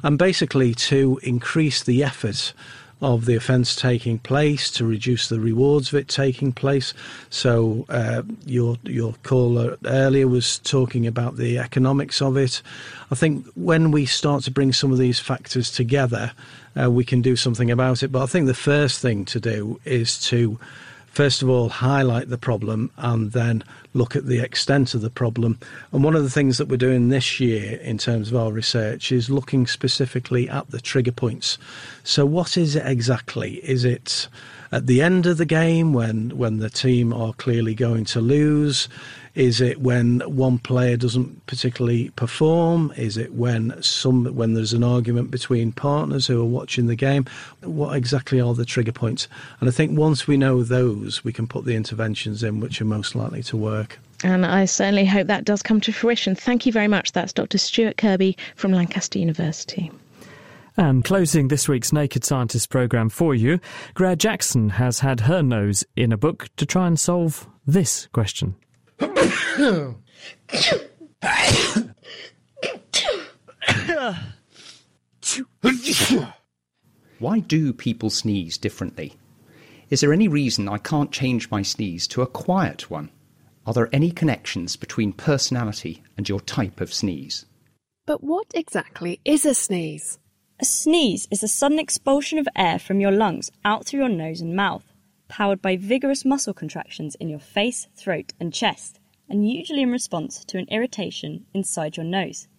and 0.03 0.19
basically 0.19 0.75
to 0.75 1.19
increase 1.23 1.81
the 1.81 2.03
effort 2.03 2.53
of 3.01 3.25
the 3.25 3.33
offence 3.33 3.75
taking 3.75 4.19
place, 4.19 4.69
to 4.69 4.85
reduce 4.85 5.29
the 5.29 5.39
rewards 5.39 5.87
of 5.87 5.95
it 5.95 6.07
taking 6.07 6.53
place. 6.53 6.93
So 7.31 7.87
uh, 7.89 8.21
your 8.45 8.77
your 8.83 9.15
caller 9.23 9.79
earlier 9.85 10.27
was 10.27 10.59
talking 10.59 11.07
about 11.07 11.37
the 11.37 11.57
economics 11.57 12.21
of 12.21 12.37
it. 12.37 12.61
I 13.09 13.15
think 13.15 13.47
when 13.55 13.89
we 13.89 14.05
start 14.05 14.43
to 14.43 14.51
bring 14.51 14.73
some 14.73 14.91
of 14.91 14.99
these 14.99 15.19
factors 15.19 15.71
together, 15.71 16.33
uh, 16.79 16.91
we 16.91 17.03
can 17.03 17.23
do 17.23 17.35
something 17.35 17.71
about 17.71 18.03
it. 18.03 18.11
But 18.11 18.21
I 18.21 18.27
think 18.27 18.45
the 18.45 18.53
first 18.53 19.01
thing 19.01 19.25
to 19.25 19.39
do 19.39 19.79
is 19.85 20.19
to 20.25 20.59
first 21.11 21.41
of 21.41 21.49
all 21.49 21.69
highlight 21.69 22.29
the 22.29 22.37
problem 22.37 22.89
and 22.97 23.33
then 23.33 23.63
look 23.93 24.15
at 24.15 24.25
the 24.25 24.39
extent 24.39 24.93
of 24.93 25.01
the 25.01 25.09
problem. 25.09 25.59
And 25.91 26.03
one 26.03 26.15
of 26.15 26.23
the 26.23 26.29
things 26.29 26.57
that 26.57 26.69
we're 26.69 26.77
doing 26.77 27.09
this 27.09 27.39
year 27.39 27.77
in 27.81 27.97
terms 27.97 28.31
of 28.31 28.37
our 28.37 28.51
research 28.51 29.11
is 29.11 29.29
looking 29.29 29.67
specifically 29.67 30.49
at 30.49 30.71
the 30.71 30.79
trigger 30.79 31.11
points. 31.11 31.57
So, 32.03 32.25
what 32.25 32.57
is 32.57 32.75
it 32.75 32.85
exactly? 32.85 33.55
Is 33.57 33.83
it 33.83 34.27
at 34.71 34.87
the 34.87 35.01
end 35.01 35.25
of 35.25 35.37
the 35.37 35.45
game 35.45 35.93
when, 35.93 36.37
when 36.37 36.57
the 36.57 36.69
team 36.69 37.13
are 37.13 37.33
clearly 37.33 37.75
going 37.75 38.05
to 38.05 38.21
lose? 38.21 38.87
Is 39.33 39.61
it 39.61 39.79
when 39.79 40.19
one 40.21 40.59
player 40.59 40.97
doesn't 40.97 41.45
particularly 41.45 42.09
perform? 42.11 42.91
Is 42.97 43.17
it 43.17 43.33
when 43.33 43.81
some 43.81 44.25
when 44.35 44.53
there's 44.53 44.73
an 44.73 44.83
argument 44.83 45.31
between 45.31 45.71
partners 45.71 46.27
who 46.27 46.41
are 46.41 46.45
watching 46.45 46.87
the 46.87 46.95
game? 46.95 47.25
What 47.61 47.95
exactly 47.95 48.41
are 48.41 48.53
the 48.53 48.65
trigger 48.65 48.91
points? 48.91 49.27
And 49.59 49.69
I 49.69 49.71
think 49.71 49.97
once 49.97 50.27
we 50.27 50.35
know 50.35 50.63
those, 50.63 51.23
we 51.23 51.31
can 51.31 51.47
put 51.47 51.65
the 51.65 51.75
interventions 51.75 52.43
in 52.43 52.59
which 52.59 52.81
are 52.81 52.85
most 52.85 53.15
likely 53.15 53.43
to 53.43 53.57
work. 53.57 53.99
And 54.23 54.45
I 54.45 54.65
certainly 54.65 55.05
hope 55.05 55.27
that 55.27 55.45
does 55.45 55.63
come 55.63 55.81
to 55.81 55.93
fruition. 55.93 56.35
Thank 56.35 56.65
you 56.65 56.71
very 56.71 56.87
much. 56.87 57.13
That's 57.13 57.33
Dr. 57.33 57.57
Stuart 57.57 57.97
Kirby 57.97 58.37
from 58.55 58.71
Lancaster 58.71 59.17
University. 59.17 59.91
And 60.77 61.03
closing 61.03 61.47
this 61.47 61.67
week's 61.67 61.91
Naked 61.91 62.23
Scientist 62.23 62.69
programme 62.69 63.09
for 63.09 63.35
you, 63.35 63.59
Greer 63.93 64.15
Jackson 64.15 64.69
has 64.69 64.99
had 64.99 65.21
her 65.21 65.41
nose 65.41 65.83
in 65.95 66.11
a 66.11 66.17
book 66.17 66.47
to 66.57 66.65
try 66.65 66.87
and 66.87 66.99
solve 66.99 67.47
this 67.65 68.07
question. 68.13 68.55
Why 77.19 77.39
do 77.39 77.71
people 77.71 78.09
sneeze 78.09 78.57
differently? 78.57 79.13
Is 79.89 80.01
there 80.01 80.13
any 80.13 80.27
reason 80.27 80.67
I 80.67 80.77
can't 80.77 81.11
change 81.11 81.51
my 81.51 81.61
sneeze 81.61 82.07
to 82.07 82.21
a 82.21 82.27
quiet 82.27 82.89
one? 82.89 83.11
Are 83.65 83.73
there 83.73 83.89
any 83.93 84.09
connections 84.09 84.75
between 84.75 85.13
personality 85.13 86.01
and 86.17 86.27
your 86.27 86.39
type 86.39 86.81
of 86.81 86.93
sneeze? 86.93 87.45
But 88.07 88.23
what 88.23 88.47
exactly 88.55 89.19
is 89.23 89.45
a 89.45 89.53
sneeze? 89.53 90.17
A 90.59 90.65
sneeze 90.65 91.27
is 91.29 91.43
a 91.43 91.47
sudden 91.47 91.77
expulsion 91.77 92.39
of 92.39 92.47
air 92.55 92.79
from 92.79 92.99
your 92.99 93.11
lungs 93.11 93.51
out 93.63 93.85
through 93.85 93.99
your 93.99 94.09
nose 94.09 94.41
and 94.41 94.55
mouth, 94.55 94.90
powered 95.31 95.61
by 95.61 95.77
vigorous 95.77 96.25
muscle 96.25 96.53
contractions 96.53 97.15
in 97.15 97.29
your 97.29 97.39
face, 97.39 97.87
throat, 97.95 98.33
and 98.37 98.53
chest 98.53 98.99
and 99.31 99.49
usually 99.49 99.81
in 99.81 99.89
response 99.89 100.43
to 100.43 100.57
an 100.57 100.67
irritation 100.69 101.45
inside 101.53 101.95
your 101.95 102.05
nose. 102.05 102.49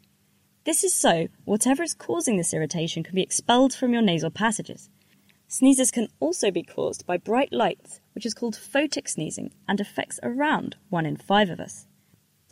This 0.64 0.82
is 0.82 0.94
so 0.94 1.28
whatever 1.44 1.82
is 1.82 1.92
causing 1.92 2.38
this 2.38 2.54
irritation 2.54 3.02
can 3.02 3.14
be 3.14 3.22
expelled 3.22 3.74
from 3.74 3.92
your 3.92 4.00
nasal 4.00 4.30
passages. 4.30 4.88
Sneezes 5.48 5.90
can 5.90 6.08
also 6.18 6.50
be 6.50 6.62
caused 6.62 7.04
by 7.04 7.18
bright 7.18 7.52
lights, 7.52 8.00
which 8.14 8.24
is 8.24 8.32
called 8.32 8.56
photic 8.56 9.06
sneezing 9.06 9.52
and 9.68 9.80
affects 9.80 10.18
around 10.22 10.76
one 10.88 11.04
in 11.04 11.18
five 11.18 11.50
of 11.50 11.60
us. 11.60 11.86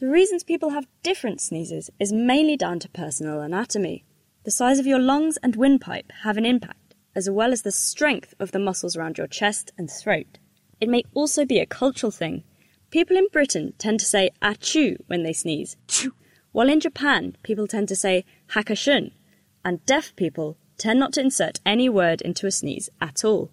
The 0.01 0.09
reasons 0.09 0.45
people 0.45 0.71
have 0.71 0.87
different 1.03 1.41
sneezes 1.41 1.89
is 1.99 2.13
mainly 2.13 2.59
down 2.59 2.79
to 2.81 2.91
personal 2.91 3.41
anatomy. 3.41 4.05
The 4.45 4.51
size 4.51 4.79
of 4.79 4.87
your 4.87 4.99
lungs 4.99 5.39
and 5.43 5.57
windpipe 5.57 6.13
have 6.25 6.37
an 6.37 6.45
impact, 6.45 6.77
as 7.15 7.29
well 7.29 7.53
as 7.53 7.63
the 7.63 7.73
strength 7.73 8.35
of 8.39 8.53
the 8.53 8.59
muscles 8.59 8.97
around 8.97 9.19
your 9.19 9.27
chest 9.27 9.73
and 9.77 9.91
throat. 9.91 10.39
It 10.81 10.89
may 10.89 11.03
also 11.15 11.45
be 11.45 11.59
a 11.59 11.67
cultural 11.67 12.11
thing, 12.11 12.45
People 12.91 13.17
in 13.17 13.29
Britain 13.31 13.73
tend 13.79 14.01
to 14.01 14.07
say 14.07 14.31
achoo 14.43 14.97
when 15.07 15.23
they 15.23 15.33
sneeze, 15.33 15.77
while 16.51 16.69
in 16.69 16.81
Japan 16.81 17.37
people 17.45 17.69
tend 17.69 17.87
to 17.87 17.95
say 17.95 18.25
hakashun, 18.49 19.13
and 19.65 19.87
deaf 19.87 20.15
people 20.17 20.57
tend 20.77 20.99
not 20.99 21.13
to 21.13 21.21
insert 21.21 21.61
any 21.65 21.89
word 21.89 22.21
into 22.21 22.49
a 22.49 22.51
sneeze 22.51 22.91
at 23.01 23.25
all. 23.25 23.53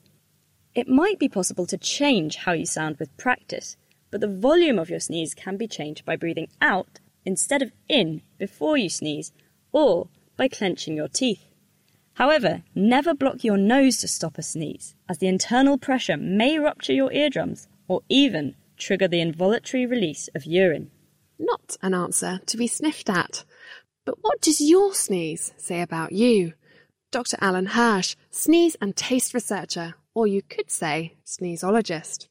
It 0.73 0.87
might 0.87 1.19
be 1.19 1.29
possible 1.29 1.67
to 1.67 1.77
change 1.77 2.37
how 2.37 2.53
you 2.53 2.65
sound 2.65 2.97
with 2.97 3.15
practice, 3.17 3.77
but 4.09 4.21
the 4.21 4.27
volume 4.27 4.79
of 4.79 4.89
your 4.89 4.99
sneeze 4.99 5.35
can 5.35 5.55
be 5.55 5.67
changed 5.67 6.03
by 6.03 6.15
breathing 6.15 6.47
out 6.59 6.99
instead 7.23 7.61
of 7.61 7.71
in 7.87 8.23
before 8.39 8.75
you 8.75 8.89
sneeze, 8.89 9.31
or 9.71 10.07
by 10.35 10.47
clenching 10.47 10.95
your 10.95 11.09
teeth. 11.09 11.45
However, 12.17 12.63
never 12.73 13.13
block 13.13 13.43
your 13.43 13.57
nose 13.57 13.97
to 13.97 14.07
stop 14.07 14.39
a 14.39 14.41
sneeze, 14.41 14.95
as 15.07 15.19
the 15.19 15.27
internal 15.27 15.77
pressure 15.77 16.17
may 16.17 16.57
rupture 16.57 16.93
your 16.93 17.13
eardrums 17.13 17.67
or 17.87 18.01
even 18.09 18.55
trigger 18.75 19.07
the 19.07 19.21
involuntary 19.21 19.85
release 19.85 20.27
of 20.33 20.43
urine. 20.43 20.89
Not 21.37 21.77
an 21.83 21.93
answer 21.93 22.39
to 22.47 22.57
be 22.57 22.65
sniffed 22.65 23.07
at. 23.07 23.45
But 24.03 24.15
what 24.21 24.41
does 24.41 24.59
your 24.59 24.95
sneeze 24.95 25.53
say 25.57 25.79
about 25.79 26.11
you? 26.11 26.53
Dr. 27.11 27.37
Alan 27.39 27.67
Hirsch, 27.67 28.15
sneeze 28.31 28.75
and 28.81 28.95
taste 28.95 29.35
researcher, 29.35 29.93
or 30.15 30.25
you 30.25 30.41
could 30.41 30.71
say 30.71 31.13
sneezologist. 31.23 32.29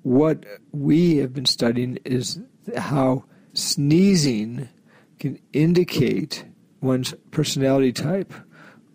What 0.00 0.46
we 0.72 1.18
have 1.18 1.34
been 1.34 1.44
studying 1.44 1.98
is 2.06 2.40
how 2.74 3.24
sneezing 3.52 4.70
can 5.18 5.38
indicate 5.52 6.46
one's 6.80 7.12
personality 7.30 7.92
type. 7.92 8.32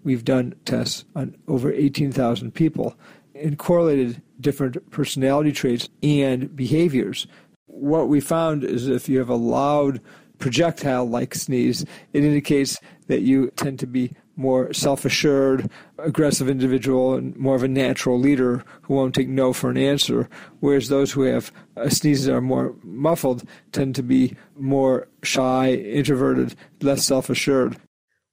We've 0.06 0.24
done 0.24 0.54
tests 0.66 1.04
on 1.16 1.36
over 1.48 1.74
18,000 1.74 2.54
people 2.54 2.96
and 3.34 3.58
correlated 3.58 4.22
different 4.40 4.92
personality 4.92 5.52
traits 5.52 5.90
and 6.04 6.56
behaviors. 6.56 7.26
What 7.66 8.08
we 8.08 8.20
found 8.20 8.64
is 8.64 8.88
if 8.88 9.10
you 9.10 9.18
have 9.18 9.30
a 9.30 9.36
loud 9.36 10.00
projectile 10.38 11.10
like 11.10 11.34
sneeze, 11.34 11.86
it 12.14 12.24
indicates 12.24 12.80
that 13.08 13.22
you 13.22 13.50
tend 13.56 13.80
to 13.80 13.88
be 13.88 14.14
more 14.36 14.72
self 14.74 15.06
assured, 15.06 15.72
aggressive 15.98 16.50
individual, 16.50 17.16
and 17.16 17.36
more 17.36 17.56
of 17.56 17.64
a 17.64 17.68
natural 17.68 18.20
leader 18.20 18.64
who 18.84 18.94
won't 18.94 19.16
take 19.16 19.30
no 19.30 19.54
for 19.54 19.72
an 19.72 19.78
answer. 19.78 20.30
Whereas 20.60 20.90
those 20.90 21.14
who 21.14 21.24
have 21.24 21.52
uh, 21.78 21.90
sneezes 21.90 22.26
that 22.26 22.36
are 22.36 22.42
more 22.42 22.76
muffled 22.84 23.44
tend 23.72 23.96
to 23.96 24.04
be 24.04 24.36
more 24.56 25.08
shy, 25.24 25.72
introverted, 25.74 26.56
less 26.80 27.08
self 27.08 27.28
assured. 27.28 27.78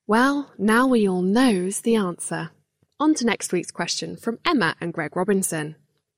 Well, 0.07 0.51
now 0.59 0.89
we 0.89 1.09
all 1.09 1.23
knows 1.23 1.81
the 1.81 1.95
answer. 1.95 2.51
On 2.99 3.15
to 3.15 3.25
next 3.25 3.53
week's 3.53 3.71
question 3.71 4.17
from 4.17 4.41
Emma 4.45 4.75
and 4.81 4.93
Greg 4.93 5.15
Robinson. 5.15 5.77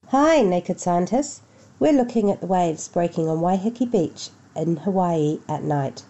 Hi, 0.08 0.40
Naked 0.40 0.80
Scientists. 0.80 1.42
We're 1.78 1.92
looking 1.92 2.30
at 2.30 2.40
the 2.40 2.46
waves 2.46 2.88
breaking 2.88 3.28
on 3.28 3.40
Waikiki 3.40 3.84
Beach 3.84 4.30
in 4.56 4.76
Hawaii 4.76 5.38
at 5.50 5.64
night, 5.64 6.02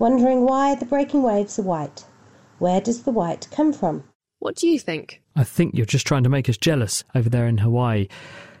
wondering 0.00 0.42
why 0.42 0.74
the 0.74 0.84
breaking 0.84 1.22
waves 1.22 1.58
are 1.60 1.62
white. 1.62 2.04
Where 2.58 2.80
does 2.80 3.02
the 3.02 3.12
white 3.12 3.46
come 3.52 3.72
from? 3.72 4.02
What 4.40 4.56
do 4.56 4.66
you 4.66 4.80
think? 4.80 5.22
I 5.36 5.44
think 5.44 5.76
you're 5.76 5.86
just 5.86 6.06
trying 6.06 6.24
to 6.24 6.28
make 6.28 6.48
us 6.48 6.56
jealous 6.56 7.04
over 7.14 7.28
there 7.28 7.46
in 7.46 7.58
Hawaii. 7.58 8.08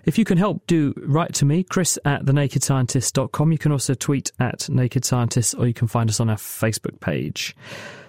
If 0.04 0.18
you 0.18 0.24
can 0.24 0.38
help, 0.38 0.66
do 0.68 0.94
write 0.96 1.34
to 1.34 1.44
me, 1.44 1.64
chris 1.64 1.98
at 2.04 2.24
thenakedscientist.com. 2.24 3.52
You 3.52 3.58
can 3.58 3.72
also 3.72 3.94
tweet 3.94 4.30
at 4.38 4.68
Naked 4.68 5.04
Scientists 5.04 5.54
or 5.54 5.66
you 5.66 5.74
can 5.74 5.88
find 5.88 6.08
us 6.08 6.20
on 6.20 6.30
our 6.30 6.36
Facebook 6.36 7.00
page. 7.00 7.56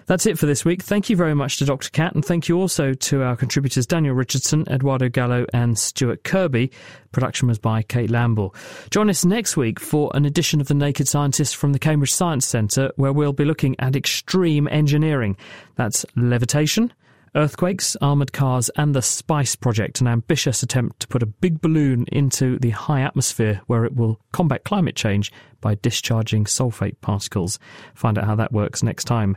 That's 0.06 0.26
it 0.26 0.38
for 0.38 0.46
this 0.46 0.64
week. 0.64 0.82
Thank 0.82 1.08
you 1.08 1.16
very 1.16 1.34
much 1.34 1.56
to 1.58 1.64
Dr. 1.64 1.88
Kat, 1.90 2.14
and 2.14 2.24
thank 2.24 2.48
you 2.48 2.60
also 2.60 2.92
to 2.92 3.22
our 3.22 3.36
contributors 3.36 3.86
Daniel 3.86 4.14
Richardson, 4.14 4.64
Edoardo 4.68 5.08
Gallo, 5.08 5.46
and 5.54 5.78
Stuart 5.78 6.24
Kirby. 6.24 6.70
Production 7.12 7.48
was 7.48 7.58
by 7.58 7.82
Kate 7.82 8.10
Lamble. 8.10 8.54
Join 8.90 9.08
us 9.08 9.24
next 9.24 9.56
week 9.56 9.80
for 9.80 10.10
an 10.14 10.26
edition 10.26 10.60
of 10.60 10.68
The 10.68 10.74
Naked 10.74 11.08
Scientist 11.08 11.56
from 11.56 11.72
the 11.72 11.78
Cambridge 11.78 12.12
Science 12.12 12.46
Centre, 12.46 12.92
where 12.96 13.12
we'll 13.12 13.32
be 13.32 13.46
looking 13.46 13.76
at 13.78 13.96
extreme 13.96 14.68
engineering. 14.68 15.36
That's 15.76 16.04
levitation 16.16 16.92
Earthquakes, 17.36 17.96
armoured 18.00 18.32
cars, 18.32 18.70
and 18.76 18.94
the 18.94 19.02
SPICE 19.02 19.56
project, 19.56 20.00
an 20.00 20.06
ambitious 20.06 20.62
attempt 20.62 21.00
to 21.00 21.08
put 21.08 21.22
a 21.22 21.26
big 21.26 21.60
balloon 21.60 22.04
into 22.12 22.60
the 22.60 22.70
high 22.70 23.00
atmosphere 23.00 23.60
where 23.66 23.84
it 23.84 23.96
will 23.96 24.20
combat 24.32 24.62
climate 24.62 24.94
change 24.94 25.32
by 25.60 25.74
discharging 25.76 26.44
sulfate 26.44 27.00
particles. 27.00 27.58
Find 27.94 28.18
out 28.18 28.24
how 28.24 28.36
that 28.36 28.52
works 28.52 28.84
next 28.84 29.04
time. 29.04 29.36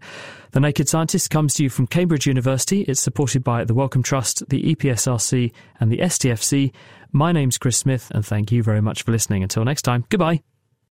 The 0.52 0.60
Naked 0.60 0.88
Scientist 0.88 1.32
comes 1.32 1.56
to 1.56 1.64
you 1.64 1.70
from 1.70 1.88
Cambridge 1.88 2.28
University. 2.28 2.82
It's 2.82 3.02
supported 3.02 3.44
by 3.44 3.64
the 3.64 3.74
Wellcome 3.74 4.04
Trust, 4.04 4.48
the 4.50 4.76
EPSRC, 4.76 5.52
and 5.80 5.92
the 5.92 5.98
STFC. 5.98 6.74
My 7.12 7.32
name's 7.32 7.58
Chris 7.58 7.78
Smith, 7.78 8.12
and 8.14 8.24
thank 8.24 8.52
you 8.52 8.62
very 8.62 8.82
much 8.82 9.02
for 9.04 9.12
listening. 9.12 9.42
Until 9.42 9.66
next 9.66 9.82
time, 9.82 10.06
goodbye. 10.10 10.42